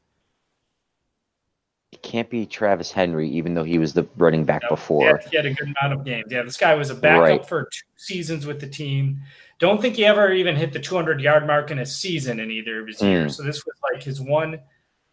It 2.02 2.08
can't 2.08 2.28
be 2.28 2.46
Travis 2.46 2.90
Henry, 2.90 3.28
even 3.30 3.54
though 3.54 3.62
he 3.62 3.78
was 3.78 3.92
the 3.94 4.06
running 4.16 4.44
back 4.44 4.62
No, 4.64 4.70
before. 4.70 5.02
He 5.02 5.06
had, 5.06 5.30
he 5.30 5.36
had 5.36 5.46
a 5.46 5.54
good 5.54 5.74
amount 5.80 5.98
of 6.00 6.04
games. 6.04 6.26
Yeah, 6.30 6.42
this 6.42 6.56
guy 6.56 6.74
was 6.74 6.90
a 6.90 6.94
backup 6.96 7.22
Right. 7.22 7.46
for 7.46 7.64
two 7.64 7.86
seasons 7.96 8.44
with 8.44 8.60
the 8.60 8.66
team. 8.68 9.20
Don't 9.60 9.80
think 9.80 9.94
he 9.94 10.04
ever 10.04 10.32
even 10.32 10.56
hit 10.56 10.72
the 10.72 10.80
200 10.80 11.20
yard 11.20 11.46
mark 11.46 11.70
in 11.70 11.78
a 11.78 11.86
season 11.86 12.40
in 12.40 12.50
either 12.50 12.80
of 12.80 12.88
his 12.88 12.98
Mm. 12.98 13.08
years. 13.10 13.36
So 13.36 13.44
this 13.44 13.64
was 13.64 13.76
like 13.92 14.02
his 14.02 14.20
one. 14.20 14.58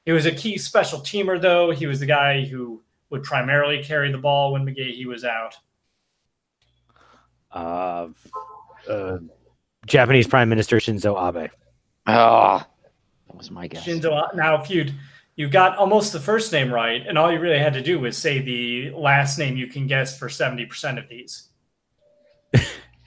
He 0.05 0.11
was 0.11 0.25
a 0.25 0.31
key 0.31 0.57
special 0.57 0.99
teamer, 0.99 1.39
though. 1.39 1.69
He 1.71 1.85
was 1.85 1.99
the 1.99 2.07
guy 2.07 2.45
who 2.45 2.81
would 3.11 3.21
primarily 3.23 3.83
carry 3.83 4.11
the 4.11 4.17
ball 4.17 4.53
when 4.53 4.65
McGahee 4.65 5.05
was 5.05 5.23
out. 5.23 5.55
Uh, 7.51 8.07
uh, 8.89 9.17
Japanese 9.85 10.27
Prime 10.27 10.49
Minister 10.49 10.77
Shinzo 10.77 11.15
Abe. 11.29 11.51
Ah, 12.07 12.67
that 13.27 13.35
was 13.37 13.51
my 13.51 13.67
guess. 13.67 13.85
Shinzo. 13.85 14.33
Now, 14.33 14.59
if 14.61 14.69
you'd 14.71 14.93
you 15.39 15.47
got 15.47 15.77
almost 15.77 16.11
the 16.11 16.19
first 16.19 16.51
name 16.51 16.69
right, 16.69 17.01
and 17.07 17.17
all 17.17 17.31
you 17.31 17.39
really 17.39 17.59
had 17.59 17.71
to 17.71 17.81
do 17.81 17.97
was 17.97 18.17
say 18.17 18.39
the 18.39 18.91
last 18.91 19.39
name 19.39 19.55
you 19.55 19.67
can 19.67 19.87
guess 19.87 20.19
for 20.19 20.27
70% 20.27 20.99
of 20.99 21.07
these. 21.07 21.47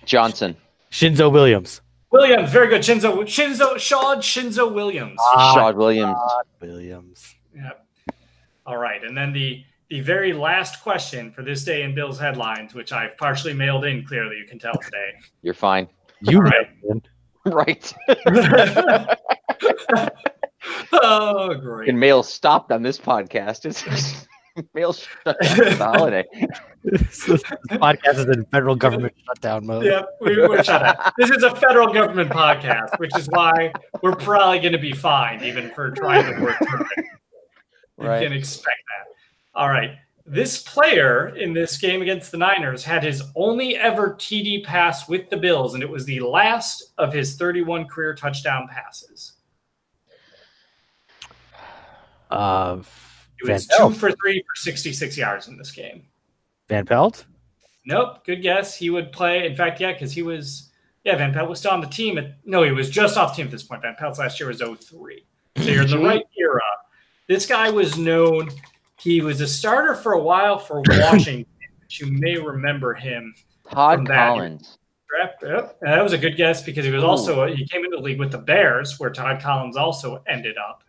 Johnson. 0.06 0.56
Shinzo 0.90 1.30
Williams. 1.30 1.82
Williams, 2.10 2.50
very 2.50 2.68
good. 2.68 2.80
Shinzo, 2.80 3.18
Shinzo, 3.24 3.78
Shaw, 3.78 4.16
Shinzo 4.16 4.72
Williams. 4.72 5.18
Ah, 5.20 5.52
Shaud 5.54 5.76
Williams. 5.76 6.16
Williams. 6.58 7.34
Yep. 7.54 7.86
All 8.64 8.78
right, 8.78 9.04
and 9.04 9.14
then 9.14 9.34
the 9.34 9.62
the 9.90 10.00
very 10.00 10.32
last 10.32 10.82
question 10.82 11.32
for 11.32 11.42
this 11.42 11.64
day 11.64 11.82
in 11.82 11.94
Bill's 11.94 12.18
headlines, 12.18 12.72
which 12.72 12.92
I've 12.92 13.14
partially 13.18 13.52
mailed 13.52 13.84
in. 13.84 14.06
Clearly, 14.06 14.38
you 14.38 14.46
can 14.46 14.58
tell 14.58 14.72
today. 14.82 15.10
You're 15.42 15.52
fine. 15.52 15.86
You 16.22 16.38
All 16.38 16.44
right. 16.44 16.68
man. 16.82 17.02
Right. 17.44 17.92
oh, 20.92 21.54
great! 21.54 21.88
and 21.88 21.98
mail 21.98 22.22
stopped 22.22 22.70
on 22.72 22.82
this 22.82 22.98
podcast. 22.98 23.64
It's 23.64 24.26
mail 24.74 24.92
shut 24.92 25.36
down 25.40 25.78
the 25.78 25.92
holiday. 25.96 26.24
this 26.84 27.24
podcast 27.70 28.18
is 28.18 28.26
in 28.26 28.44
federal 28.46 28.76
government 28.76 29.14
shutdown 29.26 29.66
mode. 29.66 29.84
Yep, 29.84 30.06
we, 30.20 30.36
we're 30.36 30.62
shut 30.62 30.82
up. 30.82 31.14
This 31.18 31.30
is 31.30 31.42
a 31.42 31.54
federal 31.56 31.92
government 31.92 32.30
podcast, 32.30 32.98
which 32.98 33.16
is 33.16 33.28
why 33.28 33.72
we're 34.02 34.14
probably 34.16 34.60
going 34.60 34.72
to 34.72 34.78
be 34.78 34.92
fined, 34.92 35.42
even 35.42 35.70
for 35.70 35.90
trying 35.90 36.34
to 36.34 36.40
work 36.42 36.56
through 36.58 36.86
it. 36.96 37.04
You 38.00 38.08
Right. 38.08 38.22
can 38.22 38.32
expect 38.32 38.76
that. 38.88 39.14
All 39.60 39.68
right. 39.68 39.96
This 40.24 40.62
player 40.62 41.28
in 41.36 41.52
this 41.52 41.78
game 41.78 42.00
against 42.00 42.30
the 42.32 42.38
Niners 42.38 42.84
had 42.84 43.02
his 43.02 43.22
only 43.36 43.76
ever 43.76 44.14
TD 44.14 44.64
pass 44.64 45.08
with 45.08 45.28
the 45.30 45.36
Bills, 45.36 45.74
and 45.74 45.82
it 45.82 45.88
was 45.90 46.04
the 46.04 46.20
last 46.20 46.92
of 46.98 47.12
his 47.12 47.36
31 47.36 47.86
career 47.86 48.14
touchdown 48.14 48.68
passes. 48.68 49.34
Uh, 52.32 52.82
It 53.40 53.46
Van 53.46 53.54
was 53.54 53.66
two 53.66 53.76
Pelt. 53.76 53.96
for 53.96 54.10
three 54.12 54.40
for 54.40 54.54
66 54.56 55.16
yards 55.16 55.48
in 55.48 55.56
this 55.58 55.70
game. 55.72 56.04
Van 56.68 56.86
Pelt. 56.86 57.26
Nope, 57.84 58.24
good 58.24 58.42
guess. 58.42 58.76
He 58.76 58.90
would 58.90 59.10
play. 59.12 59.44
In 59.46 59.56
fact, 59.56 59.80
yeah, 59.80 59.92
because 59.92 60.12
he 60.12 60.22
was, 60.22 60.70
yeah, 61.04 61.16
Van 61.16 61.32
Pelt 61.32 61.48
was 61.48 61.58
still 61.58 61.72
on 61.72 61.80
the 61.80 61.86
team. 61.88 62.16
At, 62.18 62.36
no, 62.44 62.62
he 62.62 62.70
was 62.70 62.88
just 62.88 63.16
off 63.16 63.32
the 63.32 63.36
team 63.42 63.46
at 63.46 63.50
this 63.52 63.64
point. 63.64 63.82
Van 63.82 63.96
Pelt's 63.98 64.18
last 64.20 64.38
year 64.38 64.48
was 64.48 64.60
03. 64.60 65.24
So 65.58 65.62
you're 65.64 65.82
in 65.82 65.90
the 65.90 65.98
right 66.10 66.24
era. 66.38 66.60
This 67.28 67.46
guy 67.46 67.70
was 67.70 67.98
known. 67.98 68.50
He 69.00 69.20
was 69.20 69.40
a 69.40 69.48
starter 69.48 69.94
for 69.96 70.12
a 70.12 70.20
while 70.22 70.58
for 70.58 70.80
Washington. 70.88 71.44
you 71.90 72.06
may 72.12 72.36
remember 72.38 72.94
him. 72.94 73.34
Todd 73.70 73.98
From 73.98 74.04
that. 74.06 74.28
Collins. 74.28 74.78
Yep, 75.20 75.34
yep. 75.42 75.76
And 75.82 75.92
that 75.92 76.02
was 76.02 76.12
a 76.14 76.18
good 76.18 76.36
guess 76.36 76.62
because 76.62 76.84
he 76.86 76.90
was 76.92 77.02
Ooh. 77.02 77.06
also 77.06 77.46
he 77.46 77.66
came 77.66 77.84
into 77.84 77.96
the 77.96 78.02
league 78.02 78.18
with 78.20 78.30
the 78.32 78.38
Bears, 78.38 78.98
where 78.98 79.10
Todd 79.10 79.42
Collins 79.42 79.76
also 79.76 80.22
ended 80.28 80.56
up. 80.56 80.84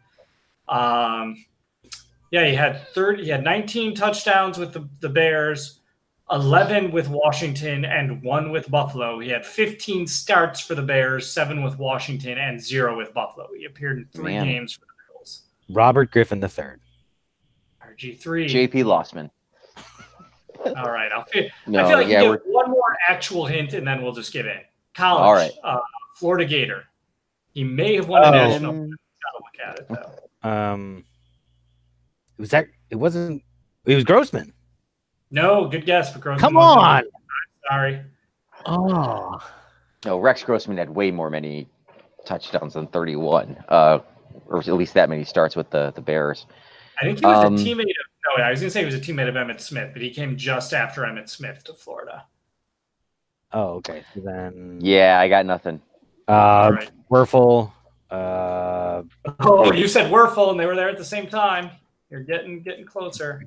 Um, 0.68 1.46
yeah, 2.32 2.46
he 2.48 2.56
had 2.56 2.88
thirty. 2.90 3.26
He 3.26 3.30
had 3.30 3.44
19 3.44 3.94
touchdowns 3.96 4.58
with 4.58 4.74
the, 4.74 4.88
the 5.02 5.10
Bears, 5.10 5.80
11 6.32 6.92
with 6.92 7.08
Washington, 7.10 7.86
and 7.86 8.24
one 8.24 8.52
with 8.52 8.72
Buffalo. 8.72 9.20
He 9.20 9.30
had 9.30 9.46
15 9.46 10.08
starts 10.08 10.60
for 10.60 10.74
the 10.74 10.82
Bears, 10.82 11.32
seven 11.32 11.64
with 11.64 11.78
Washington, 11.78 12.38
and 12.40 12.60
zero 12.60 12.98
with 12.98 13.14
Buffalo. 13.14 13.50
He 13.56 13.66
appeared 13.66 13.98
in 14.00 14.06
three 14.14 14.34
Man. 14.34 14.46
games 14.48 14.74
for 14.74 14.82
the 14.82 15.14
Bills. 15.14 15.44
Robert 15.70 16.10
Griffin 16.12 16.42
III. 16.42 16.78
RG 17.86 18.20
three. 18.20 18.48
JP 18.48 18.84
Losman. 18.86 19.30
All 20.78 20.92
right, 20.92 21.12
I'll. 21.12 21.26
I 21.36 21.50
feel 21.88 21.98
like 21.98 22.08
yeah, 22.08 22.22
you 22.24 22.40
one 22.46 22.72
more 22.72 22.98
actual 23.08 23.46
hint, 23.46 23.74
and 23.74 23.86
then 23.86 24.02
we'll 24.02 24.14
just 24.14 24.32
give 24.34 24.46
in. 24.48 24.60
College. 24.96 25.22
All 25.24 25.34
right. 25.34 25.52
Uh, 25.64 25.80
Florida 26.16 26.46
Gator. 26.46 26.86
He 27.54 27.64
may 27.64 27.96
have 27.96 28.08
won 28.08 28.24
a 28.24 28.28
Oh. 28.28 28.32
national. 28.32 28.70
um, 28.72 28.90
Gotta 29.22 29.38
look 29.40 29.68
at 29.68 29.80
it 29.80 29.88
though. 29.90 30.23
Um, 30.44 31.06
it 32.38 32.42
was 32.42 32.50
that. 32.52 32.68
It 32.90 32.96
wasn't. 32.96 33.42
It 33.86 33.96
was 33.96 34.04
Grossman. 34.04 34.54
No, 35.32 35.68
good 35.68 35.86
guess, 35.86 36.12
but 36.14 36.22
Grossman. 36.22 36.40
Come 36.42 36.54
wasn't. 36.56 36.86
on. 36.86 37.04
Sorry. 37.70 38.02
Oh, 38.66 39.40
no. 40.06 40.20
Rex 40.20 40.44
Grossman 40.44 40.78
had 40.78 40.90
way 40.90 41.12
more 41.12 41.30
many 41.30 41.68
touchdowns 42.26 42.74
than 42.76 42.88
31, 42.88 43.58
uh, 43.68 44.00
or 44.48 44.60
at 44.60 44.68
least 44.68 44.94
that 44.94 45.10
many 45.10 45.24
starts 45.24 45.56
with 45.56 45.70
the 45.70 45.92
the 45.96 46.02
Bears. 46.02 46.46
I 47.02 47.06
think 47.06 47.20
he 47.20 47.26
was 47.26 47.44
Um, 47.46 47.56
a 47.56 47.58
teammate 47.58 47.82
of. 47.82 48.38
No, 48.38 48.44
I 48.44 48.52
was 48.52 48.60
gonna 48.62 48.70
say 48.70 48.80
he 48.80 48.86
was 48.86 48.96
a 48.96 49.00
teammate 49.00 49.28
of 49.28 49.36
Emmitt 49.36 49.60
Smith, 49.60 49.90
but 49.92 50.02
he 50.02 50.10
came 50.12 50.38
just 50.38 50.74
after 50.74 51.02
Emmitt 51.02 51.28
Smith 51.30 51.64
to 51.66 51.74
Florida. 51.74 52.26
oh, 53.52 53.76
okay. 53.76 54.04
So 54.14 54.22
then, 54.22 54.80
Yeah, 54.82 55.20
I 55.20 55.28
got 55.28 55.46
nothing. 55.46 55.82
All 56.28 56.68
Uh, 56.68 56.72
right. 56.72 56.92
Wuerffel. 57.12 57.72
Uh, 58.14 59.04
Oh, 59.40 59.72
you 59.72 59.88
said 59.88 60.12
Wuerffel, 60.12 60.52
and 60.52 60.60
they 60.60 60.66
were 60.66 60.76
there 60.76 60.90
at 60.90 60.98
the 60.98 61.06
same 61.06 61.28
time. 61.28 61.72
You're 62.10 62.22
getting 62.22 62.62
getting 62.62 62.86
closer. 62.86 63.44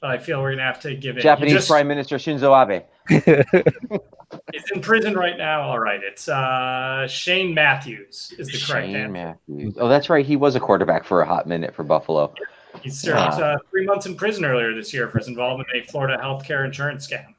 But 0.00 0.10
I 0.10 0.18
feel 0.18 0.42
we're 0.42 0.50
gonna 0.50 0.62
have 0.62 0.80
to 0.80 0.94
give 0.94 1.16
it. 1.16 1.22
Japanese 1.22 1.52
you 1.52 1.58
just, 1.58 1.68
Prime 1.68 1.88
Minister 1.88 2.16
Shinzo 2.16 2.52
Abe. 2.52 2.82
He's 4.52 4.64
in 4.74 4.80
prison 4.80 5.14
right 5.14 5.38
now. 5.38 5.62
All 5.62 5.78
right, 5.78 6.00
it's 6.02 6.28
uh, 6.28 7.06
Shane 7.06 7.54
Matthews 7.54 8.34
is 8.38 8.48
the 8.48 8.58
correct 8.58 8.86
Shane 8.88 8.96
answer. 8.96 9.12
Matthews. 9.12 9.76
Oh, 9.78 9.88
that's 9.88 10.10
right. 10.10 10.26
He 10.26 10.36
was 10.36 10.56
a 10.56 10.60
quarterback 10.60 11.04
for 11.04 11.22
a 11.22 11.26
hot 11.26 11.46
minute 11.46 11.74
for 11.74 11.84
Buffalo. 11.84 12.34
He 12.82 12.90
served 12.90 13.40
uh, 13.40 13.56
three 13.70 13.86
months 13.86 14.06
in 14.06 14.16
prison 14.16 14.44
earlier 14.44 14.74
this 14.74 14.92
year 14.92 15.08
for 15.08 15.18
his 15.18 15.28
involvement 15.28 15.68
in 15.72 15.80
a 15.80 15.84
Florida 15.84 16.18
healthcare 16.22 16.64
insurance 16.64 17.08
scam. 17.08 17.34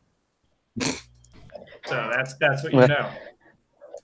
So 1.85 2.11
that's 2.13 2.33
that's 2.33 2.63
what 2.63 2.73
you 2.73 2.85
know. 2.85 3.09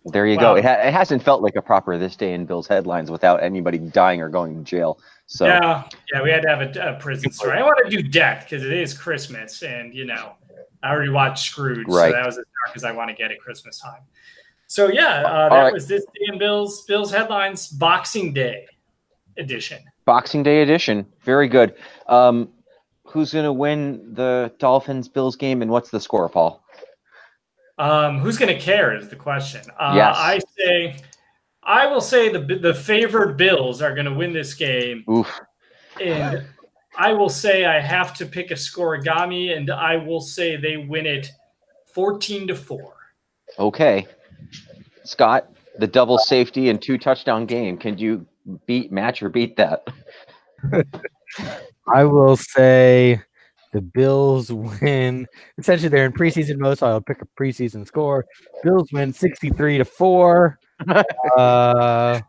There 0.05 0.27
you 0.27 0.35
Wow. 0.37 0.53
go. 0.53 0.55
It, 0.55 0.65
ha- 0.65 0.81
it 0.87 0.93
hasn't 0.93 1.23
felt 1.23 1.41
like 1.41 1.55
a 1.55 1.61
proper 1.61 1.97
this 1.97 2.15
day 2.15 2.33
in 2.33 2.45
Bills 2.45 2.67
headlines 2.67 3.09
without 3.09 3.41
anybody 3.41 3.77
dying 3.77 4.21
or 4.21 4.29
going 4.29 4.57
to 4.57 4.63
jail. 4.63 4.99
So 5.27 5.45
Yeah, 5.45 5.83
yeah, 6.13 6.21
we 6.21 6.29
had 6.29 6.41
to 6.43 6.49
have 6.49 6.75
a, 6.75 6.95
a 6.95 6.99
prison 6.99 7.31
story. 7.31 7.57
I 7.57 7.63
want 7.63 7.77
to 7.89 7.89
do 7.89 8.03
death 8.07 8.45
because 8.49 8.65
it 8.65 8.73
is 8.73 8.93
Christmas, 8.93 9.63
and 9.63 9.93
you 9.93 10.05
know, 10.05 10.33
I 10.83 10.91
already 10.91 11.11
watched 11.11 11.45
Scrooge, 11.45 11.87
Right. 11.87 12.11
so 12.11 12.17
that 12.17 12.25
was 12.25 12.37
as 12.37 12.43
dark 12.65 12.75
as 12.75 12.83
I 12.83 12.91
want 12.91 13.09
to 13.09 13.15
get 13.15 13.31
at 13.31 13.39
Christmas 13.39 13.79
time. 13.79 14.01
So 14.67 14.87
yeah, 14.87 15.21
uh, 15.25 15.49
that 15.49 15.51
All 15.53 15.63
right. 15.63 15.73
was 15.73 15.87
this 15.87 16.03
day 16.03 16.33
in 16.33 16.37
Bills 16.39 16.83
Bills 16.85 17.11
headlines 17.11 17.67
Boxing 17.67 18.33
Day 18.33 18.65
edition. 19.37 19.79
Boxing 20.05 20.43
Day 20.43 20.61
edition. 20.61 21.05
Very 21.23 21.47
good. 21.47 21.75
Um, 22.07 22.49
who's 23.05 23.31
going 23.31 23.45
to 23.45 23.53
win 23.53 24.13
the 24.15 24.51
Dolphins 24.59 25.07
Bills 25.07 25.35
game 25.35 25.61
and 25.61 25.69
what's 25.71 25.91
the 25.91 25.99
score, 25.99 26.27
Paul? 26.27 26.62
Um, 27.77 28.19
who's 28.19 28.37
going 28.37 28.53
to 28.55 28.59
care 28.61 28.95
is 28.95 29.09
the 29.09 29.15
question. 29.15 29.61
Uh, 29.79 29.93
Yes. 29.95 30.15
I 30.17 30.39
say, 30.57 30.95
I 31.63 31.87
will 31.87 32.01
say 32.01 32.29
the 32.29 32.39
the 32.57 32.73
favored 32.73 33.37
Bills 33.37 33.81
are 33.81 33.93
going 33.93 34.05
to 34.05 34.13
win 34.13 34.33
this 34.33 34.53
game, 34.53 35.03
Oof. 35.09 35.39
and 36.01 36.45
I 36.97 37.13
will 37.13 37.29
say 37.29 37.65
I 37.65 37.79
have 37.79 38.13
to 38.15 38.25
pick 38.25 38.51
a 38.51 38.55
scorigami, 38.55 39.55
and 39.55 39.71
I 39.71 39.95
will 39.97 40.21
say 40.21 40.55
they 40.55 40.77
win 40.77 41.05
it 41.05 41.31
fourteen 41.93 42.47
to 42.47 42.55
four. 42.55 42.93
Okay. 43.57 44.05
Scott, 45.05 45.49
the 45.79 45.87
double 45.87 46.17
safety 46.17 46.69
and 46.69 46.81
two 46.81 46.97
touchdown 46.97 47.45
game. 47.45 47.77
Can 47.77 47.97
you 47.97 48.25
beat, 48.67 48.91
match, 48.91 49.23
or 49.23 49.29
beat 49.29 49.55
that? 49.57 49.87
I 51.93 52.03
will 52.05 52.37
say 52.37 53.21
the 53.73 53.81
Bills 53.81 54.51
win. 54.51 55.27
Essentially, 55.57 55.89
they're 55.89 56.05
in 56.05 56.13
preseason 56.13 56.57
mode, 56.57 56.77
so 56.77 56.87
I'll 56.87 57.01
pick 57.01 57.21
a 57.21 57.27
preseason 57.39 57.85
score. 57.85 58.25
Bills 58.63 58.89
win 58.93 59.11
63 59.11 59.79
to 59.79 59.85
4. 59.85 60.59
Uh, 61.37 62.19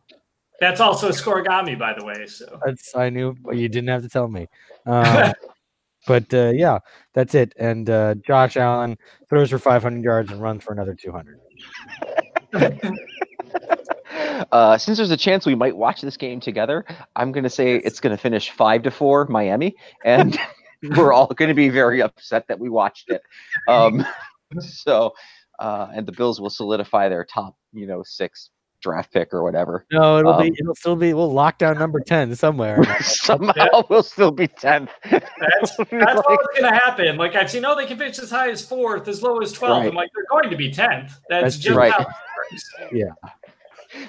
That's 0.61 0.81
also 0.81 1.09
a 1.09 1.13
scorigami, 1.13 1.77
by 1.77 1.93
the 1.99 2.05
way. 2.05 2.27
So 2.27 2.61
that's 2.65 2.95
I 2.95 3.11
knew 3.11 3.35
but 3.43 3.57
you 3.57 3.69
didn't 3.69 3.89
have 3.89 4.03
to 4.03 4.09
tell 4.09 4.29
me. 4.29 4.47
Um, 4.87 5.33
but 6.07 6.33
uh, 6.33 6.53
yeah, 6.55 6.79
that's 7.15 7.35
it. 7.35 7.53
And 7.59 7.91
uh, 7.91 8.15
Josh 8.25 8.57
Allen 8.57 8.97
throws 9.29 9.51
for 9.51 9.59
500 9.59 10.05
yards 10.05 10.31
and 10.31 10.41
runs 10.41 10.63
for 10.63 10.73
another 10.73 10.95
200. 10.95 11.41
Uh, 14.53 14.77
since 14.77 14.99
there's 14.99 15.11
a 15.11 15.17
chance 15.17 15.47
we 15.47 15.55
might 15.55 15.77
watch 15.77 16.01
this 16.01 16.17
game 16.17 16.41
together, 16.41 16.85
I'm 17.17 17.33
going 17.33 17.45
to 17.45 17.51
say 17.51 17.77
it's 17.77 18.01
going 18.01 18.15
to 18.15 18.21
finish 18.21 18.51
five 18.51 18.83
to 18.83 18.91
four 18.91 19.27
Miami, 19.27 19.75
and 20.05 20.39
we're 20.97 21.13
all 21.13 21.27
going 21.27 21.49
to 21.49 21.55
be 21.55 21.69
very 21.69 22.03
upset 22.03 22.47
that 22.49 22.59
we 22.59 22.69
watched 22.69 23.11
it. 23.11 23.23
Um, 23.69 24.05
so, 24.61 25.15
uh, 25.59 25.89
and 25.95 26.07
the 26.07 26.13
Bills 26.13 26.41
will 26.41 26.51
solidify 26.51 27.09
their 27.09 27.25
top, 27.25 27.57
you 27.73 27.87
know, 27.87 28.03
six 28.03 28.51
draft 28.81 29.11
pick 29.13 29.33
or 29.33 29.43
whatever. 29.43 29.87
No, 29.91 30.19
it'll 30.19 30.35
Um, 30.35 30.43
be 30.43 30.55
it'll 30.61 30.75
still 30.75 30.95
be 30.97 31.15
we'll 31.15 31.33
lock 31.33 31.57
down 31.57 31.79
number 31.79 32.01
10 32.01 32.35
somewhere. 32.37 32.85
Somehow 33.01 33.83
we'll 33.89 34.03
still 34.03 34.31
be 34.31 34.47
tenth. 34.47 34.91
that's 35.11 35.31
that's 35.41 35.77
what's 35.79 36.59
going 36.59 36.71
to 36.71 36.79
happen. 36.79 37.17
Like 37.17 37.35
I've 37.35 37.51
seen, 37.51 37.65
oh, 37.65 37.75
they 37.75 37.87
can 37.87 37.97
pitch 37.97 38.19
as 38.19 38.31
high 38.31 38.51
as 38.51 38.65
fourth, 38.65 39.09
as 39.09 39.23
low 39.23 39.39
as 39.39 39.53
twelve. 39.53 39.79
Right. 39.79 39.89
I'm 39.89 39.95
like, 39.95 40.11
they're 40.15 40.27
going 40.31 40.51
to 40.51 40.57
be 40.57 40.71
tenth. 40.71 41.19
That's, 41.31 41.45
That's 41.45 41.59
just 41.59 41.77
right. 41.77 41.93
how 41.93 42.01
it 42.03 42.07
works. 42.53 43.15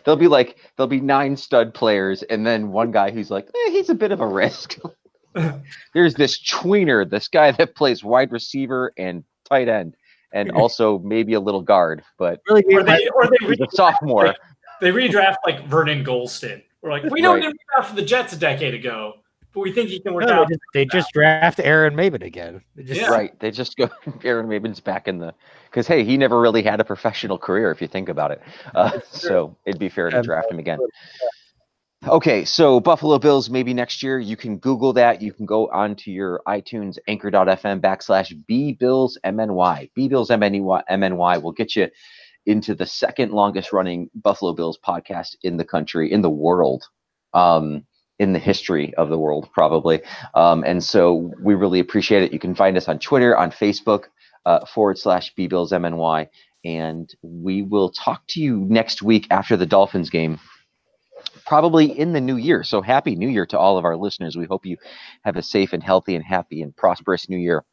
There'll 0.04 0.18
be 0.18 0.28
like 0.28 0.58
there'll 0.76 0.88
be 0.90 1.00
nine 1.00 1.38
stud 1.38 1.74
players, 1.74 2.24
and 2.24 2.46
then 2.46 2.72
one 2.72 2.92
guy 2.92 3.12
who's 3.12 3.32
like, 3.32 3.48
eh, 3.48 3.72
he's 3.72 3.90
a 3.90 3.96
bit 3.96 4.12
of 4.12 4.20
a 4.20 4.28
risk. 4.28 4.78
There's 5.94 6.16
this 6.16 6.42
tweener, 6.42 7.10
this 7.10 7.28
guy 7.28 7.52
that 7.52 7.76
plays 7.76 8.04
wide 8.04 8.32
receiver 8.32 8.94
and 8.98 9.24
tight 9.50 9.68
end, 9.68 9.96
and 10.34 10.52
also 10.56 11.00
maybe 11.00 11.34
a 11.34 11.40
little 11.40 11.62
guard, 11.62 12.04
but 12.18 12.42
really 12.50 12.64
Or 12.74 12.84
they 12.84 13.08
or 13.10 13.28
they 13.28 13.38
he's 13.42 13.50
re- 13.60 13.68
a 13.68 13.72
sophomore. 13.76 14.34
they 14.82 14.92
redraft 14.92 15.38
like 15.46 15.66
Vernon 15.68 16.04
Gholston. 16.04 16.62
We're 16.82 16.92
like, 16.92 17.04
we 17.06 17.22
know 17.22 17.34
Right. 17.34 17.42
he 17.44 17.48
didn't 17.48 17.60
draft 17.76 17.90
for 17.90 17.96
the 17.96 18.02
Jets 18.06 18.34
a 18.34 18.38
decade 18.38 18.74
ago, 18.76 19.14
but 19.54 19.62
we 19.62 19.72
think 19.72 19.90
he 19.90 20.00
can 20.00 20.14
work 20.14 20.26
No, 20.28 20.42
out. 20.44 20.48
they, 20.48 20.54
just, 20.54 20.62
they 20.74 20.86
just 20.86 21.12
draft 21.14 21.60
Aaron 21.64 21.96
Maybin 21.96 22.24
again. 22.24 22.62
They 22.76 22.84
just, 22.84 23.02
Yeah. 23.02 23.10
Right. 23.10 23.40
They 23.40 23.50
just 23.52 23.76
go 23.78 23.90
Aaron 24.24 24.48
Maybin's 24.48 24.80
back 24.80 25.08
in 25.08 25.18
the 25.20 25.34
because 25.66 25.88
hey, 25.88 26.04
he 26.04 26.16
never 26.18 26.40
really 26.40 26.62
had 26.62 26.80
a 26.80 26.84
professional 26.84 27.38
career 27.40 27.72
if 27.72 27.82
you 27.82 27.88
think 27.88 28.08
about 28.08 28.32
it. 28.32 28.42
Uh, 28.76 29.00
so 29.10 29.58
it'd 29.66 29.80
be 29.80 29.90
fair 29.90 30.10
to 30.12 30.18
Um, 30.18 30.24
draft 30.24 30.52
him 30.52 30.60
again. 30.60 30.80
Okay, 32.08 32.46
so 32.46 32.80
Buffalo 32.80 33.18
Bills 33.18 33.50
maybe 33.50 33.74
next 33.74 34.04
year. 34.04 34.20
You 34.20 34.38
can 34.38 34.60
Google 34.60 34.94
that. 34.94 35.24
You 35.24 35.34
can 35.34 35.48
go 35.48 35.68
onto 35.70 36.12
your 36.12 36.40
iTunes 36.48 37.00
anchor.fm 37.08 37.82
backslash 37.82 38.32
B 38.46 38.74
Bills 38.74 39.18
MNY. 39.26 39.90
B 39.96 40.08
Bills 40.08 40.30
MNY 40.30 41.42
will 41.42 41.52
get 41.52 41.76
you 41.76 41.88
into 42.46 42.76
the 42.76 42.86
second 42.86 43.32
longest 43.32 43.74
running 43.74 44.12
Buffalo 44.14 44.54
Bills 44.54 44.78
podcast 44.78 45.36
in 45.42 45.58
the 45.58 45.66
country, 45.66 46.12
in 46.12 46.22
the 46.22 46.30
world. 46.30 46.84
Um, 47.34 47.86
in 48.20 48.32
the 48.32 48.40
history 48.40 48.94
of 48.94 49.10
the 49.10 49.18
world, 49.18 49.50
probably. 49.52 50.02
Um, 50.36 50.64
and 50.64 50.82
so 50.82 51.34
we 51.42 51.54
really 51.54 51.80
appreciate 51.82 52.24
it. 52.24 52.32
You 52.32 52.40
can 52.40 52.56
find 52.56 52.78
us 52.78 52.88
on 52.88 52.98
Twitter, 53.00 53.36
on 53.36 53.52
Facebook, 53.52 54.06
uh, 54.46 54.66
forward 54.66 54.98
slash 54.98 55.34
B 55.36 55.48
Bills 55.48 55.72
MNY. 55.72 56.30
And 56.64 57.14
we 57.22 57.62
will 57.64 57.90
talk 57.90 58.22
to 58.30 58.40
you 58.40 58.66
next 58.70 59.02
week 59.02 59.28
after 59.32 59.58
the 59.58 59.66
Dolphins 59.66 60.10
game, 60.10 60.40
probably 61.46 61.98
in 61.98 62.14
the 62.14 62.22
new 62.22 62.38
year. 62.38 62.64
So 62.64 62.82
happy 62.82 63.16
new 63.16 63.30
year 63.30 63.46
to 63.48 63.60
all 63.60 63.78
of 63.78 63.86
our 63.86 63.96
listeners. 63.96 64.36
We 64.36 64.46
hope 64.46 64.66
you 64.66 64.78
have 65.24 65.36
a 65.38 65.44
safe 65.44 65.74
and 65.74 65.84
healthy 65.84 66.16
and 66.16 66.24
happy 66.24 66.62
and 66.62 66.76
prosperous 66.76 67.30
new 67.30 67.38
year. 67.38 67.64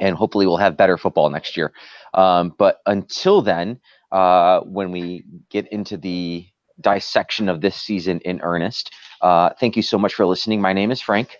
And 0.00 0.16
hopefully 0.16 0.46
we'll 0.46 0.58
have 0.58 0.76
better 0.76 0.96
football 0.96 1.30
next 1.30 1.56
year. 1.56 1.72
Um, 2.14 2.54
but 2.58 2.80
until 2.86 3.42
then, 3.42 3.80
uh, 4.12 4.60
when 4.60 4.92
we 4.92 5.24
get 5.50 5.66
into 5.68 5.96
the 5.96 6.46
dissection 6.80 7.48
of 7.48 7.60
this 7.60 7.76
season 7.76 8.20
in 8.20 8.40
earnest, 8.42 8.92
uh, 9.20 9.50
thank 9.58 9.76
you 9.76 9.82
so 9.82 9.98
much 9.98 10.14
for 10.14 10.26
listening. 10.26 10.60
My 10.60 10.72
name 10.72 10.90
is 10.90 11.00
Frank. 11.00 11.36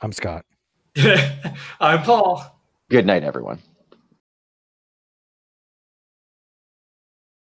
I'm 0.00 0.12
Scott. 0.12 0.44
I'm 1.80 2.02
Paul. 2.02 2.60
Good 2.90 3.06
night, 3.06 3.24
everyone. 3.24 3.62